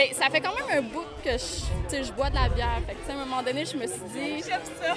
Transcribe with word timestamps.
Ben, 0.00 0.14
ça 0.14 0.30
fait 0.30 0.40
quand 0.40 0.54
même 0.54 0.78
un 0.78 0.80
bout 0.80 1.04
que 1.22 1.32
je, 1.32 2.02
je 2.02 2.10
bois 2.12 2.30
de 2.30 2.34
la 2.36 2.48
bière. 2.48 2.80
Fait 2.86 2.94
que, 2.94 3.00
tu 3.00 3.04
sais, 3.06 3.12
à 3.12 3.16
un 3.16 3.18
moment 3.26 3.42
donné, 3.42 3.66
je 3.66 3.76
me 3.76 3.86
suis 3.86 4.00
dit. 4.14 4.42
J'aime 4.48 4.62
ça. 4.80 4.94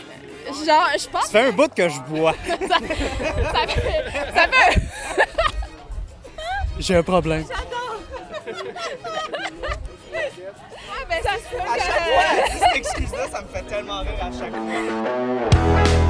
Genre, 0.66 0.90
je 0.98 1.10
pense 1.10 1.24
Ça 1.26 1.29
fait 1.32 1.40
un 1.48 1.52
bout 1.52 1.74
que 1.76 1.90
je 1.90 2.00
bois. 2.08 2.33
ça, 2.48 2.56
ça 2.58 3.68
fait. 3.68 4.05
Ça 4.34 4.47
fait. 4.47 4.81
J'ai 6.79 6.96
un 6.96 7.04
problème. 7.04 7.44
Ah, 7.52 7.62
ben, 11.09 11.21
ça 11.21 11.31
se 11.33 11.49
peut 11.54 11.59
À 11.59 11.75
que- 11.75 11.81
chaque 11.81 11.99
fois, 11.99 12.57
cette 12.61 12.75
excuse-là, 12.77 13.27
ça 13.29 13.41
me 13.41 13.47
fait 13.49 13.63
tellement 13.63 13.99
rire 13.99 14.21
à 14.21 14.31
chaque 14.31 14.54
fois. 14.54 16.02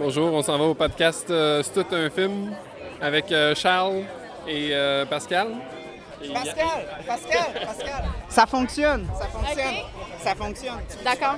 Bonjour, 0.00 0.32
on 0.32 0.42
s'en 0.42 0.56
va 0.58 0.64
au 0.64 0.74
podcast 0.74 1.26
euh, 1.30 1.62
C'est 1.62 1.74
tout 1.84 1.94
un 1.94 2.08
film 2.10 2.54
avec 3.02 3.30
euh, 3.32 3.54
Charles 3.54 4.02
et 4.48 4.70
euh, 4.72 5.04
Pascal. 5.04 5.48
Et- 6.22 6.28
Pascal, 6.32 6.66
Pascal, 7.06 7.66
Pascal. 7.66 8.04
Ça 8.28 8.46
fonctionne, 8.46 9.06
ça 9.18 9.26
fonctionne. 9.26 9.74
Ça 10.22 10.34
fonctionne. 10.34 10.78
D'accord. 11.04 11.36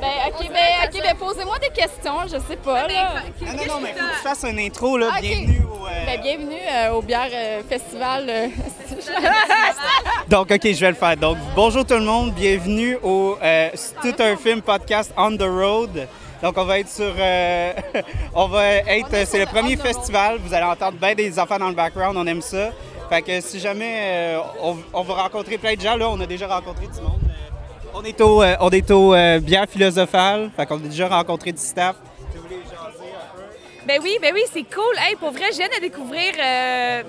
Ben, 0.00 0.08
ok, 0.28 0.48
ben, 0.48 0.88
ok, 0.88 1.02
ben, 1.02 1.16
posez-moi 1.18 1.58
des 1.58 1.68
questions, 1.68 2.22
je 2.24 2.38
sais 2.48 2.56
pas, 2.56 2.86
là. 2.88 3.12
Non, 3.40 3.46
non, 3.52 3.52
non, 3.74 3.80
mais 3.82 3.88
faut 3.92 3.98
que 4.06 4.12
tu 4.16 4.22
fasses 4.22 4.44
une 4.48 4.58
intro, 4.58 4.96
là. 4.96 5.08
Ok. 5.14 5.20
Bienvenue 5.20 5.62
au. 5.64 5.86
euh, 5.86 6.06
Ben, 6.06 6.20
bienvenue 6.22 6.60
euh, 6.72 6.90
au 6.92 7.02
bière 7.02 7.28
euh, 7.32 7.62
festival. 7.68 8.24
euh, 8.28 8.46
Donc, 10.28 10.50
OK, 10.50 10.60
je 10.64 10.80
vais 10.80 10.88
le 10.90 10.94
faire. 10.94 11.16
Donc, 11.16 11.36
bonjour 11.54 11.84
tout 11.84 11.94
le 11.94 12.00
monde, 12.04 12.32
bienvenue 12.32 12.96
au 13.02 13.36
euh, 13.42 13.68
C'est 13.74 13.94
tout 14.00 14.22
un 14.22 14.36
film 14.36 14.62
podcast 14.62 15.12
On 15.16 15.36
the 15.36 15.42
Road. 15.42 16.08
Donc, 16.42 16.56
on 16.56 16.64
va 16.64 16.78
être 16.78 16.88
sur. 16.88 17.12
euh, 17.18 17.72
on 18.34 18.46
va 18.48 18.66
être. 18.76 19.12
est 19.14 19.24
C'est 19.26 19.38
le 19.40 19.46
premier 19.46 19.76
festival. 19.76 20.38
Vous 20.42 20.54
allez 20.54 20.64
entendre 20.64 20.98
bien 20.98 21.14
des 21.14 21.38
enfants 21.38 21.58
dans 21.58 21.68
le 21.68 21.74
background. 21.74 22.16
On 22.16 22.26
aime 22.26 22.40
ça. 22.42 22.70
Fait 23.08 23.22
que 23.22 23.40
si 23.40 23.58
jamais 23.58 23.96
euh, 24.36 24.38
on, 24.62 24.76
on 24.92 25.02
va 25.02 25.14
rencontrer 25.22 25.58
plein 25.58 25.74
de 25.74 25.80
gens, 25.80 25.96
là, 25.96 26.08
on 26.08 26.20
a 26.20 26.26
déjà 26.26 26.46
rencontré 26.46 26.86
du 26.86 27.00
monde. 27.00 27.20
Euh, 27.24 27.90
on 27.94 28.02
est 28.04 28.20
au, 28.20 28.42
euh, 28.42 28.56
on 28.60 28.70
est 28.70 28.90
au 28.90 29.12
euh, 29.14 29.40
bière 29.40 29.66
philosophale. 29.68 30.50
Fait 30.56 30.64
qu'on 30.64 30.76
a 30.76 30.88
déjà 30.88 31.08
rencontré 31.08 31.50
du 31.52 31.60
staff. 31.60 31.96
Si 32.32 32.38
vous 32.38 32.44
voulez 32.44 32.60
jaser 32.62 33.10
un 33.12 33.36
peu. 33.36 33.42
Ben 33.86 34.00
oui, 34.02 34.16
ben 34.22 34.32
oui, 34.32 34.42
c'est 34.52 34.62
cool. 34.62 34.94
Hey, 34.98 35.16
pour 35.16 35.32
vrai, 35.32 35.46
je 35.52 35.56
viens 35.58 35.68
de 35.68 35.80
découvrir 35.80 36.32
euh, 36.42 37.02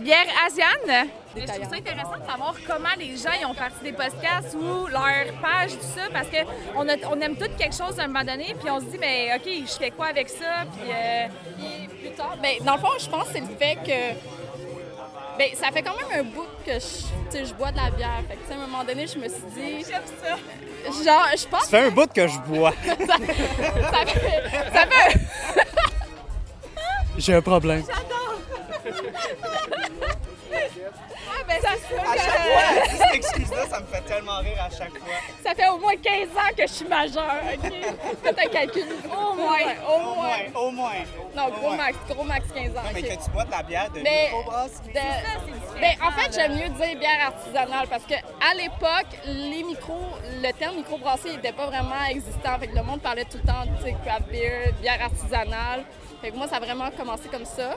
bière 0.00 0.26
asiane. 0.46 1.08
Je 1.36 1.44
trouve 1.44 1.68
ça 1.68 1.76
intéressant 1.76 2.18
de 2.18 2.28
savoir 2.28 2.54
comment 2.66 2.94
les 2.98 3.16
gens 3.16 3.32
y 3.40 3.44
ont 3.44 3.54
parti 3.54 3.84
des 3.84 3.92
podcasts 3.92 4.54
ou 4.54 4.86
leur 4.88 5.32
page, 5.40 5.72
tout 5.72 5.86
ça, 5.94 6.08
parce 6.12 6.26
qu'on 6.28 6.86
on 7.10 7.20
aime 7.20 7.36
tous 7.36 7.56
quelque 7.56 7.74
chose 7.74 7.98
à 8.00 8.04
un 8.04 8.06
moment 8.08 8.24
donné, 8.24 8.54
puis 8.60 8.70
on 8.70 8.80
se 8.80 8.86
dit, 8.86 8.98
ben 8.98 9.36
OK, 9.36 9.48
je 9.66 9.72
fais 9.72 9.90
quoi 9.90 10.06
avec 10.06 10.28
ça? 10.28 10.64
Puis, 10.72 10.90
euh, 10.90 11.26
Puis 11.56 11.88
plus 11.98 12.16
tard, 12.16 12.36
ben, 12.42 12.56
dans 12.64 12.74
le 12.74 12.80
fond, 12.80 12.88
je 12.98 13.08
pense 13.08 13.28
que 13.28 13.32
c'est 13.34 13.40
le 13.40 13.56
fait 13.58 13.76
que. 13.76 14.30
Ben, 15.38 15.48
ça 15.54 15.70
fait 15.72 15.82
quand 15.82 15.96
même 15.96 16.20
un 16.20 16.24
bout 16.24 16.48
que 16.66 16.72
je, 16.72 17.54
bois 17.54 17.70
de 17.70 17.76
la 17.76 17.90
bière. 17.90 18.22
Fait 18.28 18.36
que, 18.36 18.52
à 18.52 18.56
un 18.56 18.66
moment 18.66 18.84
donné, 18.84 19.06
je 19.06 19.18
me 19.18 19.28
suis 19.28 19.42
dit. 19.54 19.86
j'aime 19.88 20.02
ça. 20.20 20.36
Genre, 21.04 21.26
je 21.36 21.46
pense 21.46 21.62
Ça 21.62 21.68
fait 21.68 21.86
un 21.86 21.90
bout 21.90 22.12
que 22.12 22.26
je 22.26 22.38
bois. 22.40 22.72
ça 22.84 23.16
fait. 23.18 24.24
Ça 24.72 24.86
fait. 24.86 25.20
J'ai 27.16 27.34
un 27.34 27.42
problème. 27.42 27.84
Ça 31.60 31.70
À 31.70 32.14
que- 32.14 32.20
chaque 32.20 32.38
fois, 32.40 32.62
elle 32.82 32.90
dit 32.90 32.96
cette 32.96 33.14
excuse-là, 33.14 33.66
ça 33.68 33.80
me 33.80 33.86
fait 33.86 34.00
tellement 34.02 34.38
rire 34.38 34.58
à 34.60 34.70
chaque 34.70 34.90
fois. 34.98 35.14
Ça 35.44 35.54
fait 35.54 35.68
au 35.68 35.78
moins 35.78 35.96
15 35.96 36.28
ans 36.36 36.50
que 36.56 36.62
je 36.66 36.72
suis 36.72 36.84
majeure, 36.86 37.36
OK? 37.54 37.72
Faites 38.22 38.38
un 38.38 38.48
calcul. 38.50 38.84
Au 39.06 39.34
moins, 39.34 39.58
au 39.88 39.92
Au 39.92 40.14
moins. 40.14 40.30
au 40.54 40.70
moins. 40.70 40.92
Non, 41.36 41.48
gros 41.50 41.74
max, 41.74 41.96
gros 42.08 42.24
max 42.24 42.46
15 42.54 42.76
ans, 42.76 42.80
Mais 42.92 43.00
OK? 43.00 43.08
que 43.18 43.24
tu 43.24 43.30
bois 43.30 43.44
de 43.44 43.50
la 43.50 43.62
bière 43.62 43.90
de 43.90 44.00
Mais- 44.00 44.26
microbrasserie. 44.32 44.92
ben, 45.80 45.94
en 46.06 46.10
fait, 46.12 46.34
j'aime 46.34 46.52
mieux 46.54 46.68
dire 46.68 46.98
bière 46.98 47.26
artisanale 47.26 47.86
parce 47.88 48.04
que 48.04 48.14
à 48.14 48.54
l'époque, 48.54 49.18
les 49.26 49.62
micros, 49.62 50.10
le 50.42 50.52
terme 50.52 50.76
microbrasserie 50.76 51.36
n'était 51.36 51.52
pas 51.52 51.66
vraiment 51.66 52.04
existant. 52.08 52.58
Fait 52.58 52.66
que 52.68 52.76
le 52.76 52.82
monde 52.82 53.00
parlait 53.00 53.24
tout 53.24 53.38
le 53.42 53.46
temps 53.46 53.64
de 53.66 53.90
craft 54.06 54.28
beer, 54.30 54.72
bière 54.80 55.02
artisanale. 55.02 55.84
Fait 56.20 56.30
que 56.30 56.36
moi, 56.36 56.46
ça 56.48 56.56
a 56.56 56.60
vraiment 56.60 56.90
commencé 56.90 57.28
comme 57.30 57.46
ça. 57.46 57.76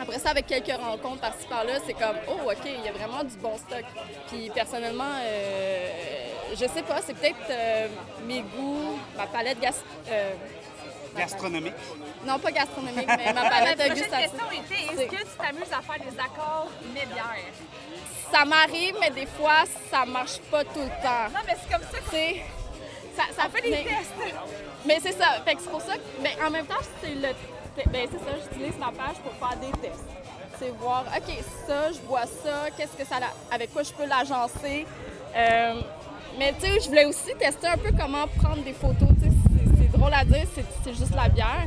Après 0.00 0.18
ça, 0.18 0.30
avec 0.30 0.46
quelques 0.46 0.72
rencontres 0.80 1.20
par-ci 1.20 1.46
par-là, 1.48 1.74
c'est 1.84 1.92
comme 1.94 2.16
oh 2.28 2.50
ok, 2.50 2.64
il 2.66 2.84
y 2.84 2.88
a 2.88 2.92
vraiment 2.92 3.24
du 3.24 3.36
bon 3.36 3.56
stock. 3.58 3.84
Puis 4.28 4.50
personnellement, 4.54 5.10
euh, 5.22 5.88
je 6.52 6.66
sais 6.66 6.82
pas, 6.82 7.00
c'est 7.04 7.14
peut-être 7.14 7.36
euh, 7.50 7.88
mes 8.26 8.40
goûts, 8.42 8.98
ma 9.16 9.26
palette 9.26 9.60
gas- 9.60 9.82
euh, 10.10 10.32
Gastronomique. 11.16 11.74
non 12.24 12.38
pas 12.38 12.52
gastronomique, 12.52 13.08
mais 13.08 13.32
ma 13.32 13.48
palette 13.50 13.76
prochaine 13.78 13.94
gustative. 13.94 14.30
question 14.30 14.50
était, 14.52 15.02
est-ce 15.02 15.10
que 15.10 15.16
tu 15.22 15.36
t'amuses 15.36 15.72
à 15.72 15.82
faire 15.82 16.04
des 16.04 16.18
accords 16.20 16.68
mais-bière? 16.94 17.52
Ça 18.30 18.44
m'arrive, 18.44 18.94
mais 19.00 19.10
des 19.10 19.26
fois, 19.26 19.64
ça 19.90 20.04
marche 20.04 20.38
pas 20.50 20.62
tout 20.64 20.78
le 20.80 21.02
temps. 21.02 21.28
Non, 21.32 21.40
mais 21.46 21.56
c'est 21.60 21.72
comme 21.72 21.82
ça 21.90 21.98
sais, 22.10 22.42
ça, 23.16 23.22
ça 23.34 23.48
fait 23.48 23.62
des 23.62 23.70
mais- 23.70 23.84
tests. 23.84 24.34
Mais 24.84 24.98
c'est 25.02 25.12
ça. 25.18 25.40
Fait 25.44 25.54
que 25.56 25.62
c'est 25.62 25.70
pour 25.70 25.80
ça 25.80 25.94
que, 25.94 26.00
mais 26.22 26.36
en 26.46 26.50
même 26.50 26.66
temps, 26.66 26.74
c'est 27.02 27.14
le, 27.14 27.28
ben 27.86 28.06
c'est 28.10 28.18
ça, 28.18 28.36
j'utilise 28.42 28.78
ma 28.78 28.86
page 28.92 29.16
pour 29.22 29.32
faire 29.34 29.58
des 29.58 29.70
tests. 29.78 30.04
C'est 30.58 30.70
voir, 30.80 31.04
OK, 31.16 31.34
ça, 31.66 31.92
je 31.92 31.98
vois 32.06 32.26
ça, 32.26 32.70
qu'est-ce 32.76 32.96
que 32.96 33.04
ça, 33.06 33.16
avec 33.50 33.72
quoi 33.72 33.82
je 33.82 33.92
peux 33.92 34.06
l'agencer. 34.06 34.86
Euh, 35.36 35.80
mais 36.38 36.52
tu 36.54 36.66
sais, 36.66 36.80
je 36.80 36.88
voulais 36.88 37.04
aussi 37.04 37.34
tester 37.38 37.68
un 37.68 37.76
peu 37.76 37.90
comment 37.96 38.26
prendre 38.42 38.62
des 38.64 38.72
photos. 38.72 39.08
C'est- 39.20 39.28
drôle 39.96 40.14
à 40.14 40.24
dire, 40.24 40.46
c'est 40.84 40.94
juste 40.94 41.14
la 41.14 41.28
bière. 41.28 41.66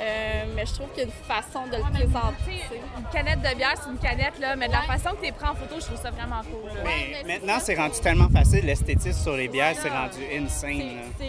Euh, 0.00 0.44
mais 0.56 0.64
je 0.64 0.72
trouve 0.72 0.88
qu'il 0.90 1.00
y 1.00 1.02
a 1.02 1.04
une 1.04 1.12
façon 1.12 1.66
de 1.66 1.76
le 1.76 1.82
présenter. 1.82 2.62
Une 2.96 3.04
canette 3.12 3.42
de 3.42 3.54
bière, 3.54 3.74
c'est 3.82 3.90
une 3.90 3.98
canette, 3.98 4.38
là, 4.40 4.56
mais 4.56 4.66
de 4.66 4.72
la 4.72 4.80
Ouais. 4.80 4.86
façon 4.86 5.10
que 5.10 5.16
tu 5.20 5.24
les 5.26 5.32
prends 5.32 5.50
en 5.50 5.54
photo, 5.54 5.74
je 5.78 5.84
trouve 5.84 6.00
ça 6.00 6.10
vraiment 6.10 6.40
cool. 6.40 6.68
là. 6.68 6.80
Mais 6.84 7.22
maintenant, 7.34 7.58
c'est 7.60 7.74
rendu 7.74 8.00
tellement 8.00 8.28
facile. 8.30 8.64
L'esthétisme 8.64 9.22
sur 9.22 9.36
les 9.36 9.48
bières, 9.48 9.74
c'est 9.78 9.90
rendu 9.90 10.18
insane. 10.34 10.80
C'est-. 11.18 11.24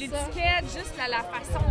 L'étiquette, 0.00 0.64
juste 0.74 0.94
la, 0.96 1.08
la 1.08 1.24
façon. 1.24 1.64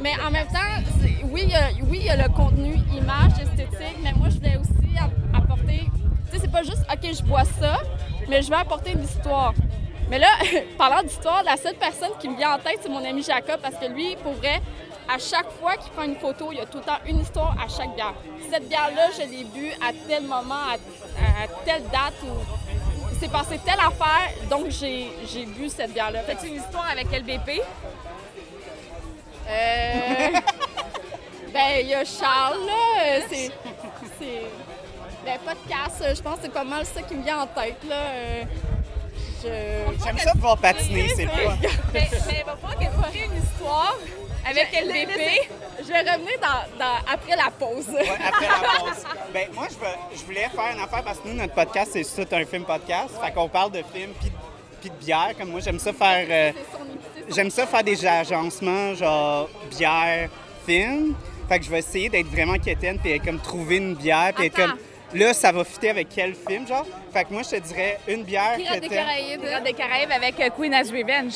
Mais 0.00 0.12
en 0.26 0.30
même 0.30 0.46
temps, 0.48 0.90
oui, 1.24 1.42
il 1.44 1.50
y 1.50 1.54
a, 1.54 1.68
oui, 1.88 1.98
il 2.00 2.06
y 2.06 2.10
a 2.10 2.16
le 2.16 2.28
contenu 2.32 2.74
image, 2.96 3.32
esthétique, 3.42 3.96
mais 4.02 4.12
moi, 4.14 4.28
je 4.30 4.36
voulais 4.36 4.56
aussi 4.56 4.96
apporter. 5.34 5.90
Tu 6.30 6.36
sais, 6.36 6.38
c'est 6.40 6.50
pas 6.50 6.62
juste, 6.62 6.84
OK, 6.90 7.14
je 7.14 7.22
bois 7.22 7.44
ça, 7.44 7.78
mais 8.28 8.40
je 8.40 8.48
vais 8.48 8.56
apporter 8.56 8.92
une 8.92 9.04
histoire. 9.04 9.52
Mais 10.08 10.18
là, 10.18 10.28
parlant 10.78 11.02
d'histoire, 11.02 11.42
la 11.44 11.56
seule 11.56 11.74
personne 11.76 12.10
qui 12.18 12.28
me 12.28 12.36
vient 12.36 12.54
en 12.54 12.58
tête, 12.58 12.78
c'est 12.82 12.88
mon 12.88 13.04
ami 13.04 13.22
Jacob, 13.22 13.60
parce 13.62 13.76
que 13.76 13.86
lui, 13.92 14.16
pour 14.22 14.32
vrai, 14.34 14.60
à 15.08 15.18
chaque 15.18 15.50
fois 15.60 15.76
qu'il 15.76 15.92
prend 15.92 16.02
une 16.04 16.16
photo, 16.16 16.48
il 16.52 16.58
y 16.58 16.60
a 16.60 16.66
tout 16.66 16.78
le 16.78 16.84
temps 16.84 16.98
une 17.06 17.20
histoire 17.20 17.54
à 17.62 17.68
chaque 17.68 17.94
bière. 17.94 18.14
Cette 18.50 18.68
bière-là, 18.68 19.08
je 19.16 19.22
l'ai 19.30 19.44
bu 19.44 19.70
à 19.86 19.92
tel 20.08 20.22
moment, 20.24 20.54
à, 20.54 20.74
à 20.74 21.46
telle 21.64 21.82
date 21.84 22.14
où 22.24 23.08
il 23.12 23.18
s'est 23.18 23.28
passé 23.28 23.58
telle 23.64 23.78
affaire, 23.80 24.30
donc 24.50 24.68
j'ai 24.70 25.10
j'ai 25.32 25.44
bu 25.46 25.68
cette 25.68 25.92
bière-là. 25.92 26.20
Fais-tu 26.22 26.46
une 26.48 26.56
histoire 26.56 26.88
avec 26.90 27.06
LBP? 27.10 27.60
Euh... 29.48 30.28
ben, 31.52 31.70
il 31.80 31.88
y 31.88 31.94
a 31.94 32.04
Charles, 32.04 32.64
là. 32.66 33.02
euh, 33.04 33.20
C'est. 33.28 33.50
c'est- 34.18 34.50
Ben, 35.24 35.38
podcast, 35.44 36.02
euh, 36.02 36.14
je 36.16 36.22
pense 36.22 36.36
que 36.36 36.42
c'est 36.42 36.52
pas 36.52 36.64
mal 36.64 36.84
ça 36.84 37.00
qui 37.02 37.14
me 37.14 37.22
vient 37.22 37.42
en 37.42 37.46
tête, 37.46 37.78
là. 37.88 37.94
Euh, 37.96 38.42
Je. 39.42 40.04
J'aime 40.04 40.18
ça 40.18 40.32
pouvoir 40.32 40.58
patiner, 40.58 41.08
c'est 41.16 41.26
fun. 41.26 41.56
mais, 41.92 42.08
mais 42.26 42.36
il 42.40 42.44
va 42.44 42.56
falloir 42.56 42.78
que 42.78 42.84
tu 42.84 43.10
crées 43.10 43.24
une 43.32 43.42
histoire 43.42 43.96
avec 44.48 44.68
LBP. 44.72 45.50
Je 45.80 45.88
vais 45.92 45.98
revenir 46.00 46.32
dans, 46.40 46.78
dans- 46.78 47.12
après 47.12 47.36
la 47.36 47.50
pause. 47.50 47.88
Ouais, 47.88 48.08
après 48.26 48.46
la 48.46 48.68
pause. 48.80 49.04
Ben, 49.32 49.48
moi, 49.54 49.66
je, 49.70 49.74
veux- 49.76 50.16
je 50.18 50.24
voulais 50.24 50.48
faire 50.48 50.72
une 50.74 50.80
affaire 50.82 51.02
parce 51.04 51.18
que 51.18 51.28
nous, 51.28 51.34
notre 51.34 51.54
podcast, 51.54 51.90
c'est 51.92 52.24
tout 52.26 52.34
un 52.34 52.44
film 52.44 52.64
podcast. 52.64 53.10
Fait 53.22 53.32
qu'on 53.32 53.48
parle 53.48 53.72
de 53.72 53.82
films 53.94 54.12
puis 54.20 54.90
de 54.90 54.94
bière. 54.96 55.32
Comme 55.38 55.50
moi, 55.50 55.60
j'aime 55.60 55.78
ça 55.78 55.92
faire. 55.92 56.26
euh, 56.28 56.52
J'aime 57.34 57.50
ça 57.50 57.66
faire 57.66 57.84
des 57.84 58.04
agencements, 58.04 58.94
genre 58.94 59.48
bière, 59.70 60.28
film. 60.66 61.14
Fait 61.48 61.58
que 61.58 61.64
je 61.64 61.70
vais 61.70 61.78
essayer 61.78 62.08
d'être 62.08 62.26
vraiment 62.28 62.58
quétaine 62.58 62.98
puis 62.98 63.18
comme 63.20 63.38
trouver 63.40 63.76
une 63.76 63.94
bière 63.94 64.32
puis 64.34 64.46
être 64.46 64.56
comme 64.56 64.74
là 65.14 65.34
ça 65.34 65.52
va 65.52 65.64
fitter 65.64 65.90
avec 65.90 66.08
quel 66.08 66.34
film 66.34 66.66
genre. 66.66 66.86
Fait 67.12 67.24
que 67.24 67.32
moi 67.32 67.42
je 67.42 67.50
te 67.50 67.56
dirais 67.56 67.98
une 68.08 68.22
bière 68.24 68.56
Pirates 68.56 68.80
des. 68.80 68.88
Caraïbes. 68.88 69.40
Pirates 69.40 69.64
des 69.64 69.72
Caraïbes 69.72 70.10
avec 70.12 70.40
euh, 70.40 70.48
Queen 70.56 70.72
as 70.74 70.90
Revenge 70.90 71.34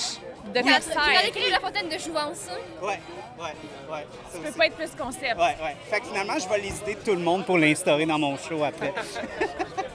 de 0.53 0.61
Tu 0.61 0.99
as 0.99 1.27
écrit 1.27 1.51
la 1.51 1.61
fontaine 1.61 1.89
de 1.89 1.99
jouvence. 1.99 2.49
hein? 2.51 2.59
Ouais, 2.83 3.01
ouais, 3.39 3.55
ouais. 3.91 4.07
ça 4.31 4.39
Ça 4.39 4.45
peut 4.45 4.53
pas 4.59 4.67
être 4.67 4.77
plus 4.77 4.91
concept. 4.97 5.37
Ouais, 5.37 5.57
ouais. 5.63 5.77
Fait 5.91 6.01
que 6.01 6.07
finalement, 6.07 6.39
je 6.39 6.49
vais 6.49 6.59
les 6.59 6.77
idées 6.79 6.95
de 6.95 7.01
tout 7.01 7.15
le 7.15 7.23
monde 7.23 7.45
pour 7.45 7.59
l'instaurer 7.59 8.07
dans 8.07 8.19
mon 8.19 8.37
show 8.37 8.63
après. 8.65 8.93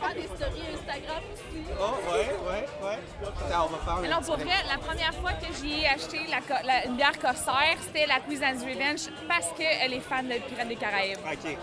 faire 0.02 0.14
des 0.16 0.24
stories 0.36 0.64
Instagram 0.74 1.24
aussi. 1.34 1.62
Oh, 1.80 2.12
ouais, 2.12 2.52
ouais, 2.52 2.90
ouais. 2.90 2.98
Attends, 3.24 3.70
on 3.70 3.76
va 3.76 4.02
faire 4.02 4.12
Alors 4.12 4.22
pour 4.22 4.38
vrai, 4.38 4.56
la 4.70 4.78
première 4.78 5.14
fois 5.16 5.32
que 5.34 5.48
j'y 5.62 5.82
ai 5.82 5.88
acheté 5.88 6.20
la, 6.30 6.86
une 6.86 6.96
bière 6.96 7.18
Corsair, 7.20 7.78
c'était 7.82 8.06
la 8.08 8.16
as 8.16 8.52
Revenge 8.54 9.10
parce 9.28 9.48
qu'elle 9.58 9.94
est 9.94 10.00
fan 10.00 10.28
de 10.28 10.34
Pirates 10.36 10.68
des 10.68 10.76
Caraïbes. 10.76 11.18
OK. 11.26 11.58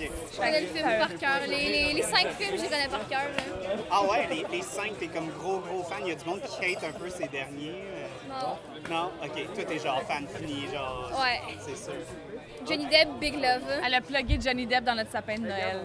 Je 0.00 0.36
connais 0.36 0.60
le 0.62 0.66
film 0.66 0.88
par 0.98 1.14
cœur. 1.16 1.40
Les, 1.46 1.68
les, 1.68 1.92
les 1.94 2.02
cinq 2.02 2.26
films, 2.38 2.56
je 2.56 2.62
les 2.62 2.68
connais 2.68 2.88
par 2.88 3.06
cœur. 3.08 3.20
Ah 3.90 4.02
ouais, 4.02 4.26
les, 4.28 4.44
les 4.56 4.62
cinq, 4.62 4.98
t'es 4.98 5.06
comme 5.06 5.28
gros, 5.38 5.58
gros 5.60 5.84
fan. 5.84 5.98
Il 6.02 6.08
y 6.08 6.12
a 6.12 6.14
du 6.16 6.24
monde 6.24 6.40
qui 6.42 6.64
hate 6.74 6.82
un 6.84 6.92
peu 6.92 7.08
ces 7.08 7.28
derniers. 7.28 7.74
Euh. 8.30 8.88
Non? 8.90 8.94
Non? 8.96 9.10
Ok. 9.22 9.54
Toi, 9.54 9.64
t'es 9.64 9.78
genre 9.78 10.02
fan 10.02 10.26
fini, 10.28 10.66
genre. 10.72 11.10
Ouais. 11.20 11.40
C'est 11.60 11.76
sûr. 11.76 11.94
Johnny 12.68 12.86
Depp, 12.86 13.08
Big 13.18 13.34
Love. 13.34 13.62
Elle 13.84 13.94
a 13.94 14.00
plugué 14.00 14.38
Johnny 14.40 14.66
Depp 14.66 14.84
dans 14.84 14.94
notre 14.94 15.10
sapin 15.10 15.34
de 15.36 15.40
Noël. 15.46 15.80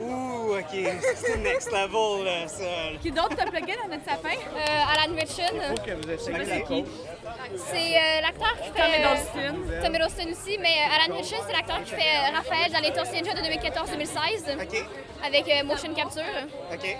Ouh, 0.00 0.56
ok. 0.58 0.78
C'est 1.14 1.38
next 1.38 1.72
level, 1.72 2.24
là, 2.24 2.48
ça. 2.48 2.64
Qui 3.00 3.10
d'autre 3.10 3.34
t'a 3.36 3.46
plugué 3.46 3.74
dans 3.82 3.88
notre 3.88 4.04
sapin? 4.04 4.34
Euh, 4.34 4.92
Alan 4.92 5.14
pas 5.14 6.44
c'est 6.44 6.64
qui? 6.64 6.84
C'est 7.56 7.96
euh, 7.96 8.20
l'acteur 8.22 8.56
qui 8.62 8.70
fait. 8.70 8.82
Tom 8.82 8.92
euh, 8.92 8.98
Hiddleston. 8.98 9.82
Tom 9.82 9.94
Hiddleston 9.94 10.30
aussi, 10.32 10.58
mais 10.58 10.68
euh, 10.68 10.94
Alan 11.06 11.16
Richardson, 11.16 11.44
c'est 11.46 11.52
l'acteur 11.56 11.82
qui 11.84 11.90
fait 11.90 11.96
euh, 11.96 12.36
Raphaël 12.36 12.72
dans 12.72 12.80
Les 12.80 12.90
Ninja 12.90 13.34
de 13.34 13.40
2014-2016 13.40 14.62
Ok. 14.62 14.84
avec 15.26 15.48
euh, 15.48 15.64
motion 15.64 15.94
capture. 15.94 16.22
Ok. 16.72 16.96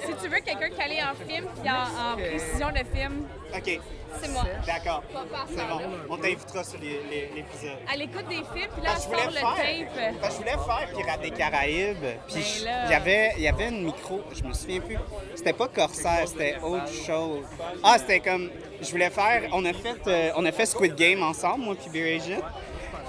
Si 0.00 0.12
tu 0.22 0.28
veux 0.28 0.40
quelqu'un 0.40 0.70
calé 0.76 0.98
en 1.02 1.14
film 1.28 1.46
puis 1.60 1.70
en, 1.70 2.12
en 2.12 2.16
précision 2.16 2.68
de 2.70 2.96
film, 2.98 3.26
Ok. 3.54 3.80
C'est 4.20 4.28
moi. 4.30 4.42
D'accord. 4.66 5.02
C'est 5.48 5.56
bon. 5.68 5.80
On 6.10 6.16
t'invitera 6.18 6.64
sur 6.64 6.78
les- 6.80 7.00
les- 7.10 7.30
l'épisode. 7.34 7.78
elle 7.92 8.02
écoute 8.02 8.26
des 8.28 8.36
films 8.36 8.70
puis 8.74 8.82
là, 8.82 8.90
je 8.94 9.00
sort 9.00 9.10
voulais 9.10 9.26
le 9.26 9.32
faire, 9.32 9.92
tape. 9.94 10.20
parce 10.20 10.34
que 10.38 10.44
je 10.44 10.50
voulais 10.50 10.64
faire 10.66 10.88
Pirates 10.96 11.20
des 11.22 11.30
Caraïbes, 11.30 12.04
puis 12.28 12.44
Ben 12.64 12.82
il 12.86 12.90
y 12.90 12.94
avait, 12.94 13.32
il 13.38 13.42
y 13.42 13.48
avait 13.48 13.68
une 13.68 13.84
micro, 13.84 14.20
je 14.34 14.42
me 14.42 14.52
souviens 14.52 14.80
plus. 14.80 14.98
C'était 15.34 15.54
pas 15.54 15.68
Corsair, 15.68 16.26
c'était 16.28 16.56
autre 16.62 16.92
chose. 16.92 17.44
Ah, 17.82 17.96
c'était 17.98 18.20
comme, 18.20 18.50
je 18.82 18.90
voulais 18.90 19.08
faire, 19.10 19.42
on 19.52 19.64
a 19.64 19.72
fait, 19.72 20.06
euh, 20.06 20.30
on 20.36 20.44
a 20.44 20.52
fait 20.52 20.66
Squid 20.66 20.94
Game 20.94 21.22
ensemble, 21.22 21.64
moi 21.64 21.74
puis 21.74 21.88
Birasia. 21.90 22.36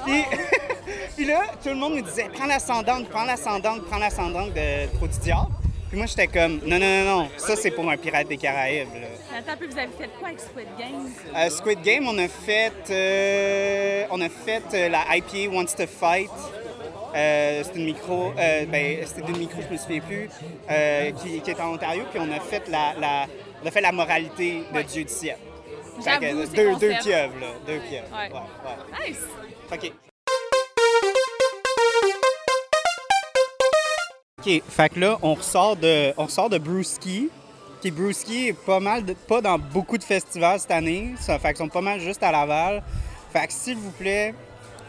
Puis, 0.06 0.24
puis 1.16 1.26
là, 1.26 1.42
tout 1.62 1.70
le 1.70 1.76
monde 1.76 1.96
me 1.96 2.02
disait, 2.02 2.30
prends 2.34 2.46
l'ascendante, 2.48 3.10
prends 3.10 3.26
l'ascendante, 3.26 3.86
prends 3.90 3.98
l'ascendante 4.00 4.54
de 4.54 4.88
Trop 4.98 5.08
du 5.08 5.20
Diable. 5.20 5.48
Puis 5.94 6.00
moi, 6.00 6.08
j'étais 6.08 6.26
comme, 6.26 6.54
non, 6.66 6.80
non, 6.80 7.06
non, 7.06 7.06
non, 7.20 7.30
ça 7.38 7.56
c'est 7.56 7.70
pour 7.70 7.88
un 7.88 7.98
Pirate 7.98 8.28
des 8.28 8.38
Caraïbes. 8.38 8.88
là. 8.96 9.38
Attends 9.38 9.52
un 9.52 9.58
peu, 9.58 9.68
vous 9.68 9.78
avez 9.78 9.90
fait 9.96 10.10
quoi 10.18 10.30
avec 10.30 10.40
Squid 10.40 10.66
Game? 10.76 11.08
Euh, 11.36 11.50
Squid 11.52 11.82
Game, 11.84 12.08
on 12.08 12.18
a 12.18 12.28
fait, 12.28 12.74
euh, 12.90 14.06
on 14.10 14.20
a 14.22 14.28
fait 14.30 14.64
euh, 14.74 14.90
la 14.90 15.06
IPA 15.16 15.54
Wants 15.54 15.76
to 15.78 15.86
Fight. 15.86 16.32
C'était 17.14 17.78
une 17.78 17.86
micro, 17.86 18.34
euh, 18.40 18.66
ben, 18.66 19.06
c'était 19.06 19.22
une 19.32 19.38
micro, 19.38 19.62
je 19.62 19.72
me 19.72 19.78
souviens 19.78 20.00
plus, 20.00 20.30
euh, 20.72 21.12
qui, 21.12 21.40
qui 21.42 21.52
est 21.52 21.62
en 21.62 21.74
Ontario, 21.76 22.06
puis 22.10 22.20
on 22.20 22.32
a 22.36 22.40
fait 22.40 22.68
la, 22.70 22.96
la- 23.00 23.28
on 23.64 23.68
a 23.68 23.70
fait 23.70 23.82
la 23.82 23.92
moralité 23.92 24.64
de 24.74 24.82
Dieu 24.82 25.04
du 25.04 25.14
ciel. 25.14 25.38
J'avoue, 26.04 26.22
deux, 26.26 26.48
deux 26.56 26.74
concept. 26.74 27.04
pieuvres, 27.04 27.40
là, 27.40 27.48
deux 27.68 27.80
pieuvres. 27.88 28.08
Ouais. 28.12 28.32
ouais. 28.34 29.10
Nice! 29.12 29.20
OK. 29.72 29.94
OK, 34.46 34.62
fait 34.68 34.90
que 34.90 35.00
là, 35.00 35.18
on 35.22 35.34
ressort 35.36 35.76
de, 35.78 36.14
on 36.18 36.26
ressort 36.26 36.50
de 36.50 36.58
Brewski. 36.58 37.30
Qui 37.82 37.92
Brewski 37.92 38.48
est 38.50 38.54
pas 38.54 38.80
mal, 38.80 39.04
de- 39.06 39.14
pas 39.14 39.42
dans 39.42 39.58
beaucoup 39.60 39.98
de 39.98 40.04
festivals 40.04 40.60
cette 40.60 40.72
année. 40.72 41.14
Ça 41.20 41.38
fait 41.40 41.50
qu'ils 41.50 41.58
sont 41.58 41.70
pas 41.70 41.82
mal 41.82 42.00
juste 42.00 42.24
à 42.24 42.32
Laval. 42.32 42.82
Fait 43.32 43.48
que 43.48 43.54
s'il 43.54 43.78
vous 43.78 43.92
plaît, 43.92 44.34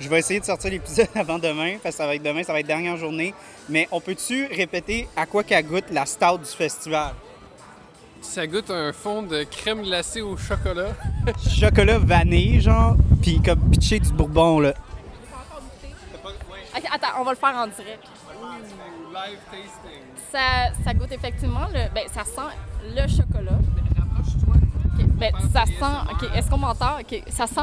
je 0.01 0.09
vais 0.09 0.19
essayer 0.19 0.41
de 0.41 0.45
sortir 0.45 0.71
l'épisode 0.71 1.09
avant 1.15 1.39
demain, 1.39 1.77
parce 1.83 1.95
que 1.95 1.99
ça 2.03 2.07
va 2.07 2.15
être 2.15 2.23
demain, 2.23 2.43
ça 2.43 2.53
va 2.53 2.61
être 2.61 2.67
dernière 2.67 2.97
journée. 2.97 3.35
Mais 3.69 3.89
on 3.91 4.01
peut-tu 4.01 4.47
répéter 4.47 5.09
à 5.17 5.27
quoi 5.27 5.43
qu'elle 5.45 5.67
goûte 5.67 5.87
la 5.91 6.07
stout 6.07 6.39
du 6.39 6.45
festival? 6.51 7.15
Ça 8.23 8.47
goûte 8.47 8.71
un 8.71 8.93
fond 8.93 9.23
de 9.23 9.45
crème 9.45 9.83
glacée 9.83 10.21
au 10.23 10.37
chocolat. 10.37 10.93
Chocolat 11.61 11.99
vanille, 11.99 12.61
genre, 12.61 12.97
puis 13.23 13.41
comme 13.45 13.61
pitché 13.71 13.99
du 14.01 14.11
bourbon, 14.13 14.61
là. 14.61 14.75
Attends, 16.93 17.21
on 17.21 17.25
va 17.25 17.33
le 17.33 17.37
faire 17.37 17.55
en 17.57 17.67
direct. 17.67 18.03
Live 19.15 19.39
tasting. 19.49 20.03
Ça, 20.33 20.73
ça 20.83 20.93
goûte 20.93 21.13
effectivement 21.13 21.67
le. 21.73 21.89
Ben, 21.95 22.09
ça 22.13 22.25
sent 22.25 22.57
le 22.85 23.07
chocolat. 23.07 23.59
Ben, 25.15 25.33
ça 25.53 25.65
sent. 25.67 26.11
Ok, 26.11 26.29
est-ce 26.35 26.51
qu'on 26.51 26.57
m'entend? 26.59 26.99
Ok, 26.99 27.23
ça 27.29 27.47
sent. 27.47 27.61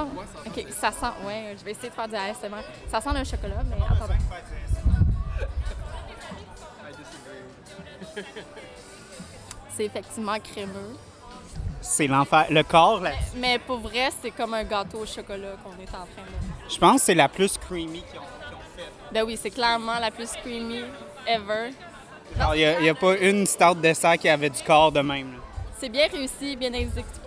Ok, 0.48 0.66
ça 0.70 0.92
sent. 0.92 1.12
Ouais, 1.26 1.54
je 1.60 1.66
vais 1.66 1.72
essayer 1.72 1.90
de 1.90 1.94
faire 1.94 2.08
du 2.08 2.16
ASMR. 2.16 2.64
Ça 2.88 3.02
sent 3.02 3.10
le 3.14 3.26
chocolat, 3.26 3.64
mais 3.66 3.76
attends. 3.84 4.14
C'est 9.76 9.86
effectivement 9.86 10.40
crémeux. 10.40 10.96
C'est 11.82 12.08
l'enfer. 12.08 12.46
Le 12.50 12.64
corps, 12.64 13.02
là, 13.02 13.12
Mais 13.36 13.60
pour 13.60 13.80
vrai, 13.80 14.10
c'est 14.22 14.32
comme 14.32 14.54
un 14.54 14.64
gâteau 14.64 15.00
au 15.00 15.06
chocolat 15.06 15.56
qu'on 15.64 15.72
est 15.82 15.90
en 15.90 16.06
train 16.06 16.22
de. 16.22 16.70
je 16.74 16.78
pense 16.78 16.98
que 16.98 17.06
c'est 17.08 17.16
la 17.16 17.28
plus 17.28 17.58
creamy 17.58 18.04
qu'ils 18.04 18.20
ont, 18.20 18.24
qu'ils 18.24 18.56
ont 18.56 18.60
fait. 18.78 18.92
Ben 19.12 19.24
oui, 19.26 19.38
c'est 19.42 19.50
clairement 19.50 19.98
la 20.00 20.12
plus 20.12 20.30
creamy 20.44 20.84
ever. 21.28 21.72
Il 22.56 22.82
n'y 22.82 22.90
a, 22.90 22.96
pas 22.96 23.18
une 23.18 23.46
stout 23.46 23.76
dessert 23.76 24.18
qui 24.18 24.30
avait 24.30 24.50
du 24.50 24.62
corps 24.64 24.92
de 24.92 25.02
même. 25.02 25.34
C'est 25.80 25.90
bien 25.90 26.08
réussi, 26.08 26.56
bien 26.56 26.74
exécuté. 26.74 27.20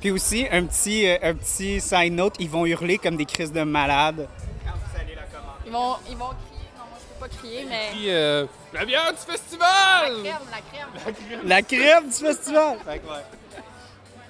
Puis 0.00 0.10
aussi, 0.10 0.46
un 0.50 0.64
petit, 0.66 1.08
euh, 1.08 1.16
un 1.22 1.34
petit 1.34 1.80
side 1.80 2.12
note, 2.12 2.34
ils 2.38 2.48
vont 2.48 2.66
hurler 2.66 2.98
comme 2.98 3.16
des 3.16 3.24
crises 3.24 3.52
de 3.52 3.62
malades. 3.62 4.28
Quand 4.64 4.72
vous 4.72 5.00
allez 5.00 5.14
la 5.14 5.22
commander. 5.22 5.62
Ils 5.66 5.72
vont, 5.72 5.96
ils 6.10 6.16
vont 6.16 6.26
crier. 6.26 6.68
Non, 6.76 6.84
moi, 6.90 6.98
je 7.00 7.14
peux 7.14 7.20
pas 7.20 7.28
crier, 7.28 7.66
mais. 7.66 7.88
Puis, 7.92 8.10
euh, 8.10 8.46
la 8.74 8.84
bière 8.84 9.12
du 9.12 9.18
festival! 9.18 10.12
Crème, 10.22 10.36
la 10.50 10.60
crème. 10.60 11.40
La 11.44 11.62
crème 11.62 12.04
du 12.04 12.12
festival! 12.14 12.78
Fait 12.84 12.98
que 12.98 13.06
ouais. 13.06 13.58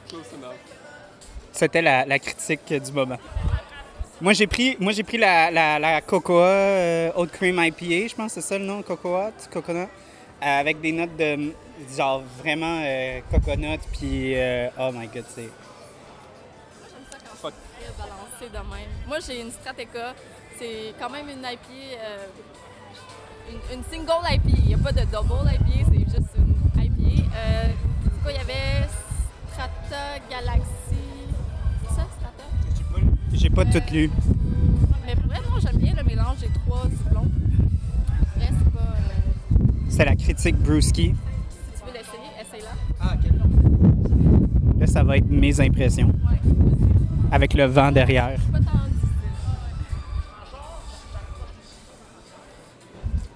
Close 0.08 0.20
enough. 0.38 0.54
C'était 1.52 1.82
la, 1.82 2.04
la 2.04 2.18
critique 2.18 2.72
du 2.72 2.92
moment. 2.92 3.18
Moi, 4.24 4.32
j'ai 4.32 4.46
pris, 4.46 4.74
moi, 4.80 4.92
j'ai 4.92 5.02
pris 5.02 5.18
la, 5.18 5.50
la, 5.50 5.78
la 5.78 6.00
Cocoa 6.00 6.46
euh, 6.46 7.26
Cream 7.30 7.62
IPA, 7.62 8.08
je 8.08 8.14
pense 8.14 8.32
c'est 8.32 8.40
ça 8.40 8.56
le 8.56 8.64
nom, 8.64 8.82
Cocoa, 8.82 9.30
Coconut, 9.52 9.80
euh, 9.80 9.86
avec 10.40 10.80
des 10.80 10.92
notes 10.92 11.14
de, 11.14 11.52
genre, 11.94 12.22
vraiment 12.38 12.80
euh, 12.82 13.20
coconut, 13.30 13.80
puis 13.92 14.34
euh, 14.34 14.70
oh 14.80 14.88
my 14.94 15.08
god, 15.08 15.26
c'est... 15.28 15.50
Fuck. 17.36 17.52
Très 17.78 17.92
balancé 17.98 18.48
de 18.48 18.74
même. 18.74 18.88
Moi, 19.06 19.18
j'ai 19.26 19.42
une 19.42 19.50
Strateca. 19.50 20.14
C'est 20.58 20.94
quand 20.98 21.10
même 21.10 21.28
une 21.28 21.40
IPA, 21.40 21.98
euh, 22.02 22.26
une, 23.50 23.76
une 23.76 23.84
single 23.84 24.24
IPA. 24.24 24.56
Il 24.56 24.68
n'y 24.68 24.74
a 24.74 24.78
pas 24.78 24.92
de 24.92 25.04
double 25.04 25.50
IPA, 25.52 25.90
c'est 25.92 25.98
juste 25.98 26.34
une 26.38 26.82
IPA. 26.82 27.24
C'est 28.04 28.22
quoi, 28.22 28.32
il 28.32 28.36
y 28.36 28.40
avait 28.40 28.88
Strata 29.52 30.18
Galaxy. 30.30 30.83
J'ai 33.34 33.50
pas 33.50 33.64
tout 33.64 33.82
lu. 33.92 34.10
Mais 35.06 35.14
pour 35.16 35.26
vrai, 35.26 35.38
non, 35.42 35.58
j'aime 35.60 35.76
bien 35.78 35.94
le 35.96 36.04
mélange 36.04 36.38
des 36.38 36.48
trois 36.48 36.86
diplômes. 36.86 37.30
Pour 37.30 38.26
vrai, 38.36 38.48
c'est 38.50 38.72
pas. 38.72 38.80
euh, 38.80 39.56
C'est 39.88 40.04
la 40.04 40.16
critique 40.16 40.56
Brewski. 40.56 41.14
si 41.14 41.80
tu 41.80 41.86
veux 41.86 41.92
l'essayer, 41.92 42.30
essaye-la. 42.40 42.70
Ah, 43.00 43.14
ok. 43.14 44.80
Là, 44.80 44.86
ça 44.86 45.02
va 45.02 45.16
être 45.18 45.28
mes 45.28 45.60
impressions. 45.60 46.06
Ouais. 46.08 46.38
Avec 47.32 47.54
le 47.54 47.64
vent 47.64 47.90
derrière. 47.92 48.38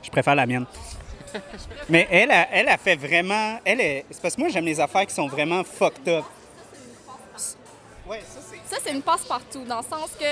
Je 0.02 0.11
préfère 0.11 0.35
la 0.35 0.47
mienne. 0.47 0.64
Mais 1.90 2.09
elle, 2.11 2.31
a- 2.31 2.49
elle 2.52 2.69
a 2.69 2.78
fait 2.78 2.97
vraiment. 2.97 3.59
Elle 3.64 3.81
est. 3.81 4.05
C'est 4.11 4.23
parce 4.23 4.35
que 4.35 4.40
moi, 4.40 4.49
j'aime 4.50 4.64
les 4.64 4.81
affaires 4.81 5.07
qui 5.07 5.14
sont 5.14 5.26
vraiment 5.28 5.62
fucked 5.64 6.09
up. 6.09 6.25
Ouais, 8.09 8.23
ça, 8.26 8.40
c'est. 8.82 8.92
Une 8.92 9.02
passe-partout, 9.02 9.64
dans 9.64 9.78
le 9.78 9.82
sens 9.85 10.11
que 10.18 10.25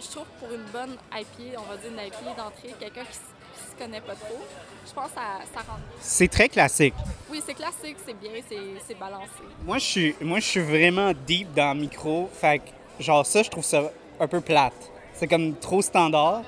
je 0.00 0.06
trouve 0.10 0.26
pour 0.38 0.48
une 0.52 0.64
bonne 0.72 0.96
IPA, 1.12 1.58
on 1.60 1.70
va 1.70 1.76
dire 1.76 1.90
une 1.90 2.06
IPA 2.06 2.34
d'entrée, 2.36 2.74
quelqu'un 2.78 3.02
qui, 3.04 3.18
se 3.18 3.78
connaît 3.84 4.00
pas 4.00 4.14
trop, 4.14 4.38
je 4.86 4.92
pense 4.92 5.08
que 5.08 5.14
ça, 5.14 5.20
ça 5.54 5.60
rentre. 5.60 5.80
C'est 6.00 6.28
très 6.28 6.48
classique. 6.48 6.94
Oui, 7.30 7.40
c'est 7.44 7.54
classique, 7.54 7.96
c'est 8.06 8.18
bien, 8.18 8.32
c'est 8.48 8.58
c'est 8.86 8.98
balancé. 8.98 9.28
Moi, 9.64 9.78
je 9.78 9.84
suis, 9.84 10.14
moi, 10.20 10.40
je 10.40 10.44
suis 10.46 10.60
vraiment 10.60 11.12
deep 11.26 11.52
dans 11.54 11.72
le 11.74 11.80
micro. 11.80 12.28
Fait 12.34 12.58
que, 12.58 13.02
genre, 13.02 13.24
ça, 13.24 13.42
je 13.42 13.48
trouve 13.50 13.64
ça 13.64 13.82
un 14.20 14.26
peu 14.28 14.40
plate. 14.40 14.74
C'est 15.14 15.26
comme 15.26 15.54
trop 15.56 15.80
standard. 15.82 16.42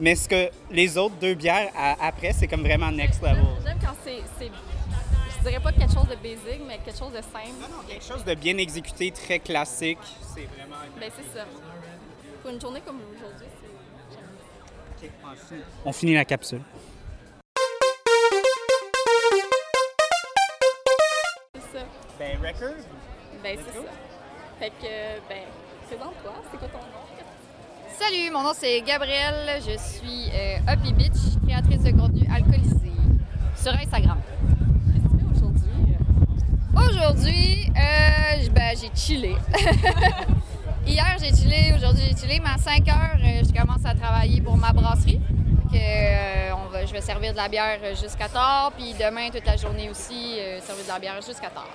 Mais 0.00 0.14
ce 0.16 0.28
que 0.28 0.50
les 0.70 0.96
autres 0.98 1.14
deux 1.20 1.34
bières 1.34 1.70
à- 1.76 2.06
après, 2.06 2.32
c'est 2.32 2.46
comme 2.48 2.62
vraiment 2.62 2.90
next 2.90 3.20
level. 3.22 3.44
J'aime 3.64 3.78
quand 3.80 3.94
c'est. 4.04 4.50
Je 5.42 5.48
dirais 5.48 5.60
pas 5.60 5.72
quelque 5.72 5.92
chose 5.92 6.06
de 6.06 6.14
basic, 6.14 6.62
mais 6.68 6.78
quelque 6.78 6.96
chose 6.96 7.10
de 7.12 7.20
simple. 7.20 7.66
Quelque 7.88 8.04
chose 8.04 8.24
de 8.24 8.34
bien 8.34 8.56
exécuté, 8.58 9.10
très 9.10 9.40
classique. 9.40 9.98
C'est 10.32 10.44
vraiment. 10.44 10.76
Ben, 11.00 11.10
c'est 11.16 11.36
ça. 11.36 11.44
Pour 12.40 12.52
une 12.52 12.60
journée 12.60 12.80
comme 12.86 13.00
aujourd'hui, 13.00 13.48
c'est. 15.00 15.10
On 15.84 15.90
finit 15.90 16.14
la 16.14 16.24
capsule. 16.24 16.62
C'est 21.54 21.78
ça. 21.78 21.84
Ben, 22.20 22.38
record? 22.38 22.76
Ben, 23.42 23.58
c'est 23.66 23.72
ça. 23.72 23.84
Fait 24.60 24.70
que, 24.70 25.18
ben, 25.28 25.42
présente-toi, 25.88 26.34
c'est 26.52 26.58
quoi 26.58 26.68
ton 26.68 26.78
nom? 26.78 27.02
Salut, 27.98 28.30
mon 28.30 28.42
nom 28.44 28.52
c'est 28.54 28.80
Gabrielle. 28.82 29.60
Je 29.60 29.76
suis 29.76 30.30
euh, 30.32 30.58
Happy 30.68 30.92
Bitch, 30.92 31.36
créatrice 31.44 31.82
de 31.82 31.90
contenu 31.90 32.28
alcoolisé 32.32 32.92
sur 33.56 33.72
Instagram. 33.72 34.20
Qu'est-ce 34.92 35.04
que 35.04 35.10
tu 35.10 35.18
fais 35.18 35.24
aujourd'hui? 36.76 37.70
Euh, 37.76 38.48
ben, 38.50 38.76
j'ai 38.80 38.90
chillé. 38.94 39.36
hier, 40.86 41.16
j'ai 41.20 41.30
chillé. 41.34 41.72
Aujourd'hui, 41.74 42.04
j'ai 42.10 42.16
chillé. 42.26 42.40
Mais 42.40 42.50
à 42.54 42.58
5 42.58 42.88
heures, 42.88 43.16
euh, 43.18 43.42
je 43.46 43.52
commence 43.58 43.84
à 43.84 43.94
travailler 43.94 44.40
pour 44.40 44.56
ma 44.56 44.72
brasserie. 44.72 45.20
Que, 45.70 45.76
euh, 45.78 46.54
on 46.54 46.68
va, 46.70 46.84
je 46.84 46.92
vais 46.92 47.00
servir 47.00 47.32
de 47.32 47.36
la 47.36 47.48
bière 47.48 47.78
jusqu'à 48.00 48.28
tard. 48.28 48.72
Puis 48.76 48.94
demain, 48.98 49.30
toute 49.30 49.46
la 49.46 49.56
journée 49.56 49.88
aussi, 49.90 50.38
euh, 50.38 50.60
servir 50.60 50.84
de 50.84 50.88
la 50.88 50.98
bière 50.98 51.16
jusqu'à 51.16 51.48
tard. 51.48 51.68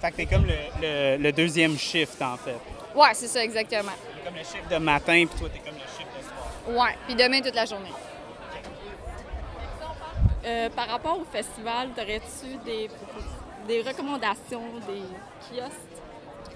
Fait 0.00 0.10
que 0.10 0.16
t'es 0.16 0.26
comme 0.26 0.44
le, 0.44 0.54
le- 0.82 1.16
le 1.22 1.32
deuxième 1.32 1.78
shift, 1.78 2.20
en 2.20 2.36
fait. 2.36 2.56
Ouais, 2.94 3.08
c'est 3.14 3.26
ça, 3.28 3.42
exactement. 3.42 3.92
T'es 3.92 4.24
comme 4.24 4.34
le 4.36 4.40
shift 4.44 4.70
de 4.70 4.76
matin, 4.76 5.24
puis 5.30 5.38
toi, 5.38 5.48
t'es 5.52 5.58
comme 5.60 5.74
le 5.78 5.80
shift 5.80 6.08
de 6.18 6.72
soir. 6.74 6.84
Ouais. 6.86 6.94
Puis 7.06 7.14
demain, 7.14 7.40
toute 7.40 7.54
la 7.54 7.64
journée. 7.64 7.90
Euh, 10.44 10.68
par 10.70 10.88
rapport 10.88 11.18
au 11.18 11.24
festival, 11.24 11.88
aurais-tu 11.96 12.58
des, 12.66 13.82
recommandations, 13.82 14.62
des 14.86 15.02
kiosques? 15.40 15.72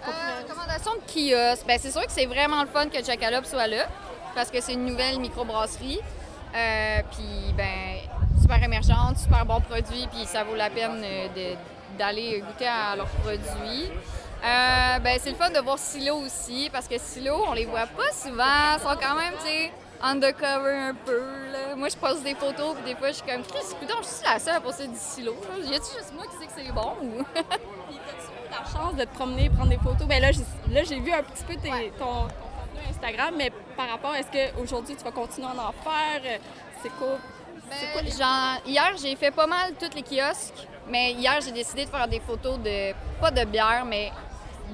Euh, 0.06 0.42
recommandation 0.42 0.92
de 0.94 1.00
kiosque. 1.00 1.66
Ben, 1.66 1.78
c'est 1.80 1.90
sûr 1.90 2.04
que 2.04 2.12
c'est 2.12 2.26
vraiment 2.26 2.62
le 2.62 2.68
fun 2.68 2.88
que 2.88 3.02
Jackalope 3.02 3.46
soit 3.46 3.66
là 3.66 3.86
parce 4.34 4.50
que 4.50 4.60
c'est 4.60 4.74
une 4.74 4.84
nouvelle 4.84 5.18
microbrasserie. 5.18 6.00
Euh, 6.54 6.98
puis, 7.12 7.52
ben, 7.56 7.96
super 8.40 8.62
émergente, 8.62 9.18
super 9.18 9.46
bon 9.46 9.60
produit, 9.60 10.06
puis 10.12 10.26
ça 10.26 10.44
vaut 10.44 10.54
la 10.54 10.68
peine 10.68 11.02
euh, 11.02 11.54
d'aller 11.98 12.42
goûter 12.46 12.66
à 12.66 12.94
leurs 12.94 13.06
produits. 13.06 13.90
Ben, 14.42 15.18
c'est 15.18 15.30
le 15.30 15.36
fun 15.36 15.50
de 15.50 15.60
voir 15.60 15.78
Silo 15.78 16.16
aussi 16.16 16.68
parce 16.70 16.86
que 16.86 16.98
Silo, 16.98 17.42
on 17.48 17.54
les 17.54 17.64
voit 17.64 17.86
pas 17.86 18.12
souvent. 18.12 18.76
Ils 18.76 18.82
sont 18.82 18.96
quand 19.00 19.14
même, 19.14 19.32
tu 19.40 19.46
sais, 19.46 19.72
undercover 20.02 20.74
un 20.76 20.94
peu. 20.94 21.20
là. 21.52 21.74
Moi, 21.76 21.88
je 21.88 21.96
poste 21.96 22.22
des 22.22 22.34
photos, 22.34 22.74
puis 22.76 22.92
des 22.92 22.98
fois, 22.98 23.08
je 23.08 23.14
suis 23.14 23.22
comme, 23.26 23.42
Chris, 23.42 23.58
écoute, 23.70 23.94
je 24.02 24.06
suis 24.06 24.24
la 24.24 24.38
seule 24.38 24.54
à 24.56 24.60
poster 24.60 24.86
du 24.88 24.96
Silo. 24.96 25.34
là. 25.48 25.64
Y 25.64 25.74
a-tu 25.74 25.96
juste 25.96 26.12
moi 26.14 26.24
qui 26.26 26.36
sais 26.38 26.46
que 26.46 26.52
c'est 26.66 26.72
bon 26.72 26.92
ou? 27.02 27.24
Puis, 27.34 27.98
t'as-tu 28.06 28.28
eu 28.30 28.50
la 28.50 28.64
chance 28.70 28.94
de 28.96 29.04
te 29.04 29.14
promener, 29.14 29.50
prendre 29.50 29.70
des 29.70 29.78
photos? 29.78 30.06
Ben 30.06 30.20
là, 30.22 30.30
j'ai, 30.30 31.00
vu 31.00 31.12
un 31.12 31.22
petit 31.22 31.44
peu 31.44 31.54
tes- 31.56 31.90
ton, 31.98 32.04
ton 32.04 32.22
contenu 32.26 32.88
Instagram, 32.90 33.34
mais 33.36 33.50
par 33.76 33.88
rapport, 33.88 34.14
est-ce 34.14 34.28
qu'aujourd'hui, 34.30 34.94
tu 34.96 35.04
vas 35.04 35.10
continuer 35.12 35.46
à 35.48 35.68
en 35.68 35.72
faire? 35.72 36.38
C'est 36.82 36.90
quoi? 36.90 37.18
C'est 37.70 37.92
quoi 37.92 38.02
Ben, 38.02 38.04
les... 38.04 38.16
genre, 38.16 38.56
hier, 38.66 38.92
j'ai 39.00 39.16
fait 39.16 39.30
pas 39.30 39.46
mal 39.46 39.72
tous 39.78 39.94
les 39.94 40.02
kiosques, 40.02 40.66
mais 40.88 41.12
hier, 41.12 41.38
j'ai 41.44 41.52
décidé 41.52 41.84
de 41.84 41.90
faire 41.90 42.08
des 42.08 42.20
photos 42.20 42.58
de, 42.58 42.92
pas 43.20 43.30
de 43.30 43.44
bière, 43.44 43.84
mais 43.86 44.10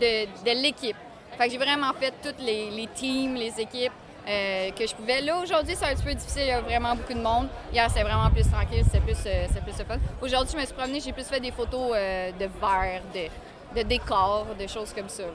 de, 0.00 0.26
de 0.44 0.62
l'équipe. 0.62 0.96
Fait 1.38 1.46
que 1.46 1.50
j'ai 1.52 1.58
vraiment 1.58 1.92
fait 1.98 2.14
toutes 2.22 2.38
les, 2.40 2.70
les 2.70 2.86
teams, 2.88 3.34
les 3.34 3.60
équipes 3.60 3.92
euh, 4.28 4.70
que 4.72 4.86
je 4.86 4.94
pouvais. 4.94 5.20
Là, 5.20 5.38
aujourd'hui, 5.38 5.74
c'est 5.76 5.84
un 5.86 5.94
petit 5.94 6.02
peu 6.04 6.14
difficile, 6.14 6.42
il 6.42 6.48
y 6.48 6.52
a 6.52 6.60
vraiment 6.60 6.94
beaucoup 6.96 7.14
de 7.14 7.20
monde. 7.22 7.48
Hier, 7.72 7.88
c'était 7.88 8.02
vraiment 8.04 8.30
plus 8.30 8.48
tranquille, 8.50 8.82
c'était 8.84 9.00
plus, 9.00 9.16
euh, 9.26 9.44
c'était 9.48 9.60
plus 9.60 9.78
le 9.78 9.84
fun. 9.84 9.98
Aujourd'hui, 10.22 10.52
je 10.54 10.58
me 10.60 10.64
suis 10.66 10.74
promenée, 10.74 11.00
j'ai 11.00 11.12
plus 11.12 11.24
fait 11.26 11.40
des 11.40 11.50
photos 11.52 11.92
euh, 11.94 12.30
de 12.32 12.44
verre, 12.60 13.02
de, 13.14 13.80
de 13.80 13.86
décors, 13.86 14.46
de 14.58 14.66
choses 14.66 14.92
comme 14.92 15.08
ça. 15.08 15.22
là. 15.24 15.28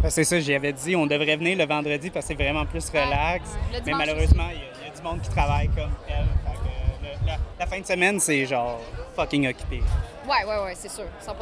Ben, 0.00 0.10
c'est 0.10 0.24
ça, 0.24 0.38
j'y 0.40 0.54
avais 0.54 0.72
dit, 0.72 0.94
on 0.96 1.06
devrait 1.06 1.36
venir 1.36 1.56
le 1.56 1.66
vendredi 1.66 2.10
parce 2.10 2.26
que 2.26 2.34
c'est 2.36 2.42
vraiment 2.42 2.66
plus 2.66 2.88
relax. 2.90 3.48
Mais 3.86 3.92
malheureusement, 3.92 4.48
il 4.50 4.56
y, 4.58 4.60
a- 4.60 4.68
il 4.82 4.88
y 4.88 4.90
a 4.90 4.94
du 4.94 5.02
monde 5.02 5.20
qui 5.22 5.30
travaille 5.30 5.68
comme 5.68 5.92
elle. 6.08 6.14
Fait 6.44 6.58
que, 6.58 7.04
le- 7.22 7.26
la, 7.26 7.36
la 7.58 7.66
fin 7.66 7.80
de 7.80 7.86
semaine, 7.86 8.20
c'est 8.20 8.44
genre 8.44 8.80
fucking 9.16 9.48
occupé. 9.48 9.82
Ouais, 10.28 10.44
ouais, 10.46 10.62
ouais, 10.64 10.74
c'est 10.74 10.90
sûr, 10.90 11.04
100 11.20 11.32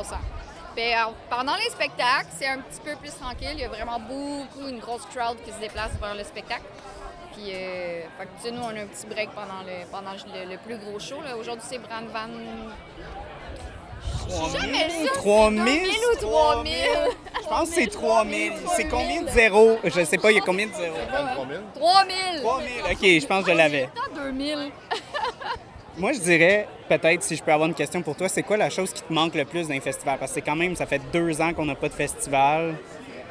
Puis, 0.74 0.92
alors, 0.92 1.14
pendant 1.28 1.54
les 1.56 1.70
spectacles, 1.70 2.28
c'est 2.38 2.46
un 2.46 2.58
petit 2.58 2.80
peu 2.80 2.96
plus 2.96 3.12
tranquille. 3.14 3.52
Il 3.52 3.60
y 3.60 3.64
a 3.64 3.68
vraiment 3.68 4.00
beaucoup, 4.00 4.68
une 4.68 4.78
grosse 4.78 5.06
crowd 5.14 5.36
qui 5.44 5.52
se 5.52 5.58
déplace 5.58 5.92
vers 6.00 6.14
le 6.14 6.24
spectacle. 6.24 6.64
Puis, 7.32 7.50
euh, 7.52 8.02
fait 8.18 8.24
que, 8.24 8.30
tu 8.36 8.42
sais, 8.42 8.50
nous, 8.50 8.62
on 8.62 8.68
a 8.68 8.82
un 8.82 8.86
petit 8.86 9.06
break 9.06 9.30
pendant 9.30 9.62
le, 9.66 9.86
pendant 9.90 10.12
le, 10.12 10.50
le 10.50 10.58
plus 10.58 10.78
gros 10.78 10.98
show. 10.98 11.16
Aujourd'hui, 11.38 11.64
c'est 11.68 11.78
Brand 11.78 12.06
Van. 12.12 12.28
Jamais 14.28 14.88
ça, 14.88 14.94
c'est 15.02 15.20
3000 15.20 15.64
2000 15.64 15.90
ou 16.12 16.16
3000. 16.20 16.74
Je 17.42 17.48
pense 17.48 17.68
que 17.68 17.74
c'est 17.74 17.86
3000. 17.86 18.52
C'est 18.76 18.88
combien 18.88 19.22
de 19.22 19.28
zéros? 19.28 19.78
Je 19.84 20.04
sais 20.04 20.18
pas, 20.18 20.30
il 20.30 20.36
y 20.36 20.40
a 20.40 20.42
combien 20.42 20.66
de 20.66 20.72
zéros? 20.72 20.96
3000! 21.74 22.40
3000, 22.42 22.68
ok, 22.90 22.98
je 23.02 23.26
pense 23.26 23.44
que 23.44 23.52
je 23.52 23.56
l'avais. 23.56 23.84
Attends, 23.84 24.22
2000. 24.24 24.72
Moi, 25.98 26.12
je 26.12 26.20
dirais, 26.20 26.66
peut-être, 26.88 27.22
si 27.22 27.36
je 27.36 27.42
peux 27.42 27.52
avoir 27.52 27.68
une 27.68 27.74
question 27.74 28.00
pour 28.02 28.16
toi, 28.16 28.28
c'est 28.28 28.42
quoi 28.42 28.56
la 28.56 28.70
chose 28.70 28.92
qui 28.92 29.02
te 29.02 29.12
manque 29.12 29.34
le 29.34 29.44
plus 29.44 29.68
d'un 29.68 29.80
festival? 29.80 30.18
Parce 30.18 30.30
que 30.32 30.36
c'est 30.36 30.42
quand 30.42 30.56
même, 30.56 30.74
ça 30.74 30.86
fait 30.86 31.00
deux 31.12 31.40
ans 31.42 31.52
qu'on 31.52 31.66
n'a 31.66 31.74
pas 31.74 31.88
de 31.88 31.94
festival. 31.94 32.74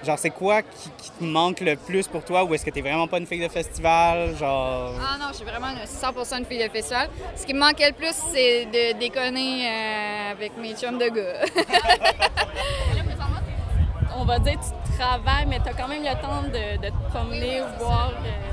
Genre, 0.04 0.18
c'est 0.18 0.30
quoi 0.32 0.62
qui, 0.62 0.90
qui 0.98 1.12
te 1.12 1.24
manque 1.24 1.60
le 1.60 1.76
plus 1.76 2.08
pour 2.08 2.24
toi? 2.24 2.44
Ou 2.44 2.54
est-ce 2.54 2.66
que 2.66 2.70
t'es 2.72 2.82
vraiment 2.82 3.08
pas 3.08 3.18
une 3.20 3.26
fille 3.28 3.42
de 3.42 3.48
festival? 3.48 4.36
Genre. 4.36 4.94
Ah 5.00 5.18
non, 5.20 5.28
je 5.32 5.38
suis 5.38 5.46
vraiment 5.46 5.68
une 5.70 5.86
100 5.86 6.38
une 6.40 6.46
fille 6.46 6.64
de 6.64 6.70
festival. 6.70 7.10
Ce 7.36 7.46
qui 7.46 7.54
me 7.54 7.60
manquait 7.60 7.88
le 7.90 7.94
plus, 7.96 8.14
c'est 8.32 8.66
de 8.66 9.00
déconner 9.00 9.68
euh, 9.68 10.32
avec 10.32 10.58
mes 10.58 10.76
chums 10.76 10.98
de 10.98 11.10
gars. 11.10 11.46
On 14.18 14.26
va 14.26 14.38
dire 14.38 14.60
tu 14.60 14.98
travailles, 15.00 15.48
mais 15.48 15.60
tu 15.60 15.70
as 15.70 15.74
quand 15.74 15.88
même 15.88 16.04
le 16.04 16.22
temps 16.22 16.44
de, 16.44 16.78
de 16.78 16.90
te 16.90 17.10
promener, 17.10 17.62
voir. 17.80 18.12
euh, 18.24 18.52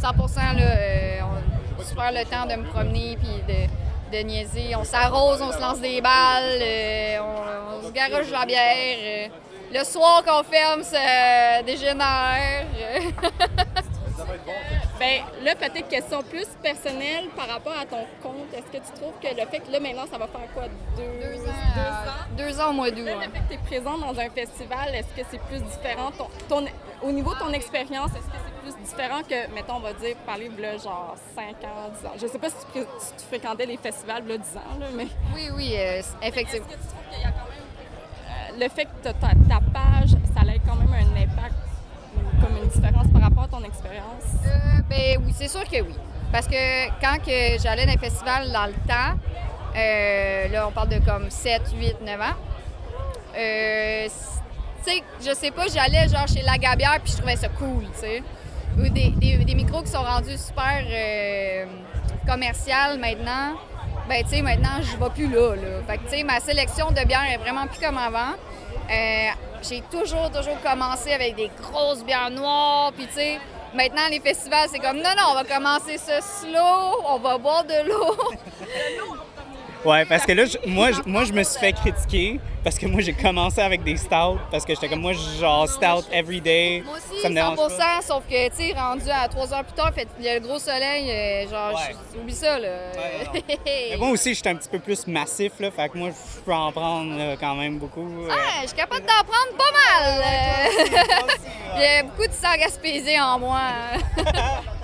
100% 0.00 0.56
là, 0.56 0.62
euh, 0.62 1.20
on 1.22 1.55
prend 1.94 2.10
le 2.10 2.24
temps 2.24 2.46
de 2.46 2.54
me 2.60 2.66
promener 2.68 3.16
puis 3.16 3.42
de, 3.54 4.16
de 4.16 4.22
niaiser. 4.24 4.74
On 4.76 4.84
s'arrose, 4.84 5.40
on 5.42 5.52
se 5.52 5.60
lance 5.60 5.80
des 5.80 6.00
balles, 6.00 6.58
euh, 6.60 7.18
on, 7.20 7.78
on 7.84 7.86
se 7.86 7.92
garoche 7.92 8.30
la 8.30 8.46
bière. 8.46 8.96
euh. 9.00 9.28
le 9.78 9.84
soir 9.84 10.22
qu'on 10.24 10.42
ferme, 10.44 10.82
ça 10.82 11.62
dégénère. 11.64 12.66
Ben 14.98 15.20
là, 15.42 15.54
peut-être 15.54 15.88
question 15.88 16.22
plus 16.22 16.46
personnelle 16.62 17.26
par 17.36 17.46
rapport 17.48 17.74
à 17.78 17.84
ton 17.84 18.06
compte. 18.22 18.48
Est-ce 18.54 18.64
que 18.78 18.82
tu 18.82 18.92
trouves 18.98 19.12
que 19.22 19.28
le 19.28 19.46
fait 19.46 19.58
que 19.60 19.70
là, 19.70 19.78
maintenant, 19.78 20.06
ça 20.10 20.16
va 20.16 20.26
faire 20.26 20.48
quoi? 20.54 20.62
Deux, 20.96 21.02
deux, 21.02 21.36
deux 21.36 21.42
ans, 21.46 21.52
euh, 21.76 22.36
deux 22.38 22.60
ans 22.60 22.70
au 22.70 22.72
mois 22.72 22.90
d'août. 22.90 23.04
Le 23.04 23.20
fait 23.20 23.26
que 23.40 23.48
tu 23.50 23.54
es 23.54 23.58
présent 23.58 23.98
dans 23.98 24.18
un 24.18 24.30
festival, 24.30 24.94
est-ce 24.94 25.08
que 25.20 25.26
c'est 25.30 25.40
plus 25.42 25.58
différent? 25.60 26.10
Ton, 26.16 26.28
ton- 26.48 26.64
au 27.06 27.12
niveau 27.12 27.34
de 27.34 27.38
ton 27.38 27.52
expérience, 27.52 28.10
est-ce 28.10 28.26
que 28.26 28.36
c'est 28.44 28.60
plus 28.62 28.84
différent 28.84 29.20
que, 29.22 29.54
mettons, 29.54 29.76
on 29.76 29.80
va 29.80 29.92
dire, 29.92 30.16
parler 30.26 30.48
de 30.48 30.78
genre 30.78 31.14
5 31.34 31.42
ans, 31.64 31.90
10 32.00 32.06
ans? 32.06 32.12
Je 32.20 32.26
sais 32.26 32.38
pas 32.38 32.48
si 32.50 32.56
tu, 32.72 32.80
fréquentais 33.28 33.66
les 33.66 33.76
festivals 33.76 34.26
là, 34.26 34.36
10 34.38 34.56
ans, 34.56 34.78
là, 34.80 34.86
mais 34.94 35.06
Oui, 35.34 35.48
oui, 35.54 35.74
euh, 35.76 36.02
effectivement. 36.22 36.66
est-ce 36.66 36.76
que 36.76 36.82
tu 36.82 36.88
trouves 36.88 37.10
qu'il 37.12 37.20
y 37.20 37.24
a 37.24 37.30
quand 37.30 37.48
même. 37.48 38.58
euh, 38.58 38.64
le 38.64 38.68
fait 38.68 38.84
que 38.86 39.02
ta, 39.04 39.12
ta 39.12 39.60
page, 39.72 40.10
ça 40.34 40.40
a 40.40 40.58
quand 40.66 40.76
même 40.76 40.92
un 40.94 41.22
impact 41.22 41.54
ou 42.16 42.40
comme 42.44 42.56
une 42.56 42.68
différence 42.68 43.06
par 43.12 43.22
rapport 43.22 43.44
à 43.44 43.48
ton 43.48 43.62
expérience? 43.64 44.24
Euh, 44.46 44.80
ben 44.88 45.22
oui, 45.24 45.32
c'est 45.36 45.48
sûr 45.48 45.64
que 45.64 45.80
oui. 45.82 45.94
Parce 46.32 46.48
que 46.48 46.88
quand 47.00 47.18
que 47.24 47.58
j'allais 47.62 47.86
dans 47.86 47.92
les 47.92 47.98
festivals 47.98 48.50
dans 48.52 48.66
le 48.66 48.72
temps, 48.72 49.16
euh, 49.76 50.48
là, 50.48 50.66
on 50.68 50.72
parle 50.72 50.88
de 50.88 50.98
comme 51.04 51.30
7, 51.30 51.62
8, 51.78 52.00
9 52.02 52.20
ans, 52.20 52.24
euh, 53.38 54.08
je 55.20 55.34
sais 55.34 55.50
pas, 55.50 55.64
j'allais 55.72 56.08
genre 56.08 56.26
chez 56.26 56.42
La 56.42 56.58
Gabière 56.58 56.98
puis 57.02 57.12
je 57.12 57.18
trouvais 57.18 57.36
ça 57.36 57.48
cool, 57.48 57.84
tu 57.94 58.00
sais. 58.00 58.22
Ou 58.78 58.88
des, 58.88 59.10
des- 59.10 59.54
micros 59.54 59.82
qui 59.82 59.90
sont 59.90 60.02
rendus 60.02 60.36
super 60.36 60.84
euh, 60.86 61.64
commercial 62.26 62.98
maintenant. 62.98 63.54
Ben, 64.08 64.22
tu 64.22 64.30
sais, 64.36 64.42
maintenant, 64.42 64.80
je 64.82 64.96
vais 64.96 65.10
plus 65.10 65.28
là, 65.28 65.54
là. 65.56 65.82
Fait 65.88 65.98
que, 65.98 66.04
tu 66.04 66.10
sais, 66.18 66.22
ma 66.22 66.38
sélection 66.40 66.90
de 66.90 67.02
bières 67.04 67.24
est 67.32 67.38
vraiment 67.38 67.66
plus 67.66 67.80
comme 67.80 67.96
avant. 67.98 68.34
Euh, 68.90 69.28
j'ai 69.68 69.82
toujours, 69.90 70.30
toujours 70.30 70.60
commencé 70.62 71.12
avec 71.12 71.34
des 71.36 71.50
grosses 71.60 72.04
bières 72.04 72.30
noires, 72.30 72.92
puis 72.92 73.06
tu 73.06 73.14
sais, 73.14 73.38
maintenant, 73.74 74.02
les 74.10 74.20
festivals, 74.20 74.68
c'est 74.70 74.78
comme, 74.78 74.98
non, 74.98 75.10
non, 75.16 75.32
on 75.32 75.34
va 75.34 75.44
commencer 75.44 75.96
ça 75.98 76.20
slow, 76.20 77.02
on 77.08 77.18
va 77.18 77.38
boire 77.38 77.64
de 77.64 77.88
l'eau. 77.88 78.16
Ouais, 79.86 80.04
parce 80.04 80.26
que 80.26 80.32
là, 80.32 80.44
je- 80.46 80.58
moi, 80.68 80.90
je, 80.92 81.00
moi, 81.08 81.24
je 81.24 81.32
me 81.32 81.42
suis 81.44 81.60
fait 81.60 81.72
critiquer 81.72 82.40
parce 82.64 82.76
que 82.78 82.86
moi, 82.86 83.00
j'ai 83.00 83.12
commencé 83.12 83.60
avec 83.60 83.84
des 83.84 83.96
stouts 83.96 84.38
parce 84.50 84.64
que 84.64 84.74
j'étais 84.74 84.88
comme 84.88 85.00
moi, 85.00 85.12
genre 85.12 85.68
stout 85.68 86.04
every 86.12 86.40
day. 86.40 86.82
Moi 86.84 86.94
aussi, 86.96 87.22
ça 87.22 87.28
me 87.28 87.34
dérange 87.34 87.56
100 87.56 87.68
pas. 87.78 88.02
sauf 88.02 88.24
que, 88.28 88.48
tu 88.48 88.56
sais, 88.56 88.72
rendu 88.76 89.08
à 89.10 89.28
3 89.28 89.54
heures 89.54 89.64
plus 89.64 89.74
tard, 89.74 89.92
fait, 89.94 90.08
il 90.18 90.24
y 90.24 90.28
a 90.28 90.34
le 90.34 90.40
gros 90.40 90.58
soleil, 90.58 91.08
euh, 91.10 91.48
genre, 91.48 91.74
Ouais. 91.78 91.94
oublie 92.20 92.34
ça, 92.34 92.58
là. 92.58 92.68
Ouais, 92.96 93.42
Mais 93.90 93.96
moi 93.96 94.08
aussi, 94.10 94.34
j'étais 94.34 94.48
un 94.50 94.56
petit 94.56 94.68
peu 94.68 94.80
plus 94.80 95.06
massif, 95.06 95.52
là, 95.60 95.70
fait 95.70 95.88
que 95.88 95.96
moi, 95.98 96.08
je 96.10 96.40
peux 96.40 96.52
en 96.52 96.72
prendre 96.72 97.16
là, 97.16 97.36
quand 97.38 97.54
même 97.54 97.78
beaucoup. 97.78 98.00
euh. 98.24 98.28
Ouais, 98.28 98.34
je 98.62 98.66
suis 98.68 98.76
capable 98.76 99.02
d'en 99.06 99.24
prendre 99.24 99.56
pas 99.56 100.02
mal. 100.02 100.22
euh. 100.24 101.36
Il 101.76 101.82
y 101.82 101.84
a 101.84 102.02
beaucoup 102.02 102.26
de 102.26 102.32
sang 102.32 102.56
gaspésé 102.58 103.20
en 103.20 103.38
moi. 103.38 103.60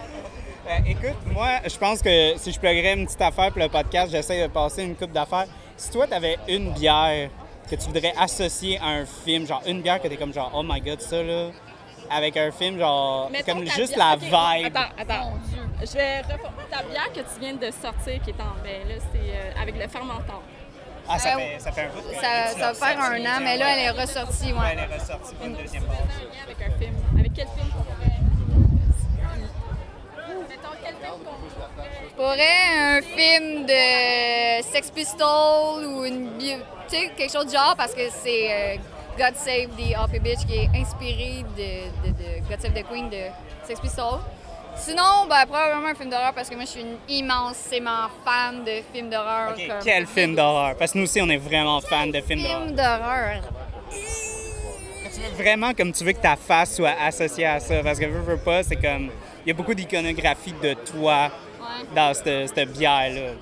Euh, 0.72 0.90
écoute, 0.90 1.16
moi, 1.26 1.48
je 1.66 1.76
pense 1.76 2.00
que 2.00 2.34
si 2.36 2.52
je 2.52 2.58
pluggerais 2.58 2.94
une 2.94 3.06
petite 3.06 3.20
affaire 3.20 3.50
pour 3.52 3.60
le 3.60 3.68
podcast, 3.68 4.10
j'essaie 4.10 4.42
de 4.42 4.46
passer 4.48 4.82
une 4.84 4.94
coupe 4.96 5.12
d'affaires. 5.12 5.46
Si 5.76 5.90
toi, 5.90 6.06
tu 6.06 6.14
avais 6.14 6.36
une 6.48 6.72
bière 6.72 7.28
que 7.70 7.74
tu 7.76 7.86
voudrais 7.86 8.12
associer 8.18 8.78
à 8.78 8.86
un 8.88 9.04
film, 9.06 9.46
genre 9.46 9.62
une 9.66 9.82
bière 9.82 10.00
que 10.00 10.08
t'es 10.08 10.16
comme 10.16 10.32
genre, 10.32 10.50
oh 10.54 10.62
my 10.64 10.80
god, 10.80 11.00
ça 11.00 11.22
là, 11.22 11.48
avec 12.10 12.36
un 12.36 12.50
film, 12.50 12.78
genre, 12.78 13.28
Mettons 13.30 13.52
comme 13.54 13.66
juste 13.66 13.94
bière- 13.94 14.16
la 14.30 14.56
vibe. 14.56 14.66
Attends, 14.76 14.92
attends. 14.98 15.32
Je 15.80 15.92
vais 15.92 16.18
reformuler. 16.20 16.66
Ta 16.70 16.82
bière 16.84 17.12
que 17.12 17.20
tu 17.20 17.40
viens 17.40 17.54
de 17.54 17.70
sortir, 17.70 18.22
qui 18.22 18.30
est 18.30 18.40
en 18.40 18.54
bain, 18.62 18.88
là, 18.88 18.94
c'est 19.12 19.18
euh, 19.18 19.60
avec 19.62 19.76
le 19.76 19.88
fermentor. 19.88 20.42
Ah, 21.08 21.18
ça 21.18 21.34
Euh, 21.34 21.38
fait, 21.38 21.58
ça 21.58 21.72
fait 21.72 21.82
un 21.82 21.88
bout 21.88 22.00
Ça, 22.14 22.54
tu 22.54 22.60
ça 22.60 22.72
va 22.72 22.74
faire 22.74 23.00
un 23.00 23.20
an, 23.20 23.40
mais 23.42 23.56
là, 23.56 23.66
elle 23.76 23.84
est 23.96 24.00
ressortie, 24.00 24.52
Ouais, 24.52 24.58
ouais. 24.60 24.66
elle 24.72 24.78
est 24.90 24.94
ressortie 25.00 25.34
pour 25.34 25.46
une 25.46 25.56
deuxième 25.56 25.82
fois. 25.82 25.94
un 25.96 26.24
lien 26.24 26.42
avec 26.46 26.56
un 26.62 26.78
film. 26.78 26.94
Avec 27.18 27.32
quel 27.34 27.46
film 27.48 27.66
qu'on 27.72 27.82
pourrait. 32.16 32.98
Un 32.98 33.02
film 33.02 33.66
de 33.66 34.62
Sex 34.72 34.90
Pistols 34.90 35.86
ou 35.86 36.04
une 36.04 36.30
bio- 36.38 36.56
tu 36.88 36.96
sais, 36.96 37.10
quelque 37.16 37.32
chose 37.32 37.46
du 37.46 37.52
genre 37.52 37.74
parce 37.76 37.94
que 37.94 38.08
c'est 38.22 38.52
euh, 38.52 38.76
God 39.18 39.34
Save 39.36 39.68
the 39.76 39.94
Happy 39.96 40.18
Bitch 40.18 40.44
qui 40.46 40.56
est 40.56 40.68
inspiré 40.76 41.44
de, 41.56 42.08
de- 42.08 42.14
de 42.16 42.48
God 42.48 42.60
Save 42.60 42.72
the 42.74 42.86
Queen 42.88 43.08
de 43.10 43.24
Sex 43.64 43.80
Pistols. 43.80 44.20
Sinon, 44.76 45.26
ben, 45.28 45.44
probablement 45.46 45.88
un 45.88 45.94
film 45.94 46.08
d'horreur 46.10 46.32
parce 46.34 46.48
que 46.48 46.54
moi 46.54 46.64
je 46.64 46.70
suis 46.70 46.80
une 46.80 46.96
immensément 47.08 48.08
fan 48.24 48.64
de 48.64 48.80
films 48.92 49.10
d'horreur. 49.10 49.54
Comme- 49.54 49.78
Quel 49.84 50.06
film 50.06 50.34
d'horreur? 50.34 50.76
Parce 50.76 50.92
que 50.92 50.98
nous 50.98 51.04
aussi, 51.04 51.20
on 51.20 51.28
est 51.28 51.36
vraiment 51.36 51.80
fans 51.82 52.06
de 52.06 52.20
films 52.20 52.42
d'horreur. 52.42 52.62
Film 52.64 52.74
d'horreur. 52.74 53.40
Tu 55.14 55.20
veux 55.20 55.42
vraiment 55.44 55.74
comme 55.74 55.92
tu 55.92 56.04
veux 56.04 56.12
que 56.12 56.20
ta 56.22 56.36
face 56.36 56.76
soit 56.76 56.94
associée 57.00 57.44
à 57.46 57.60
ça. 57.60 57.82
Parce 57.82 57.98
que 57.98 58.06
veux, 58.06 58.20
veux 58.20 58.38
pas, 58.38 58.62
c'est 58.62 58.76
comme. 58.76 59.10
Il 59.44 59.48
y 59.48 59.52
a 59.52 59.54
beaucoup 59.54 59.74
d'iconographie 59.74 60.54
de 60.62 60.74
toi 60.74 61.30
Ouais. 61.60 61.86
dans 61.94 62.12
cette, 62.14 62.54
cette 62.54 62.72
bière-là. 62.72 63.32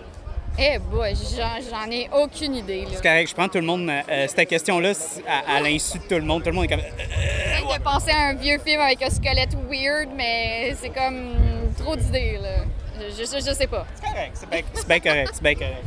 Eh 0.58 0.78
boy, 0.78 1.14
j'en 1.36 1.58
j'en 1.70 1.90
ai 1.90 2.08
aucune 2.12 2.54
idée. 2.56 2.82
Là. 2.82 2.88
C'est 2.94 3.02
correct, 3.02 3.30
je 3.30 3.34
prends 3.34 3.48
tout 3.48 3.58
le 3.58 3.64
monde. 3.64 3.88
euh, 3.88 4.26
cette 4.28 4.48
question-là, 4.48 4.92
à, 5.26 5.56
à 5.56 5.60
l'insu 5.60 5.98
de 5.98 6.02
tout 6.04 6.14
le 6.16 6.22
monde. 6.22 6.42
Tout 6.42 6.50
le 6.50 6.56
monde 6.56 6.64
est 6.64 6.68
comme. 6.68 6.80
euh, 6.80 7.78
de 7.78 7.82
penser 7.82 8.10
à 8.10 8.28
un 8.28 8.34
vieux 8.34 8.58
film 8.58 8.80
avec 8.80 9.00
un 9.02 9.08
squelette 9.10 9.54
weird, 9.70 10.08
mais 10.14 10.74
c'est 10.78 10.90
comme 10.90 11.30
trop 11.78 11.96
d'idées. 11.96 12.38
là. 12.42 12.64
Je, 12.98 13.22
je, 13.24 13.36
je 13.46 13.54
sais 13.54 13.66
pas. 13.66 13.86
C'est 13.94 14.02
correct, 14.10 14.30
c'est 14.34 14.50
bien, 14.50 14.60
c'est 14.74 14.86
bien 14.88 15.00
correct, 15.00 15.30
c'est 15.32 15.42
bien 15.42 15.54
correct. 15.54 15.84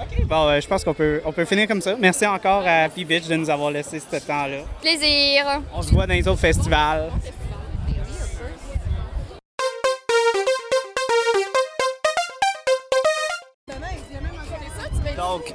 OK, 0.00 0.26
bon, 0.26 0.48
euh, 0.48 0.60
je 0.60 0.66
pense 0.66 0.84
qu'on 0.84 0.92
peut, 0.94 1.22
on 1.24 1.32
peut 1.32 1.44
finir 1.44 1.68
comme 1.68 1.80
ça. 1.80 1.94
Merci 1.98 2.26
encore 2.26 2.64
à 2.66 2.88
P-Bitch 2.88 3.28
de 3.28 3.36
nous 3.36 3.48
avoir 3.48 3.70
laissé 3.70 4.00
ce 4.00 4.16
temps-là. 4.16 4.58
Plaisir! 4.82 5.62
On 5.72 5.80
se 5.80 5.92
voit 5.92 6.06
dans 6.06 6.14
les 6.14 6.26
autres 6.26 6.40
festivals. 6.40 7.10
Donc, 15.28 15.54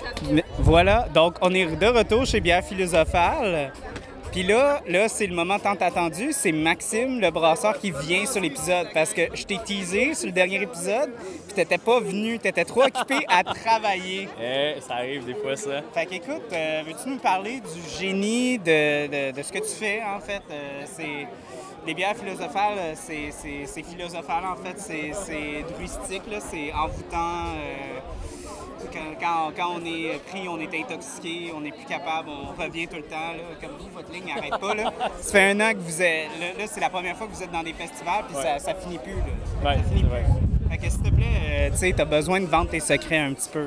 voilà. 0.60 1.08
Donc, 1.14 1.36
on 1.42 1.54
est 1.54 1.66
de 1.66 1.86
retour 1.88 2.26
chez 2.26 2.40
Bière 2.40 2.64
Philosophale. 2.64 3.72
Puis 4.32 4.44
là, 4.44 4.80
là 4.88 5.08
c'est 5.10 5.26
le 5.28 5.34
moment 5.36 5.58
tant 5.60 5.74
attendu. 5.74 6.30
C'est 6.34 6.52
Maxime, 6.52 7.20
le 7.20 7.32
brasseur, 7.32 7.78
qui 7.80 7.92
vient 7.92 8.26
sur 8.26 8.42
l'épisode. 8.42 8.88
Parce 8.94 9.14
que 9.14 9.22
je 9.34 9.44
t'ai 9.44 9.58
teasé 9.58 10.14
sur 10.14 10.28
le 10.28 10.32
dernier 10.32 10.62
épisode, 10.62 11.12
puis 11.48 11.56
t'étais 11.56 11.78
pas 11.80 12.00
venu. 12.00 12.38
T'étais 12.40 12.66
trop 12.66 12.84
occupé 12.84 13.26
à 13.28 13.44
travailler. 13.64 14.28
Eh, 14.42 14.80
ça 14.82 14.96
arrive 14.96 15.26
des 15.26 15.34
fois, 15.36 15.56
ça. 15.56 15.82
Fait 15.94 16.06
qu'écoute, 16.06 16.44
euh, 16.54 16.82
veux-tu 16.86 17.10
nous 17.10 17.18
parler 17.20 17.60
du 17.62 17.90
génie 18.00 18.58
de, 18.60 19.08
de- 19.08 19.32
de 19.38 19.42
ce 19.44 19.52
que 19.52 19.60
tu 19.60 19.74
fais, 19.80 20.02
en 20.04 20.20
fait? 20.20 20.42
Euh, 20.52 20.84
c'est... 20.96 21.28
Les 21.88 21.94
bières 21.94 22.16
philosophales, 22.16 22.78
euh, 22.78 22.94
c'est, 22.96 23.84
philosophal, 23.84 24.44
en 24.46 24.56
fait. 24.64 24.76
C'est, 24.78 25.12
c'est 25.14 25.64
druistique, 25.74 26.24
là. 26.30 26.38
C'est 26.40 26.72
envoûtant. 26.74 27.46
euh, 27.56 28.00
quand, 28.92 29.20
quand- 29.20 29.52
quand 29.56 29.70
on 29.78 29.86
est 29.86 30.20
pris, 30.30 30.48
on 30.48 30.60
est 30.60 30.74
intoxiqué, 30.80 31.52
on 31.56 31.62
n'est 31.62 31.72
plus 31.72 31.86
capable, 31.86 32.30
on 32.30 32.62
revient 32.62 32.88
tout 32.88 32.98
le 32.98 33.04
temps. 33.04 33.34
Là. 33.36 33.44
Comme 33.62 33.72
vous, 33.80 33.90
votre 33.94 34.12
ligne 34.12 34.34
n'arrête 34.34 34.60
pas. 34.60 34.74
Là. 34.76 34.92
Ça 35.22 35.32
fait 35.32 35.52
un 35.52 35.60
an 35.60 35.72
que 35.74 35.80
vous 35.80 36.02
êtes... 36.02 36.28
Là, 36.40 36.48
là, 36.58 36.66
c'est 36.68 36.80
la 36.82 36.90
première 36.90 37.16
fois 37.16 37.28
que 37.28 37.34
vous 37.34 37.44
êtes 37.44 37.52
dans 37.52 37.64
des 37.64 37.74
festivals, 37.74 38.24
puis 38.28 38.36
ça, 38.36 38.60
ça 38.60 38.74
finit 38.76 38.98
plus. 39.00 39.14
Là. 39.14 39.70
Ouais, 39.70 39.78
ça 39.78 39.84
finit 39.84 40.04
vrai. 40.04 40.24
plus. 40.24 40.70
Fait 40.72 40.78
que, 40.78 40.90
s'il 40.92 41.02
te 41.02 41.10
plaît, 41.10 41.26
euh, 41.52 41.70
tu 41.72 41.78
sais, 41.78 41.94
t'as 41.96 42.06
besoin 42.06 42.40
de 42.42 42.46
vendre 42.46 42.70
tes 42.70 42.80
secrets 42.80 43.18
un 43.20 43.34
petit 43.34 43.50
peu. 43.50 43.66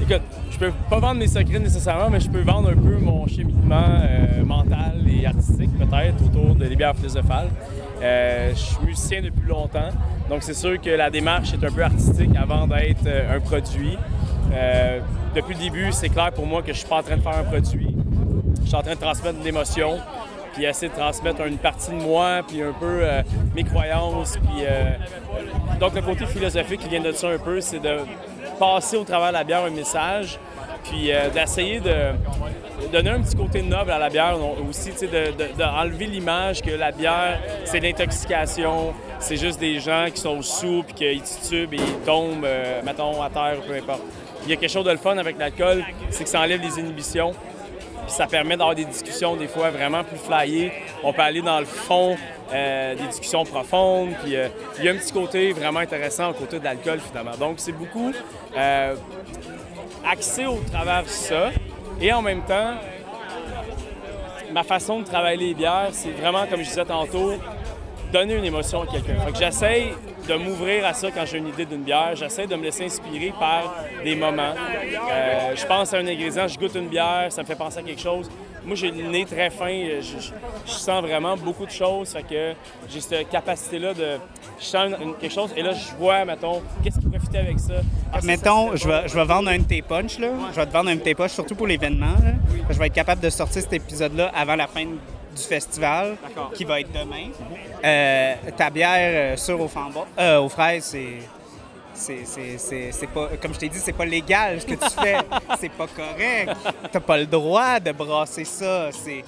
Écoute, 0.00 0.22
je 0.50 0.58
peux 0.58 0.72
pas 0.88 0.98
vendre 0.98 1.20
mes 1.20 1.26
secrets 1.26 1.58
nécessairement, 1.58 2.08
mais 2.10 2.20
je 2.20 2.30
peux 2.30 2.40
vendre 2.40 2.70
un 2.70 2.74
peu 2.76 2.96
mon 2.98 3.26
cheminement 3.26 3.84
euh, 4.02 4.42
mental 4.44 5.02
et 5.06 5.26
artistique, 5.26 5.70
peut-être, 5.78 6.24
autour 6.24 6.54
de 6.54 6.66
bières 6.74 6.96
philosophales. 6.96 7.50
Euh, 8.02 8.50
je 8.50 8.58
suis 8.58 8.84
musicien 8.84 9.20
depuis 9.20 9.46
longtemps, 9.46 9.90
donc 10.28 10.42
c'est 10.42 10.54
sûr 10.54 10.80
que 10.80 10.90
la 10.90 11.10
démarche 11.10 11.52
est 11.52 11.64
un 11.64 11.70
peu 11.70 11.82
artistique 11.84 12.30
avant 12.36 12.66
d'être 12.66 13.06
euh, 13.06 13.36
un 13.36 13.40
produit. 13.40 13.96
Euh, 14.52 15.00
depuis 15.34 15.54
le 15.54 15.60
début, 15.60 15.92
c'est 15.92 16.08
clair 16.08 16.30
pour 16.32 16.46
moi 16.46 16.62
que 16.62 16.72
je 16.72 16.78
suis 16.78 16.88
pas 16.88 16.96
en 16.98 17.02
train 17.02 17.16
de 17.16 17.22
faire 17.22 17.36
un 17.38 17.44
produit. 17.44 17.94
Je 18.62 18.66
suis 18.66 18.76
en 18.76 18.82
train 18.82 18.94
de 18.94 19.00
transmettre 19.00 19.38
de 19.38 19.44
l'émotion, 19.44 19.98
puis 20.52 20.64
essayer 20.64 20.88
de 20.90 20.94
transmettre 20.96 21.40
une 21.46 21.58
partie 21.58 21.90
de 21.90 21.96
moi, 21.96 22.40
puis 22.46 22.62
un 22.62 22.72
peu 22.72 23.00
euh, 23.02 23.22
mes 23.54 23.64
croyances, 23.64 24.36
euh, 24.60 24.90
donc, 25.80 25.94
le 25.94 26.02
côté 26.02 26.26
philosophique 26.26 26.80
qui 26.80 26.88
vient 26.88 27.00
de 27.00 27.12
ça 27.12 27.28
un 27.30 27.38
peu, 27.38 27.60
c'est 27.60 27.80
de 27.80 27.98
passer 28.58 28.96
au 28.96 29.04
travers 29.04 29.28
de 29.28 29.32
la 29.34 29.44
bière 29.44 29.64
un 29.64 29.70
message, 29.70 30.38
puis 30.84 31.10
d'essayer 31.34 31.80
de 31.80 32.12
donner 32.92 33.10
un 33.10 33.20
petit 33.22 33.34
côté 33.36 33.62
noble 33.62 33.90
à 33.90 33.98
la 33.98 34.08
bière 34.08 34.36
aussi, 34.68 34.92
sais, 34.92 35.06
de, 35.06 35.32
de- 35.32 35.56
d'enlever 35.58 36.06
l'image 36.06 36.60
que 36.62 36.70
la 36.70 36.92
bière, 36.92 37.40
c'est 37.64 37.80
l'intoxication, 37.80 38.92
c'est 39.18 39.36
juste 39.36 39.58
des 39.58 39.80
gens 39.80 40.06
qui 40.12 40.20
sont 40.20 40.40
sous, 40.42 40.82
puis 40.84 40.94
qu'ils 40.94 41.22
titubent 41.22 41.74
et 41.74 41.78
ils 41.78 42.04
tombent, 42.04 42.46
mettons, 42.84 43.20
à 43.22 43.30
terre, 43.30 43.56
peu 43.66 43.74
importe. 43.74 44.02
Il 44.44 44.50
y 44.50 44.52
a 44.52 44.56
quelque 44.56 44.70
chose 44.70 44.84
de 44.84 44.90
le 44.90 44.96
fun 44.96 45.16
avec 45.18 45.38
l'alcool, 45.38 45.84
c'est 46.10 46.24
que 46.24 46.30
ça 46.30 46.40
enlève 46.40 46.60
les 46.60 46.80
inhibitions. 46.80 47.32
Puis 47.32 48.14
ça 48.14 48.26
permet 48.26 48.56
d'avoir 48.56 48.74
des 48.74 48.84
discussions 48.84 49.36
des 49.36 49.46
fois 49.46 49.70
vraiment 49.70 50.02
plus 50.02 50.18
flyées. 50.18 50.72
On 51.04 51.12
peut 51.12 51.22
aller 51.22 51.42
dans 51.42 51.60
le 51.60 51.64
fond, 51.64 52.16
euh, 52.52 52.94
des 52.96 53.06
discussions 53.06 53.44
profondes. 53.44 54.10
Puis 54.24 54.34
euh, 54.34 54.48
il 54.78 54.84
y 54.84 54.88
a 54.88 54.92
un 54.92 54.96
petit 54.96 55.12
côté 55.12 55.52
vraiment 55.52 55.78
intéressant 55.80 56.30
au 56.30 56.34
côté 56.34 56.58
de 56.58 56.64
l'alcool 56.64 56.98
finalement. 56.98 57.36
Donc 57.38 57.54
c'est 57.58 57.72
beaucoup 57.72 58.12
euh, 58.56 58.96
axé 60.04 60.46
au 60.46 60.58
travers 60.70 61.04
de 61.04 61.08
ça. 61.08 61.50
Et 62.00 62.12
en 62.12 62.22
même 62.22 62.42
temps, 62.42 62.74
ma 64.52 64.64
façon 64.64 65.00
de 65.00 65.04
travailler 65.04 65.36
les 65.36 65.54
bières, 65.54 65.90
c'est 65.92 66.10
vraiment, 66.10 66.46
comme 66.46 66.62
je 66.62 66.68
disais 66.68 66.84
tantôt, 66.84 67.34
donner 68.12 68.34
une 68.34 68.44
émotion 68.44 68.82
à 68.82 68.86
quelqu'un. 68.86 69.14
Fait 69.24 69.32
que 69.32 69.38
j'essaye 69.38 69.92
de 70.28 70.34
m'ouvrir 70.34 70.86
à 70.86 70.92
ça 70.94 71.10
quand 71.10 71.24
j'ai 71.26 71.38
une 71.38 71.48
idée 71.48 71.64
d'une 71.64 71.82
bière. 71.82 72.14
J'essaie 72.14 72.46
de 72.46 72.54
me 72.54 72.62
laisser 72.62 72.84
inspirer 72.84 73.32
par 73.38 73.74
des 74.04 74.14
moments. 74.14 74.54
Euh, 75.10 75.56
je 75.56 75.66
pense 75.66 75.92
à 75.94 75.98
un 75.98 76.06
ingrédient, 76.06 76.46
je 76.46 76.58
goûte 76.58 76.74
une 76.76 76.88
bière, 76.88 77.26
ça 77.30 77.42
me 77.42 77.46
fait 77.46 77.56
penser 77.56 77.78
à 77.78 77.82
quelque 77.82 78.00
chose. 78.00 78.30
Moi, 78.64 78.76
j'ai 78.76 78.92
le 78.92 79.08
nez 79.10 79.24
très 79.24 79.50
fin, 79.50 79.66
je, 80.00 80.18
je- 80.20 80.32
je 80.66 80.70
sens 80.72 81.02
vraiment 81.02 81.36
beaucoup 81.36 81.66
de 81.66 81.70
choses. 81.72 82.10
Fait 82.12 82.22
que 82.22 82.52
j'ai 82.88 83.00
cette 83.00 83.28
capacité-là 83.28 83.92
de... 83.94 84.18
Je 84.60 84.64
sens 84.64 84.90
une- 85.00 85.08
une- 85.08 85.14
quelque 85.16 85.34
chose 85.34 85.50
et 85.56 85.62
là, 85.62 85.72
je 85.72 85.96
vois, 85.98 86.24
mettons, 86.24 86.62
qu'est-ce 86.84 87.00
qui 87.00 87.06
profitait 87.08 87.38
avec 87.38 87.58
ça? 87.58 87.74
Ah, 88.12 88.16
ça, 88.16 88.20
ça 88.20 88.26
Mettons, 88.26 88.76
je 88.76 88.86
vais, 88.86 89.08
je 89.08 89.14
vais 89.16 89.24
vendre 89.24 89.48
un 89.48 89.58
de 89.58 89.64
tes 89.64 89.82
punchs, 89.82 90.18
là. 90.20 90.28
Je 90.52 90.56
vais 90.60 90.66
te 90.66 90.72
vendre 90.72 90.90
un 90.90 90.94
de 90.94 91.00
tes 91.00 91.14
punchs, 91.16 91.32
surtout 91.32 91.56
pour 91.56 91.66
l'événement. 91.66 92.14
Je 92.70 92.78
vais 92.78 92.86
être 92.86 92.92
capable 92.94 93.20
de 93.20 93.30
sortir 93.30 93.62
cet 93.62 93.72
épisode-là 93.72 94.30
avant 94.32 94.54
la 94.54 94.68
fin 94.68 94.84
du 95.34 95.42
festival, 95.42 96.16
qui 96.54 96.64
va 96.64 96.80
être 96.80 96.92
demain. 96.92 97.28
Euh, 97.84 98.34
ta 98.56 98.70
bière 98.70 99.36
euh, 99.38 99.54
aux, 99.54 99.68
frambo- 99.68 100.06
euh, 100.18 100.40
aux 100.40 100.48
fraises, 100.48 100.84
c'est... 100.84 101.18
C'est, 101.94 102.24
c'est- 102.24 102.56
c'est- 102.56 102.90
c'est 102.90 103.06
pas, 103.06 103.28
comme 103.40 103.52
je 103.52 103.58
t'ai 103.58 103.68
dit, 103.68 103.78
c'est 103.78 103.92
pas 103.92 104.06
légal 104.06 104.58
ce 104.62 104.66
que 104.66 104.74
tu 104.74 104.90
fais. 104.98 105.18
c'est 105.60 105.68
pas 105.72 105.86
correct. 105.86 106.50
T'as 106.90 107.00
pas 107.00 107.18
le 107.18 107.26
droit 107.26 107.78
de 107.78 107.92
brasser 107.92 108.44
ça. 108.46 108.88
C'est, 108.92 109.22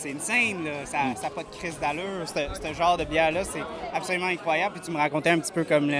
c'est 0.00 0.10
une 0.10 0.20
scène, 0.20 0.64
là. 0.64 0.70
Ça 0.84 0.98
n'a 1.22 1.30
pas 1.30 1.42
de 1.42 1.48
crise 1.56 1.78
d'allure. 1.78 2.24
Ce 2.26 2.72
genre 2.74 2.96
de 2.96 3.04
bière-là, 3.04 3.44
c'est 3.44 3.62
absolument 3.94 4.26
incroyable. 4.26 4.74
Puis 4.74 4.82
tu 4.86 4.90
me 4.90 4.96
racontais 4.98 5.30
un 5.30 5.38
petit 5.38 5.52
peu 5.52 5.64
comme 5.64 5.90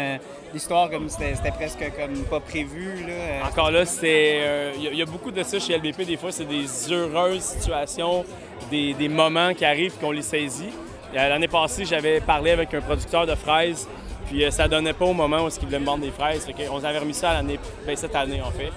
l'histoire, 0.54 0.90
comme 0.90 1.08
c'était, 1.08 1.50
presque 1.50 1.84
comme 1.98 2.16
pas 2.24 2.40
prévu. 2.40 3.04
Là. 3.06 3.12
Euh, 3.12 3.42
Encore 3.44 3.70
là, 3.70 3.84
c'est 3.84 4.40
euh, 4.40 4.72
il 4.76 4.82
y, 4.82 4.88
a- 4.88 4.90
il 4.92 4.98
y 4.98 5.02
a 5.02 5.06
beaucoup 5.06 5.30
de 5.30 5.42
ça 5.42 5.58
chez 5.58 5.76
LBP. 5.76 6.02
Des 6.06 6.16
fois, 6.16 6.32
c'est 6.32 6.44
des 6.46 6.66
heureuses 6.92 7.42
situations, 7.42 8.24
des, 8.70 8.94
des 8.94 9.08
moments 9.08 9.52
qui 9.54 9.64
arrivent 9.64 9.96
qu'on 10.00 10.10
les 10.12 10.22
saisit. 10.22 10.70
Euh, 11.14 11.28
L'année 11.28 11.48
passée, 11.48 11.84
j'avais 11.84 12.20
parlé 12.20 12.52
avec 12.52 12.72
un 12.74 12.80
producteur 12.80 13.26
de 13.26 13.34
fraises, 13.34 13.88
puis 14.30 14.44
euh, 14.44 14.50
ça 14.52 14.68
donnait 14.68 14.92
pas 14.92 15.06
au 15.06 15.12
moment 15.12 15.44
où 15.44 15.48
il 15.48 15.64
voulait 15.66 15.80
me 15.80 15.84
vendre 15.84 16.04
des 16.04 16.12
fraises. 16.12 16.46
Fait 16.46 16.52
qu'on 16.52 16.82
avait 16.84 16.98
remis 16.98 17.14
ça 17.14 17.30
à 17.30 17.34
l'année, 17.34 17.58
ben, 17.84 17.96
cette 17.96 18.14
année 18.14 18.40
en 18.40 18.50
fait. 18.52 18.70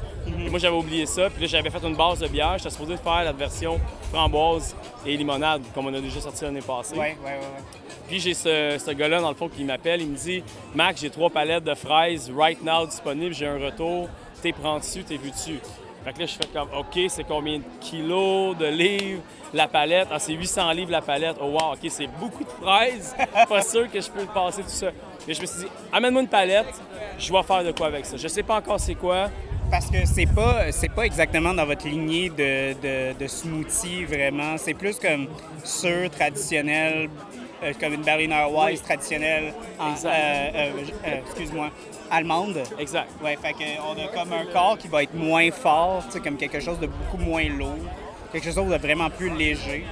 Et 0.43 0.49
moi, 0.49 0.57
j'avais 0.57 0.75
oublié 0.75 1.05
ça, 1.05 1.29
puis 1.29 1.41
là, 1.41 1.47
j'avais 1.47 1.69
fait 1.69 1.85
une 1.85 1.95
base 1.95 2.19
de 2.19 2.27
bière. 2.27 2.55
J'étais 2.57 2.69
supposé 2.71 2.97
faire 2.97 3.23
la 3.23 3.33
version 3.33 3.79
framboise 4.11 4.75
et 5.05 5.15
limonade, 5.15 5.61
comme 5.75 5.85
on 5.85 5.93
a 5.93 5.99
déjà 5.99 6.21
sorti 6.21 6.43
l'année 6.43 6.61
passée. 6.61 6.95
ouais, 6.95 7.17
ouais, 7.23 7.31
ouais. 7.31 7.31
ouais. 7.31 7.63
Puis 8.07 8.19
j'ai 8.19 8.33
ce, 8.33 8.81
ce 8.83 8.91
gars-là, 8.91 9.21
dans 9.21 9.29
le 9.29 9.35
fond, 9.35 9.47
qui 9.47 9.63
m'appelle. 9.63 10.01
Il 10.01 10.09
me 10.09 10.15
dit 10.15 10.43
Max, 10.73 11.01
j'ai 11.01 11.09
trois 11.09 11.29
palettes 11.29 11.63
de 11.63 11.75
fraises 11.75 12.31
right 12.35 12.61
now 12.63 12.85
disponibles. 12.87 13.35
J'ai 13.35 13.47
un 13.47 13.59
retour. 13.59 14.09
T'es 14.41 14.53
prends 14.53 14.79
dessus, 14.79 15.03
t'es 15.03 15.17
vu 15.17 15.29
dessus. 15.31 15.59
Fait 16.03 16.13
que 16.13 16.19
là, 16.19 16.25
je 16.25 16.33
fais 16.33 16.47
comme 16.53 16.67
OK, 16.77 16.99
c'est 17.07 17.23
combien 17.23 17.59
de 17.59 17.63
kilos, 17.79 18.57
de 18.57 18.65
livres 18.65 19.21
la 19.53 19.67
palette? 19.67 20.07
Ah, 20.11 20.19
c'est 20.19 20.33
800 20.33 20.71
livres 20.71 20.91
la 20.91 21.01
palette. 21.01 21.37
Oh, 21.41 21.45
wow, 21.45 21.73
OK, 21.73 21.89
c'est 21.89 22.07
beaucoup 22.19 22.43
de 22.43 22.49
fraises. 22.49 23.15
pas 23.49 23.61
sûr 23.61 23.89
que 23.89 24.01
je 24.01 24.09
peux 24.09 24.25
passer 24.25 24.63
tout 24.63 24.69
ça. 24.69 24.87
Mais 25.27 25.33
je 25.33 25.41
me 25.41 25.45
suis 25.45 25.59
dit 25.59 25.67
Amène-moi 25.91 26.23
une 26.23 26.27
palette, 26.27 26.73
je 27.17 27.31
vais 27.31 27.43
faire 27.43 27.63
de 27.63 27.71
quoi 27.71 27.87
avec 27.87 28.05
ça. 28.05 28.17
Je 28.17 28.27
sais 28.27 28.43
pas 28.43 28.57
encore 28.57 28.79
c'est 28.79 28.95
quoi. 28.95 29.29
Parce 29.71 29.89
que 29.89 30.05
c'est 30.05 30.27
pas 30.27 30.71
c'est 30.71 30.93
pas 30.93 31.03
exactement 31.03 31.53
dans 31.53 31.65
votre 31.65 31.87
lignée 31.87 32.29
de, 32.29 32.73
de, 32.73 33.17
de 33.17 33.27
smoothie 33.27 34.03
vraiment. 34.03 34.57
C'est 34.57 34.73
plus 34.73 34.99
comme 34.99 35.27
sûr, 35.63 36.09
traditionnel, 36.11 37.09
euh, 37.63 37.73
comme 37.79 37.93
une 37.93 38.01
Berliner 38.03 38.45
Weiss 38.51 38.79
Oui. 38.79 38.85
traditionnelle, 38.85 39.53
euh, 40.05 41.19
excuse-moi, 41.25 41.69
allemande. 42.11 42.61
Exact. 42.79 43.09
Ouais, 43.23 43.37
fait 43.41 43.53
qu'on 43.53 43.93
a 44.01 44.07
comme 44.07 44.33
un 44.33 44.45
corps 44.45 44.77
qui 44.77 44.87
va 44.87 45.03
être 45.03 45.13
moins 45.15 45.49
fort, 45.51 46.03
comme 46.23 46.37
quelque 46.37 46.59
chose 46.59 46.79
de 46.79 46.87
beaucoup 46.87 47.17
moins 47.17 47.47
lourd, 47.49 47.77
quelque 48.31 48.51
chose 48.51 48.55
de 48.67 48.75
vraiment 48.77 49.09
plus 49.09 49.29
léger, 49.29 49.85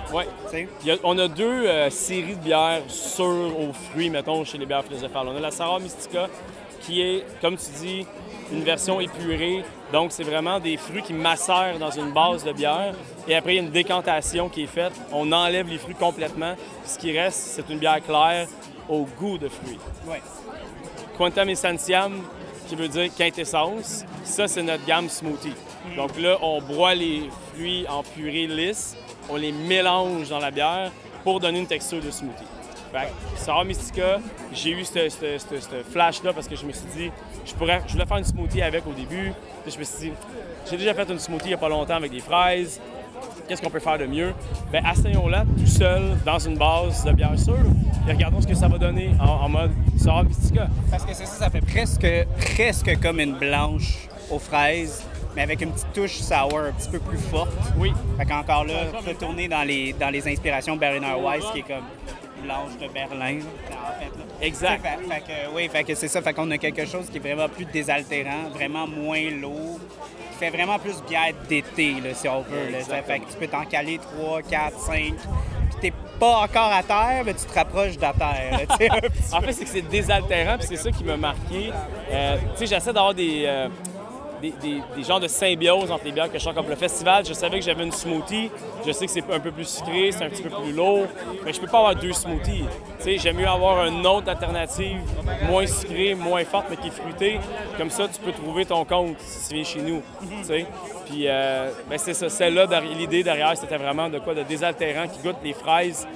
a- 0.92 0.98
on 1.04 1.18
a 1.18 1.28
deux 1.28 1.66
euh, 1.68 1.90
séries 1.90 2.36
de 2.36 2.44
bières 2.44 2.82
sûres 2.88 3.54
aux 3.60 3.74
fruits, 3.74 4.10
mettons, 4.10 4.44
chez 4.46 4.58
les 4.58 4.66
bières 4.66 4.84
philosophales. 4.84 5.28
On 5.28 5.38
a 5.38 5.40
la 5.40 5.52
Sarah 5.52 5.80
Mystica, 5.80 6.28
qui 6.82 7.02
est, 7.02 7.24
comme 7.42 7.56
tu 7.58 7.66
dis, 7.82 8.06
une 8.52 8.64
version 8.64 9.00
épurée. 9.00 9.64
Donc, 9.92 10.12
c'est 10.12 10.24
vraiment 10.24 10.60
des 10.60 10.78
fruits 10.78 11.02
qui 11.02 11.14
macèrent 11.14 11.78
dans 11.80 11.92
une 11.92 12.12
base 12.12 12.44
de 12.44 12.54
bière. 12.54 12.94
Et 13.28 13.36
après, 13.36 13.54
il 13.54 13.56
y 13.58 13.60
a 13.60 13.64
une 13.64 13.72
décantation 13.72 14.48
qui 14.50 14.64
est 14.64 14.68
faite. 14.68 14.94
On 15.12 15.32
enlève 15.32 15.68
les 15.68 15.78
fruits 15.78 15.96
complètement. 15.96 16.56
Ce 16.86 16.98
qui 16.98 17.18
reste, 17.18 17.38
c'est 17.38 17.70
une 17.70 17.80
bière 17.80 18.02
claire 18.02 18.48
au 18.88 19.06
goût 19.20 19.38
de 19.38 19.50
fruits. 19.50 19.80
Ouais. 20.08 20.22
Quantum 21.18 21.50
Essentiam, 21.50 22.22
qui 22.68 22.76
veut 22.76 22.88
dire 22.88 23.10
quintessence, 23.16 24.06
ça, 24.24 24.48
c'est 24.48 24.64
notre 24.64 24.86
gamme 24.86 25.10
smoothie. 25.10 25.54
Donc 25.96 26.18
là, 26.20 26.38
on 26.42 26.62
broie 26.62 26.96
les 26.96 27.30
fruits 27.54 27.86
en 27.90 28.04
purée 28.04 28.48
lisse, 28.48 28.96
on 29.30 29.36
les 29.36 29.52
mélange 29.52 30.30
dans 30.30 30.40
la 30.40 30.52
bière 30.52 30.92
pour 31.24 31.40
donner 31.40 31.60
une 31.60 31.68
texture 31.68 32.02
de 32.02 32.12
smoothie. 32.12 32.51
Fait 32.92 33.08
que, 33.08 33.40
Sour 33.40 33.66
Mystica, 33.66 34.20
j'ai 34.54 34.72
eu 34.72 34.84
ce, 34.84 35.10
flash-là 35.92 36.34
parce 36.34 36.48
que 36.48 36.56
je 36.56 36.66
me 36.66 36.72
suis 36.72 36.88
dit, 36.96 37.12
je, 37.46 37.54
pourrais, 37.54 37.82
je 37.88 37.94
voulais 37.94 38.06
faire 38.06 38.18
une 38.18 38.26
smoothie 38.26 38.62
avec 38.62 38.86
au 38.86 38.94
début. 38.94 39.34
Puis 39.64 39.72
je 39.72 39.80
me 39.80 39.84
suis 39.84 40.10
dit, 40.10 40.14
j'ai 40.70 40.78
déjà 40.78 40.94
fait 40.94 41.10
une 41.10 41.20
smoothie 41.20 41.46
il 41.46 41.50
n'y 41.50 41.54
a 41.54 41.58
pas 41.58 41.70
longtemps 41.70 41.96
avec 41.96 42.12
des 42.12 42.20
fraises. 42.20 42.82
Qu'est-ce 43.48 43.62
qu'on 43.62 43.70
peut 43.70 43.80
faire 43.80 43.98
de 43.98 44.06
mieux? 44.06 44.34
Bien, 44.72 44.82
asseyons-la 44.86 45.46
tout 45.58 45.68
seul 45.68 46.18
dans 46.26 46.40
une 46.40 46.58
base 46.58 47.04
de 47.04 47.12
bière 47.12 47.38
sûre 47.38 47.58
et 48.08 48.12
regardons 48.12 48.42
ce 48.42 48.48
que 48.48 48.56
ça 48.56 48.68
va 48.68 48.78
donner 48.78 49.12
en, 49.20 49.46
en 49.46 49.50
mode 49.50 49.72
Sour 49.98 50.24
Mystica. 50.24 50.68
Parce 50.90 51.06
que 51.06 51.14
c'est 51.14 51.26
ça, 51.26 51.46
ça 51.46 51.50
fait 51.50 51.62
presque, 51.62 52.08
presque 52.56 53.00
comme 53.02 53.20
une 53.20 53.34
blanche 53.34 54.08
aux 54.30 54.40
fraises, 54.40 55.06
mais 55.36 55.44
avec 55.44 55.62
une 55.62 55.72
petite 55.72 55.94
touche 55.94 56.20
sour 56.20 56.60
un 56.60 56.72
petit 56.72 56.90
peu 56.90 57.00
plus 57.00 57.18
forte. 57.18 57.52
Oui. 57.78 57.94
Fait 58.18 58.26
qu'encore 58.26 58.66
là, 58.66 58.86
retourner 59.06 59.48
dans 59.48 59.64
les, 59.64 59.94
dans 59.94 60.10
les 60.10 60.28
inspirations 60.28 60.76
Berliner 60.76 61.16
Weiss, 61.22 61.44
qui 61.54 61.60
est 61.60 61.64
comme 61.64 61.86
blanche 62.44 62.78
de 62.80 62.88
Berlin, 62.88 63.40
en 63.72 64.00
fait. 64.00 64.06
là. 64.18 64.26
Exact. 64.42 64.82
Fait, 64.82 65.14
fait 65.14 65.22
que, 65.22 65.56
oui, 65.56 65.70
fait 65.70 65.84
que 65.84 65.96
c'est 65.96 66.08
ça. 66.08 66.22
Fait 66.22 66.34
qu'on 66.34 66.50
a 66.52 66.58
quelque 66.58 66.86
chose 66.86 67.10
qui 67.10 67.18
est 67.18 67.22
vraiment 67.22 67.48
plus 67.50 67.66
désaltérant, 67.66 68.50
vraiment 68.54 68.88
moins 68.88 69.30
lourd, 69.30 69.80
qui 70.32 70.38
fait 70.40 70.50
vraiment 70.50 70.80
plus 70.80 71.02
bière 71.08 71.34
d'été, 71.48 71.94
là, 72.04 72.14
si 72.14 72.28
on 72.28 72.42
veut. 72.42 72.70
là. 72.72 72.80
Fait 73.04 73.20
que 73.20 73.26
tu 73.32 73.38
peux 73.40 73.48
t'en 73.48 73.66
caler 73.66 74.00
3, 74.00 74.42
4, 74.42 74.80
5, 74.80 74.96
puis 74.96 75.80
t'es 75.82 75.94
pas 76.20 76.38
encore 76.44 76.72
à 76.72 76.84
terre, 76.84 77.24
mais 77.26 77.34
tu 77.34 77.46
te 77.46 77.54
rapproches 77.54 77.96
de 77.98 78.02
la 78.02 78.14
terre. 78.14 78.52
là, 78.52 79.00
En 79.38 79.42
fait, 79.42 79.54
c'est 79.54 79.64
que 79.66 79.70
c'est 79.70 79.82
désaltérant, 79.90 80.58
puis 80.58 80.68
c'est 80.68 80.78
ça 80.78 80.92
qui 80.92 81.04
m'a 81.04 81.18
marqué. 81.18 81.72
Euh, 82.12 82.38
tu 82.56 82.66
sais, 82.66 82.76
j'essaie 82.76 82.94
d'avoir 82.94 83.14
des, 83.14 83.44
euh, 83.46 83.70
des, 84.42 84.52
des- 84.62 84.82
des 84.96 85.04
genres 85.04 85.20
de 85.20 85.28
symbiose 85.28 85.92
entre 85.92 86.06
les 86.06 86.12
bières 86.12 86.32
que 86.32 86.38
je 86.40 86.44
sens 86.44 86.54
comme 86.54 86.68
le 86.70 86.76
festival. 86.76 87.26
Je 87.26 87.34
savais 87.34 87.60
que 87.60 87.66
j'avais 87.66 87.84
une 87.84 87.92
smoothie. 87.92 88.50
Je 88.86 88.92
sais 88.92 89.06
que 89.06 89.12
c'est 89.12 89.24
un 89.32 89.40
peu 89.40 89.52
plus 89.52 89.68
sucré, 89.68 90.12
c'est 90.12 90.24
un 90.24 90.30
petit 90.30 90.42
peu 90.44 90.50
plus 90.50 90.72
lourd, 90.74 91.06
mais 91.46 91.54
je 91.54 91.60
peux 91.62 91.68
pas 91.68 91.78
avoir 91.80 91.96
deux 91.96 92.14
smoothies. 92.14 92.66
Tu 92.98 93.04
sais, 93.04 93.18
j'aime 93.18 93.38
mieux 93.38 93.48
avoir 93.48 93.86
une 93.86 94.06
autre 94.06 94.30
alternative, 94.30 95.00
moins 95.48 95.66
sucrée, 95.68 96.16
moins 96.16 96.44
forte, 96.44 96.66
mais 96.70 96.78
qui 96.78 96.88
est 96.88 96.92
fruitée. 96.92 97.40
Comme 97.78 97.90
ça, 97.90 98.08
tu 98.08 98.20
peux 98.20 98.32
trouver 98.32 98.66
ton 98.66 98.84
compte 98.86 99.16
si 99.20 99.48
tu 99.50 99.56
viens 99.56 99.64
chez 99.64 99.82
nous. 99.82 100.02
Tu 100.40 100.44
sais. 100.44 100.66
Puis, 101.06 101.28
euh, 101.28 101.70
ben, 101.90 101.98
c'est 101.98 102.14
ça. 102.14 102.28
Celle-là, 102.30 102.68
l'idée 102.98 103.24
derrière, 103.24 103.56
c'était 103.56 103.78
vraiment 103.78 104.10
de 104.10 104.20
quoi? 104.20 104.34
De 104.34 104.44
désaltérant 104.44 105.08
qui 105.08 105.20
goûte 105.22 105.38
les 105.44 105.54
fraises 105.54 106.08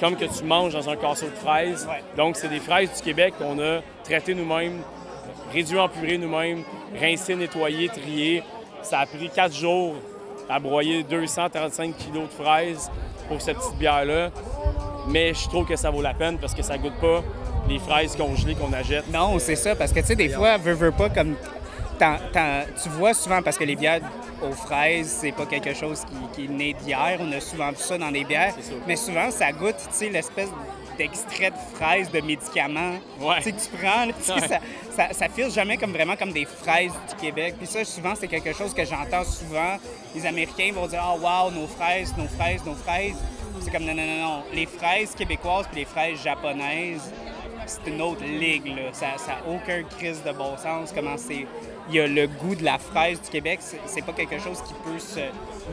comme 0.00 0.16
que 0.16 0.24
tu 0.24 0.42
manges 0.42 0.72
dans 0.72 0.88
un 0.90 0.96
casseau 0.96 1.26
de 1.26 1.36
fraises. 1.36 1.86
Ouais. 1.88 2.02
Donc, 2.16 2.34
c'est 2.36 2.48
des 2.48 2.58
fraises 2.58 2.90
du 2.96 3.02
Québec 3.02 3.34
qu'on 3.38 3.58
a 3.60 3.80
traitées 4.02 4.34
nous-mêmes, 4.34 4.80
réduites 5.52 5.78
en 5.78 5.88
purée 5.88 6.18
nous-mêmes, 6.18 6.64
rincées, 6.98 7.34
nettoyées, 7.34 7.88
triées. 7.88 8.42
Ça 8.82 9.00
a 9.00 9.06
pris 9.06 9.30
quatre 9.30 9.54
jours 9.54 9.94
à 10.48 10.58
broyer 10.58 11.02
235 11.04 11.96
kilos 11.96 12.24
de 12.24 12.42
fraises 12.42 12.90
pour 13.28 13.40
cette 13.40 13.58
petite 13.58 13.78
bière-là. 13.78 14.30
Mais 15.08 15.34
je 15.34 15.48
trouve 15.48 15.66
que 15.66 15.76
ça 15.76 15.90
vaut 15.90 16.02
la 16.02 16.14
peine 16.14 16.38
parce 16.38 16.54
que 16.54 16.62
ça 16.62 16.78
goûte 16.78 16.98
pas 17.00 17.22
les 17.68 17.78
fraises 17.78 18.16
congelées 18.16 18.54
qu'on 18.54 18.72
achète. 18.72 19.08
Non, 19.12 19.38
c'est 19.38 19.56
ça, 19.56 19.74
parce 19.74 19.92
que 19.92 20.00
tu 20.00 20.06
sais, 20.06 20.16
des 20.16 20.28
fois, 20.28 20.56
veux, 20.56 20.72
veux 20.74 20.92
pas, 20.92 21.08
comme. 21.08 21.34
tu 21.98 22.88
vois 22.90 23.14
souvent, 23.14 23.42
parce 23.42 23.56
que 23.56 23.64
les 23.64 23.76
bières 23.76 24.00
aux 24.42 24.52
fraises, 24.52 25.18
c'est 25.20 25.32
pas 25.32 25.46
quelque 25.46 25.74
chose 25.74 26.02
qui, 26.04 26.16
qui 26.34 26.44
est 26.46 26.54
né 26.54 26.74
d'hier. 26.74 27.18
On 27.20 27.32
a 27.32 27.40
souvent 27.40 27.70
vu 27.70 27.76
ça 27.78 27.98
dans 27.98 28.10
les 28.10 28.24
bières. 28.24 28.54
Mais 28.86 28.96
souvent, 28.96 29.30
ça 29.30 29.52
goûte, 29.52 29.76
tu 29.78 29.96
sais, 29.96 30.08
l'espèce 30.08 30.48
d'extrait 30.96 31.50
de 31.50 31.76
fraises 31.76 32.10
de 32.10 32.20
médicaments. 32.20 32.96
Ouais. 33.20 33.36
Tu 33.38 33.42
sais, 33.44 33.52
que 33.52 33.60
tu 33.60 33.68
prends, 33.76 34.04
là, 34.06 34.12
Ouais. 34.12 34.40
ça, 34.48 34.58
ça, 34.96 35.12
ça 35.12 35.28
file 35.28 35.50
jamais 35.50 35.76
comme 35.76 35.92
vraiment 35.92 36.16
comme 36.16 36.32
des 36.32 36.44
fraises 36.44 36.92
du 37.08 37.14
Québec. 37.20 37.54
Puis 37.58 37.66
ça, 37.66 37.84
souvent, 37.84 38.14
c'est 38.14 38.28
quelque 38.28 38.52
chose 38.52 38.72
que 38.74 38.84
j'entends 38.84 39.24
souvent. 39.24 39.76
Les 40.14 40.26
Américains 40.26 40.70
vont 40.74 40.86
dire, 40.86 41.00
ah, 41.02 41.14
wow, 41.16 41.50
nos 41.50 41.66
fraises, 41.66 42.14
nos 42.16 42.28
fraises, 42.28 42.64
nos 42.64 42.74
fraises. 42.74 43.16
C'est 43.60 43.70
comme, 43.70 43.84
non, 43.84 43.94
non, 43.94 44.04
non, 44.06 44.22
non. 44.22 44.42
Les 44.52 44.66
fraises 44.66 45.14
québécoises 45.14 45.66
puis 45.70 45.80
les 45.80 45.84
fraises 45.86 46.22
japonaises, 46.22 47.12
c'est 47.66 47.86
une 47.90 48.00
autre 48.02 48.24
ligue, 48.24 48.66
là. 48.66 48.92
Ça 48.92 49.06
n'a 49.28 49.38
aucun 49.52 49.82
crise 49.98 50.22
de 50.24 50.32
bon 50.32 50.56
sens. 50.56 50.92
Comment 50.94 51.16
c'est. 51.16 51.46
Il 51.88 51.94
y 51.96 52.00
a 52.00 52.06
le 52.06 52.26
goût 52.28 52.54
de 52.54 52.64
la 52.64 52.78
fraise 52.78 53.20
du 53.20 53.28
Québec. 53.28 53.60
C'est- 53.60 54.02
pas 54.04 54.12
quelque 54.12 54.38
chose 54.38 54.62
qui 54.62 54.72
peut 54.74 54.98
se 54.98 55.20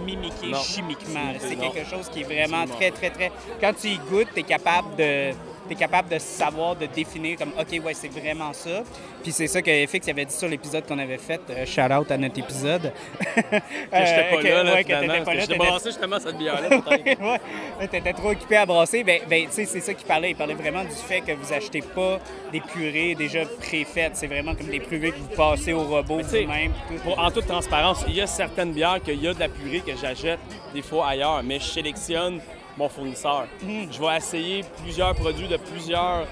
mimiquer 0.06 0.48
Non. 0.52 0.58
chimiquement. 0.60 1.34
C'est 1.39 1.56
quelque 1.56 1.88
chose 1.89 2.10
qui 2.10 2.22
est 2.22 2.24
vraiment 2.24 2.65
très, 2.67 2.91
très, 2.91 3.10
très. 3.10 3.32
Quand 3.62 3.74
tu 3.80 3.88
y 3.89 3.98
goûtes, 3.98 4.28
tu 4.34 4.39
es 4.39 4.43
capable 4.43 4.95
de. 4.98 5.32
T'es 5.69 5.75
capable 5.75 6.10
de 6.10 6.17
savoir, 6.17 6.75
de 6.75 6.88
définir 6.88 7.38
comme 7.38 7.51
OK, 7.60 7.86
ouais, 7.86 7.93
c'est 7.93 8.08
vraiment 8.08 8.53
ça. 8.53 8.82
Puis 9.21 9.32
c'est 9.32 9.45
ça 9.45 9.62
que 9.62 9.69
FX 9.86 10.10
avait 10.10 10.25
dit 10.25 10.34
sur 10.34 10.47
l'épisode 10.47 10.84
qu'on 10.88 10.97
avait 10.97 11.19
fait. 11.19 11.39
Euh, 11.51 11.63
shout 11.63 11.93
out 11.93 12.10
à 12.10 12.17
notre 12.17 12.39
épisode. 12.39 12.91
Que 13.49 14.05
j'étais 14.05 14.29
pas 14.29 14.41
là, 14.41 14.63
là, 14.63 14.73
ouais, 14.73 14.84
que 14.84 14.95
finalement. 14.95 15.25
pas 15.25 15.34
là, 15.34 15.45
balancé 15.47 15.89
justement 15.89 16.19
cette 16.19 16.38
bière-là, 16.38 16.77
ouais, 17.79 17.88
t'étais 17.88 18.13
trop 18.13 18.29
occupé 18.32 18.58
à 18.58 18.65
brasser. 18.65 19.03
Ben, 19.03 19.21
ben 19.27 19.45
tu 19.45 19.51
sais, 19.53 19.65
c'est 19.65 19.79
ça 19.79 19.93
qu'il 19.93 20.05
parlait. 20.08 20.32
Il 20.32 20.36
parlait 20.36 20.53
vraiment 20.53 20.84
du 20.84 20.91
fait 20.91 21.21
que 21.21 21.32
vous 21.34 21.53
achetez 21.53 21.82
pas 21.82 22.19
des 22.51 22.62
purées 22.62 23.15
déjà 23.15 23.45
préfaites. 23.45 24.15
C'est 24.15 24.27
vraiment 24.27 24.55
comme 24.55 24.67
des 24.67 24.79
purées 24.79 25.12
que 25.12 25.17
vous 25.17 25.36
passez 25.36 25.73
au 25.73 25.84
robot 25.84 26.21
tu 26.21 26.43
vous-même. 26.43 26.71
tout. 26.88 27.12
En 27.17 27.32
toute 27.32 27.47
transparence, 27.47 28.03
il 28.08 28.15
y 28.15 28.21
a 28.21 28.27
certaines 28.27 28.71
bières 28.71 29.01
qu'il 29.03 29.21
y 29.21 29.27
a 29.27 29.34
de 29.34 29.39
la 29.39 29.49
purée 29.49 29.82
que 29.82 29.95
j'achète 29.99 30.39
des 30.73 30.82
fois 30.82 31.08
ailleurs, 31.10 31.41
mais 31.43 31.60
je 31.60 31.65
sélectionne 31.65 32.39
mon 32.80 32.89
fournisseur. 32.89 33.46
Je 33.62 34.00
vais 34.00 34.18
essayer 34.18 34.63
plusieurs 34.82 35.13
produits 35.13 35.48
de 35.50 35.58
plusieurs 35.58 36.26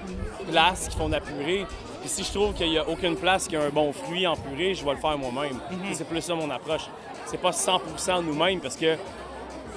places 0.49 0.87
qui 0.87 0.97
font 0.97 1.07
de 1.07 1.13
la 1.13 1.19
purée. 1.19 1.65
Puis 1.99 2.09
si 2.09 2.23
je 2.23 2.31
trouve 2.31 2.53
qu'il 2.53 2.69
n'y 2.69 2.77
a 2.77 2.87
aucune 2.87 3.17
place 3.17 3.47
qui 3.47 3.57
a 3.57 3.63
un 3.63 3.69
bon 3.69 3.91
fruit 3.91 4.25
en 4.25 4.35
purée, 4.35 4.73
je 4.73 4.83
vais 4.83 4.91
le 4.91 4.97
faire 4.97 5.17
moi-même. 5.17 5.59
C'est 5.91 6.07
plus 6.07 6.21
ça 6.21 6.33
mon 6.33 6.49
approche. 6.49 6.87
C'est 7.25 7.41
pas 7.41 7.51
100% 7.51 8.23
nous-mêmes 8.23 8.61
parce 8.61 8.77
que 8.77 8.95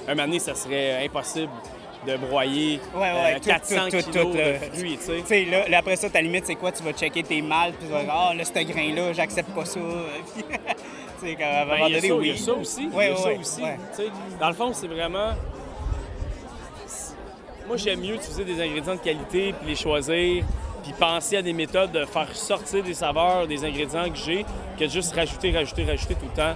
un 0.07 0.15
moment 0.15 0.29
donné, 0.29 0.39
ça 0.39 0.55
serait 0.55 1.05
impossible 1.05 1.51
de 2.07 2.17
broyer 2.17 2.81
Ouais, 2.95 3.01
ouais, 3.01 3.35
euh, 3.35 3.39
tout, 3.39 3.49
400 3.49 3.75
tout, 3.91 3.97
tout, 4.03 4.11
kilos 4.11 4.35
de 4.35 4.55
fruits, 4.73 4.99
tu 4.99 5.27
sais. 5.27 5.45
Là, 5.45 5.69
là, 5.69 5.79
après 5.79 5.97
ça, 5.97 6.09
ta 6.09 6.23
limite, 6.23 6.47
c'est 6.47 6.55
quoi? 6.55 6.73
Tu 6.73 6.83
vas 6.83 6.93
checker 6.93 7.23
tes 7.23 7.43
mâles, 7.43 7.73
puis 7.73 7.87
tu 7.87 7.93
vas 7.93 8.03
dire, 8.03 8.13
ah, 8.15 8.33
là, 8.35 8.43
ce 8.43 8.53
grain-là, 8.53 9.13
j'accepte 9.13 9.51
pas 9.51 9.65
ça. 9.65 9.81
Tu 11.21 11.27
sais, 11.27 11.45
à 11.45 11.65
un 11.65 11.67
Ben, 11.67 11.73
moment 11.73 11.87
y 11.89 11.95
a 11.95 12.01
donné, 12.01 12.09
ça, 12.09 12.15
oui. 12.15 12.29
il 12.29 12.31
y 12.31 12.35
a 12.35 12.37
ça 12.39 12.53
aussi. 12.55 12.87
Ouais, 12.89 13.09
il 13.09 13.11
y 13.11 13.13
a 13.13 13.17
ça 13.17 13.31
aussi. 13.39 13.61
Dans 14.41 14.49
le 14.49 14.55
fond, 14.55 14.73
c'est 14.73 14.87
vraiment. 14.87 15.33
Moi, 17.71 17.77
j'aime 17.77 18.01
mieux 18.01 18.17
utiliser 18.17 18.43
des 18.45 18.61
ingrédients 18.61 18.97
de 18.97 19.01
qualité, 19.01 19.55
puis 19.57 19.69
les 19.69 19.77
choisir, 19.77 20.45
puis 20.83 20.93
penser 20.99 21.37
à 21.37 21.43
des 21.43 21.53
méthodes 21.53 21.93
de 21.93 22.05
faire 22.05 22.35
sortir 22.35 22.83
des 22.83 22.95
saveurs 22.95 23.47
des 23.47 23.65
ingrédients 23.65 24.11
que 24.11 24.17
j'ai, 24.17 24.45
que 24.77 24.87
de 24.87 24.91
juste 24.91 25.15
rajouter, 25.15 25.53
rajouter, 25.53 25.85
rajouter 25.85 26.17
tout 26.17 26.27
le 26.27 26.37
temps. 26.37 26.55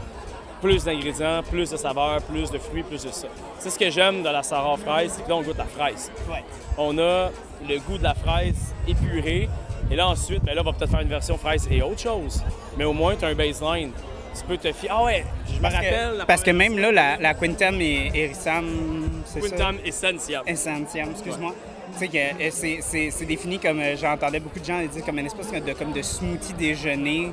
Plus 0.60 0.82
d'ingrédients, 0.82 1.44
plus 1.48 1.70
de 1.70 1.76
saveurs, 1.76 2.20
plus 2.22 2.50
de 2.50 2.58
fruits, 2.58 2.82
plus 2.82 3.04
de 3.04 3.10
ça. 3.10 3.28
C'est 3.60 3.70
ce 3.70 3.78
que 3.78 3.90
j'aime 3.90 4.24
de 4.24 4.28
la 4.28 4.42
Sarah 4.42 4.76
fraise, 4.76 5.12
c'est 5.14 5.22
que 5.22 5.28
là, 5.28 5.36
on 5.36 5.42
goûte 5.42 5.56
la 5.56 5.66
fraise. 5.66 6.10
Ouais. 6.28 6.42
On 6.78 6.98
a 6.98 7.30
le 7.68 7.78
goût 7.78 7.96
de 7.96 8.02
la 8.02 8.14
fraise 8.14 8.74
épurée. 8.88 9.48
Et 9.92 9.94
là, 9.94 10.08
ensuite, 10.08 10.42
ben 10.42 10.56
là, 10.56 10.62
on 10.62 10.64
va 10.64 10.72
peut-être 10.72 10.90
faire 10.90 11.02
une 11.02 11.08
version 11.08 11.38
fraise 11.38 11.68
et 11.70 11.80
autre 11.80 12.00
chose. 12.00 12.42
Mais 12.76 12.82
au 12.82 12.92
moins, 12.92 13.14
tu 13.14 13.24
as 13.24 13.28
un 13.28 13.34
baseline. 13.36 13.92
Tu 14.38 14.44
peux 14.46 14.56
te 14.56 14.72
fier. 14.72 14.90
Ah 14.92 15.04
ouais, 15.04 15.24
je 15.48 15.60
me 15.60 15.68
que- 15.68 15.72
rappelle. 15.74 16.16
la 16.18 16.26
parce 16.26 16.42
que 16.42 16.50
même 16.50 16.78
là, 16.78 16.90
la, 16.92 17.16
la 17.18 17.34
Quintam 17.34 17.80
et 17.80 18.10
Erissam, 18.14 19.22
c'est 19.26 19.40
ça? 19.40 19.48
Quintam. 19.48 19.76
Essentiam, 19.84 21.10
excuse-moi. 21.12 21.54
Tu 21.92 21.98
sais 21.98 22.08
que 22.08 22.16
euh, 22.18 22.48
c'est- 22.50 22.78
c'est 22.80 23.10
c'est 23.10 23.24
défini 23.24 23.58
comme, 23.58 23.78
euh, 23.80 23.96
j'entendais 23.96 24.40
beaucoup 24.40 24.58
de 24.58 24.64
gens 24.64 24.80
le 24.80 24.88
dire 24.88 25.04
comme 25.04 25.18
une 25.18 25.26
espèce 25.26 25.52
de, 25.52 25.72
comme 25.74 25.92
de 25.92 26.02
smoothie 26.02 26.52
déjeuner, 26.54 27.30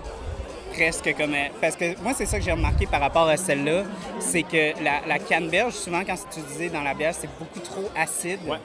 presque 0.74 1.16
comme... 1.18 1.34
euh, 1.34 1.48
Parce 1.60 1.76
que 1.76 2.00
moi, 2.04 2.14
c'est 2.16 2.26
ça 2.28 2.38
que 2.38 2.44
j'ai 2.46 2.52
remarqué 2.52 2.86
par 2.86 3.02
rapport 3.02 3.28
à 3.28 3.38
celle-là, 3.38 3.84
c'est 4.20 4.44
que 4.44 4.84
la, 4.84 5.02
la 5.08 5.18
canneberge, 5.20 5.74
souvent, 5.74 6.02
quand 6.06 6.16
c'est 6.16 6.40
utilisé 6.40 6.70
dans 6.70 6.82
la 6.84 6.94
bière, 6.94 7.14
c'est 7.18 7.30
beaucoup 7.40 7.60
trop 7.62 7.90
acide. 7.98 8.40
Ouais. 8.48 8.58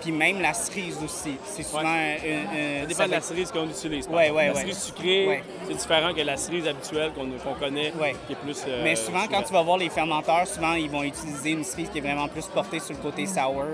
Puis 0.00 0.12
même 0.12 0.40
la 0.40 0.54
cerise 0.54 0.98
aussi. 1.04 1.36
C'est 1.44 1.62
souvent... 1.62 1.82
Ouais. 1.82 2.18
un- 2.24 2.56
un- 2.56 2.80
Ça 2.80 2.86
dépend 2.86 2.98
ça 2.98 3.06
de 3.06 3.10
la 3.12 3.20
cerise 3.20 3.50
qu'on 3.52 3.68
utilise. 3.68 4.08
Ouais, 4.08 4.24
contre. 4.28 4.34
ouais, 4.36 4.48
la 4.48 4.54
cerise 4.54 4.82
sucrée, 4.82 5.42
c'est 5.66 5.74
différent 5.74 6.14
que 6.14 6.20
la 6.22 6.36
cerise 6.36 6.66
habituelle 6.66 7.12
qu'on 7.12 7.54
connaît, 7.54 7.92
qui 8.26 8.32
est 8.32 8.36
plus. 8.36 8.64
euh, 8.66 8.82
Mais 8.82 8.96
souvent, 8.96 9.26
quand 9.30 9.42
tu 9.42 9.52
vas 9.52 9.62
voir 9.62 9.76
les 9.78 9.90
fermenteurs, 9.90 10.46
souvent, 10.46 10.72
ils 10.74 10.90
vont 10.90 11.02
utiliser 11.02 11.50
une 11.50 11.64
cerise 11.64 11.90
qui 11.90 11.98
est 11.98 12.02
vraiment 12.02 12.28
plus 12.28 12.46
portée 12.46 12.80
sur 12.80 12.94
le 12.96 13.02
côté 13.02 13.26
sour, 13.26 13.64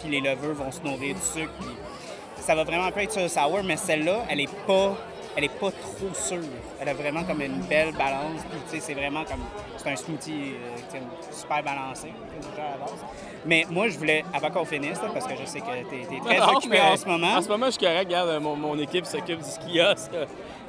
puis 0.00 0.08
les 0.10 0.20
levures 0.20 0.54
vont 0.54 0.72
se 0.72 0.80
nourrir 0.80 1.14
du 1.14 1.20
sucre. 1.20 1.52
Puis 1.60 2.44
ça 2.44 2.54
va 2.54 2.64
vraiment 2.64 2.84
un 2.84 2.90
peu 2.92 3.00
être 3.00 3.12
sur 3.12 3.22
le 3.22 3.28
sour, 3.28 3.60
mais 3.64 3.76
celle-là, 3.76 4.24
elle 4.30 4.40
est 4.40 4.54
pas 4.66 4.96
elle 5.36 5.42
est 5.44 5.48
pas 5.58 5.72
trop 5.72 6.14
sûre. 6.14 6.38
Elle 6.80 6.88
a 6.90 6.94
vraiment 6.94 7.24
comme 7.24 7.42
une 7.42 7.60
belle 7.62 7.90
balance. 7.94 8.40
Puis, 8.48 8.60
tu 8.70 8.76
sais, 8.76 8.80
c'est 8.80 8.94
vraiment 8.94 9.24
comme. 9.24 9.40
C'est 9.78 9.90
un 9.90 9.96
smoothie 9.96 10.52
euh, 10.94 10.98
super 11.32 11.60
balancé, 11.60 12.12
déjà 12.40 12.62
à 12.62 12.70
la 12.70 12.76
base. 12.76 13.04
Mais 13.46 13.66
moi, 13.70 13.88
je 13.88 13.98
voulais, 13.98 14.24
avant 14.32 14.50
qu'on 14.50 14.64
finisse, 14.64 15.00
là, 15.02 15.08
parce 15.12 15.26
que 15.26 15.34
je 15.38 15.44
sais 15.44 15.60
que 15.60 15.66
tu 15.66 16.14
es, 16.14 16.20
très 16.24 16.38
Non, 16.38 16.56
occupé 16.56 16.80
en 16.80 16.96
ce 16.96 17.06
moment. 17.06 17.34
En 17.36 17.42
ce 17.42 17.48
moment, 17.48 17.66
je 17.66 17.72
suis 17.72 17.80
correct. 17.80 18.06
Regarde, 18.06 18.42
mon, 18.42 18.56
mon 18.56 18.78
équipe 18.78 19.04
s'occupe 19.06 19.38
du 19.42 19.50
ski 19.50 19.78
là. 19.78 19.94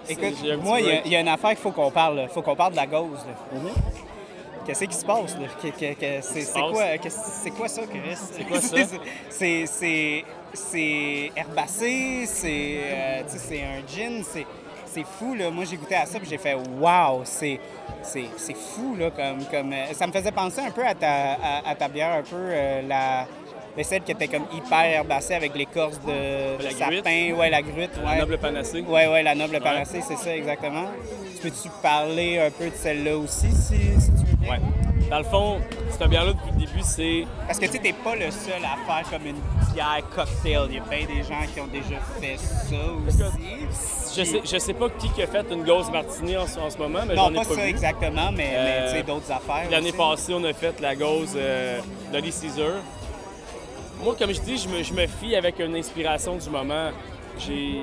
Écoute, 0.07 0.35
moi, 0.61 0.79
il 0.81 0.87
y, 0.87 0.91
a- 0.91 1.07
y 1.07 1.21
une 1.21 1.27
affaire 1.27 1.51
qu'il 1.51 1.59
faut 1.59 1.71
qu'on 1.71 1.89
parle. 1.89 2.19
Il 2.23 2.29
faut 2.29 2.41
qu'on 2.41 2.55
parle 2.55 2.71
de 2.73 2.77
la 2.77 2.85
gauze. 2.85 3.25
là. 3.53 3.59
Qu'est-ce 4.65 4.85
qui 4.85 4.95
se 4.95 5.05
passe? 5.05 5.35
là? 5.37 5.47
C'est 6.21 6.51
quoi, 6.53 6.83
c'est 7.09 7.51
quoi 7.51 7.67
ça, 7.67 7.81
Chris? 7.87 8.15
C'est 8.31 8.43
quoi 8.45 8.59
ça? 8.61 8.77
c'est- 9.29 9.65
c'est- 9.67 10.25
c'est 10.53 11.31
herbacé, 11.35 12.25
c'est 12.25 12.77
euh, 12.83 13.21
tu 13.23 13.31
sais, 13.31 13.37
c'est 13.37 13.61
un 13.63 13.85
gin, 13.87 14.23
c'est 14.23 14.45
c'est 14.95 15.05
fou. 15.05 15.35
Là. 15.35 15.49
Moi, 15.51 15.65
j'ai 15.69 15.77
goûté 15.77 15.95
à 15.95 16.05
ça 16.05 16.19
puis 16.19 16.27
j'ai 16.29 16.37
fait 16.37 16.55
«wow! 16.79 17.21
C'est 17.23 17.59
c'est- 18.01 18.29
c'est 18.37 18.55
fou. 18.55 18.95
Là, 18.95 19.09
comme, 19.11 19.43
comme, 19.51 19.73
euh, 19.73 19.93
ça 19.93 20.05
me 20.07 20.11
faisait 20.11 20.31
penser 20.31 20.61
un 20.61 20.71
peu 20.71 20.85
à 20.85 20.93
ta, 20.93 21.33
à, 21.33 21.69
à 21.69 21.75
ta 21.75 21.87
bière, 21.87 22.13
un 22.13 22.21
peu 22.23 22.35
euh, 22.35 22.81
la... 22.87 23.25
mais 23.75 23.83
celle 23.83 24.03
qui 24.03 24.11
était 24.11 24.27
comme 24.27 24.45
hyper 24.53 24.85
herbacée 24.85 25.33
avec 25.33 25.55
l'écorce 25.55 25.99
de, 26.01 26.57
de 26.59 26.63
La 26.63 26.69
sapin. 26.71 27.33
Ouais, 27.33 27.49
la 27.49 27.61
gruite. 27.63 27.89
La 28.03 28.11
ouais. 28.11 28.17
noble 28.19 28.37
panacée. 28.37 28.81
Ouais, 28.81 29.07
ouais, 29.07 29.23
la 29.23 29.33
noble 29.35 29.59
panacée, 29.59 30.01
c'est 30.07 30.17
ça 30.17 30.35
exactement. 30.35 30.85
Tu 31.35 31.41
Peux-tu 31.49 31.69
parler 31.81 32.39
un 32.39 32.51
peu 32.51 32.65
de 32.69 32.75
celle-là 32.75 33.17
aussi, 33.17 33.51
si, 33.51 33.75
si 33.99 34.11
tu 34.11 34.25
veux 34.29 34.37
bien? 34.37 34.51
Ouais. 34.53 34.59
Dans 35.09 35.17
le 35.19 35.23
fond, 35.23 35.59
cette 35.89 36.07
bière-là, 36.09 36.33
depuis 36.33 36.51
le 36.51 36.65
début, 36.65 36.81
c'est. 36.81 37.25
Parce 37.45 37.59
que 37.59 37.65
tu 37.65 37.73
sais, 37.73 37.79
t'es 37.79 37.93
pas 37.93 38.15
le 38.15 38.31
seul 38.31 38.61
à 38.63 38.75
faire 38.91 39.09
comme 39.09 39.27
une 39.27 39.35
bière 39.73 40.01
cocktail. 40.15 40.61
Il 40.69 40.75
y 40.75 40.79
a 40.79 40.83
bien 40.83 41.05
des 41.05 41.21
gens 41.23 41.41
qui 41.53 41.59
ont 41.61 41.67
déjà 41.67 41.99
fait 42.19 42.37
ça 42.37 42.75
aussi. 43.07 44.17
Je 44.17 44.23
sais, 44.23 44.41
je 44.43 44.57
sais 44.57 44.73
pas 44.73 44.89
qui 44.89 45.09
qui 45.09 45.21
a 45.21 45.27
fait 45.27 45.45
une 45.51 45.63
Ghost 45.63 45.91
Martini 45.91 46.37
en, 46.37 46.47
ce- 46.47 46.59
en 46.59 46.69
ce 46.69 46.77
moment, 46.77 46.99
mais 47.07 47.15
Non, 47.15 47.25
j'en 47.25 47.31
ai 47.31 47.35
pas 47.35 47.43
pas 47.43 47.55
ça 47.55 47.61
vu. 47.61 47.69
exactement, 47.69 48.31
mais, 48.31 48.37
mais 48.37 48.55
Euh, 48.55 48.85
tu 48.91 48.97
sais, 48.97 49.03
d'autres 49.03 49.31
affaires. 49.31 49.69
L'année 49.69 49.91
passée, 49.91 50.33
on 50.33 50.43
a 50.45 50.53
fait 50.53 50.79
la 50.79 50.95
Ghost 50.95 51.35
euh, 51.35 51.79
Dolly 52.13 52.31
Caesar. 52.31 52.71
Moi, 54.03 54.15
comme 54.17 54.33
je 54.33 54.41
dis, 54.41 54.57
je 54.57 54.69
me, 54.69 54.83
je 54.83 54.93
me 54.93 55.07
fie 55.07 55.35
avec 55.35 55.59
une 55.59 55.75
inspiration 55.75 56.35
du 56.35 56.49
moment. 56.49 56.89
J'ai, 57.37 57.81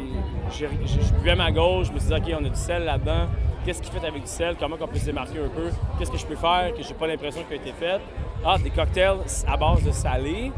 j'ai- 0.50 0.68
j'ai- 0.86 1.02
je 1.02 1.12
buvais 1.14 1.34
ma 1.36 1.50
gauche, 1.50 1.88
je 1.88 1.92
me 1.92 1.98
suis 1.98 2.08
dit, 2.08 2.14
OK, 2.14 2.36
on 2.40 2.44
a 2.44 2.48
du 2.48 2.58
sel 2.58 2.84
là-dedans. 2.84 3.26
Qu'est-ce 3.64 3.80
qu'il 3.80 3.92
fait 3.92 4.06
avec 4.06 4.22
du 4.22 4.28
sel? 4.28 4.56
Comment 4.58 4.76
on 4.80 4.86
peut 4.88 4.98
se 4.98 5.04
démarquer 5.04 5.38
un 5.38 5.48
peu? 5.48 5.70
Qu'est-ce 5.98 6.10
que 6.10 6.18
je 6.18 6.26
peux 6.26 6.34
faire 6.36 6.72
que 6.76 6.82
j'ai 6.82 6.94
pas 6.94 7.06
l'impression 7.06 7.42
qu'il 7.44 7.52
a 7.58 7.60
été 7.60 7.72
fait? 7.72 8.00
Ah, 8.44 8.56
des 8.58 8.70
cocktails 8.70 9.18
à 9.46 9.56
base 9.56 9.82
de 9.84 9.92
salé. 9.92 10.50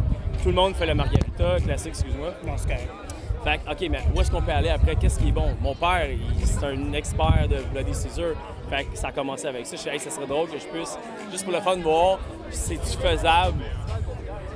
Tout 0.43 0.49
le 0.49 0.55
monde 0.55 0.75
fait 0.75 0.87
le 0.87 0.95
margarita 0.95 1.57
classique, 1.63 1.89
excuse-moi. 1.89 2.31
Non, 2.47 2.53
c'est 2.57 2.67
correct. 2.69 2.89
Fait 3.45 3.59
que, 3.59 3.71
OK, 3.71 3.91
mais 3.91 3.99
où 4.15 4.21
est-ce 4.21 4.31
qu'on 4.31 4.41
peut 4.41 4.53
aller 4.53 4.71
après? 4.71 4.97
Qu'est-ce 4.97 5.19
qui 5.19 5.29
est 5.29 5.33
bon? 5.33 5.55
Mon 5.61 5.75
père, 5.75 6.07
c'est 6.45 6.65
un 6.65 6.93
expert 6.95 7.47
de 7.49 7.57
Bloody 7.73 7.93
Caesar. 7.93 8.31
Fait 8.71 8.85
que 8.85 8.97
ça 8.97 9.09
a 9.09 9.13
commencé 9.13 9.47
avec 9.47 9.67
ça. 9.67 9.77
Je 9.77 9.81
suis 9.83 9.91
hey, 9.91 10.01
ça 10.01 10.09
serait 10.09 10.27
drôle 10.27 10.49
que 10.49 10.59
je 10.59 10.65
puisse, 10.67 10.99
juste 11.31 11.45
pour 11.45 11.53
le 11.53 11.61
fun, 11.61 11.77
voir 11.77 12.19
si 12.51 12.79
c'est 12.83 12.97
faisable 13.07 13.59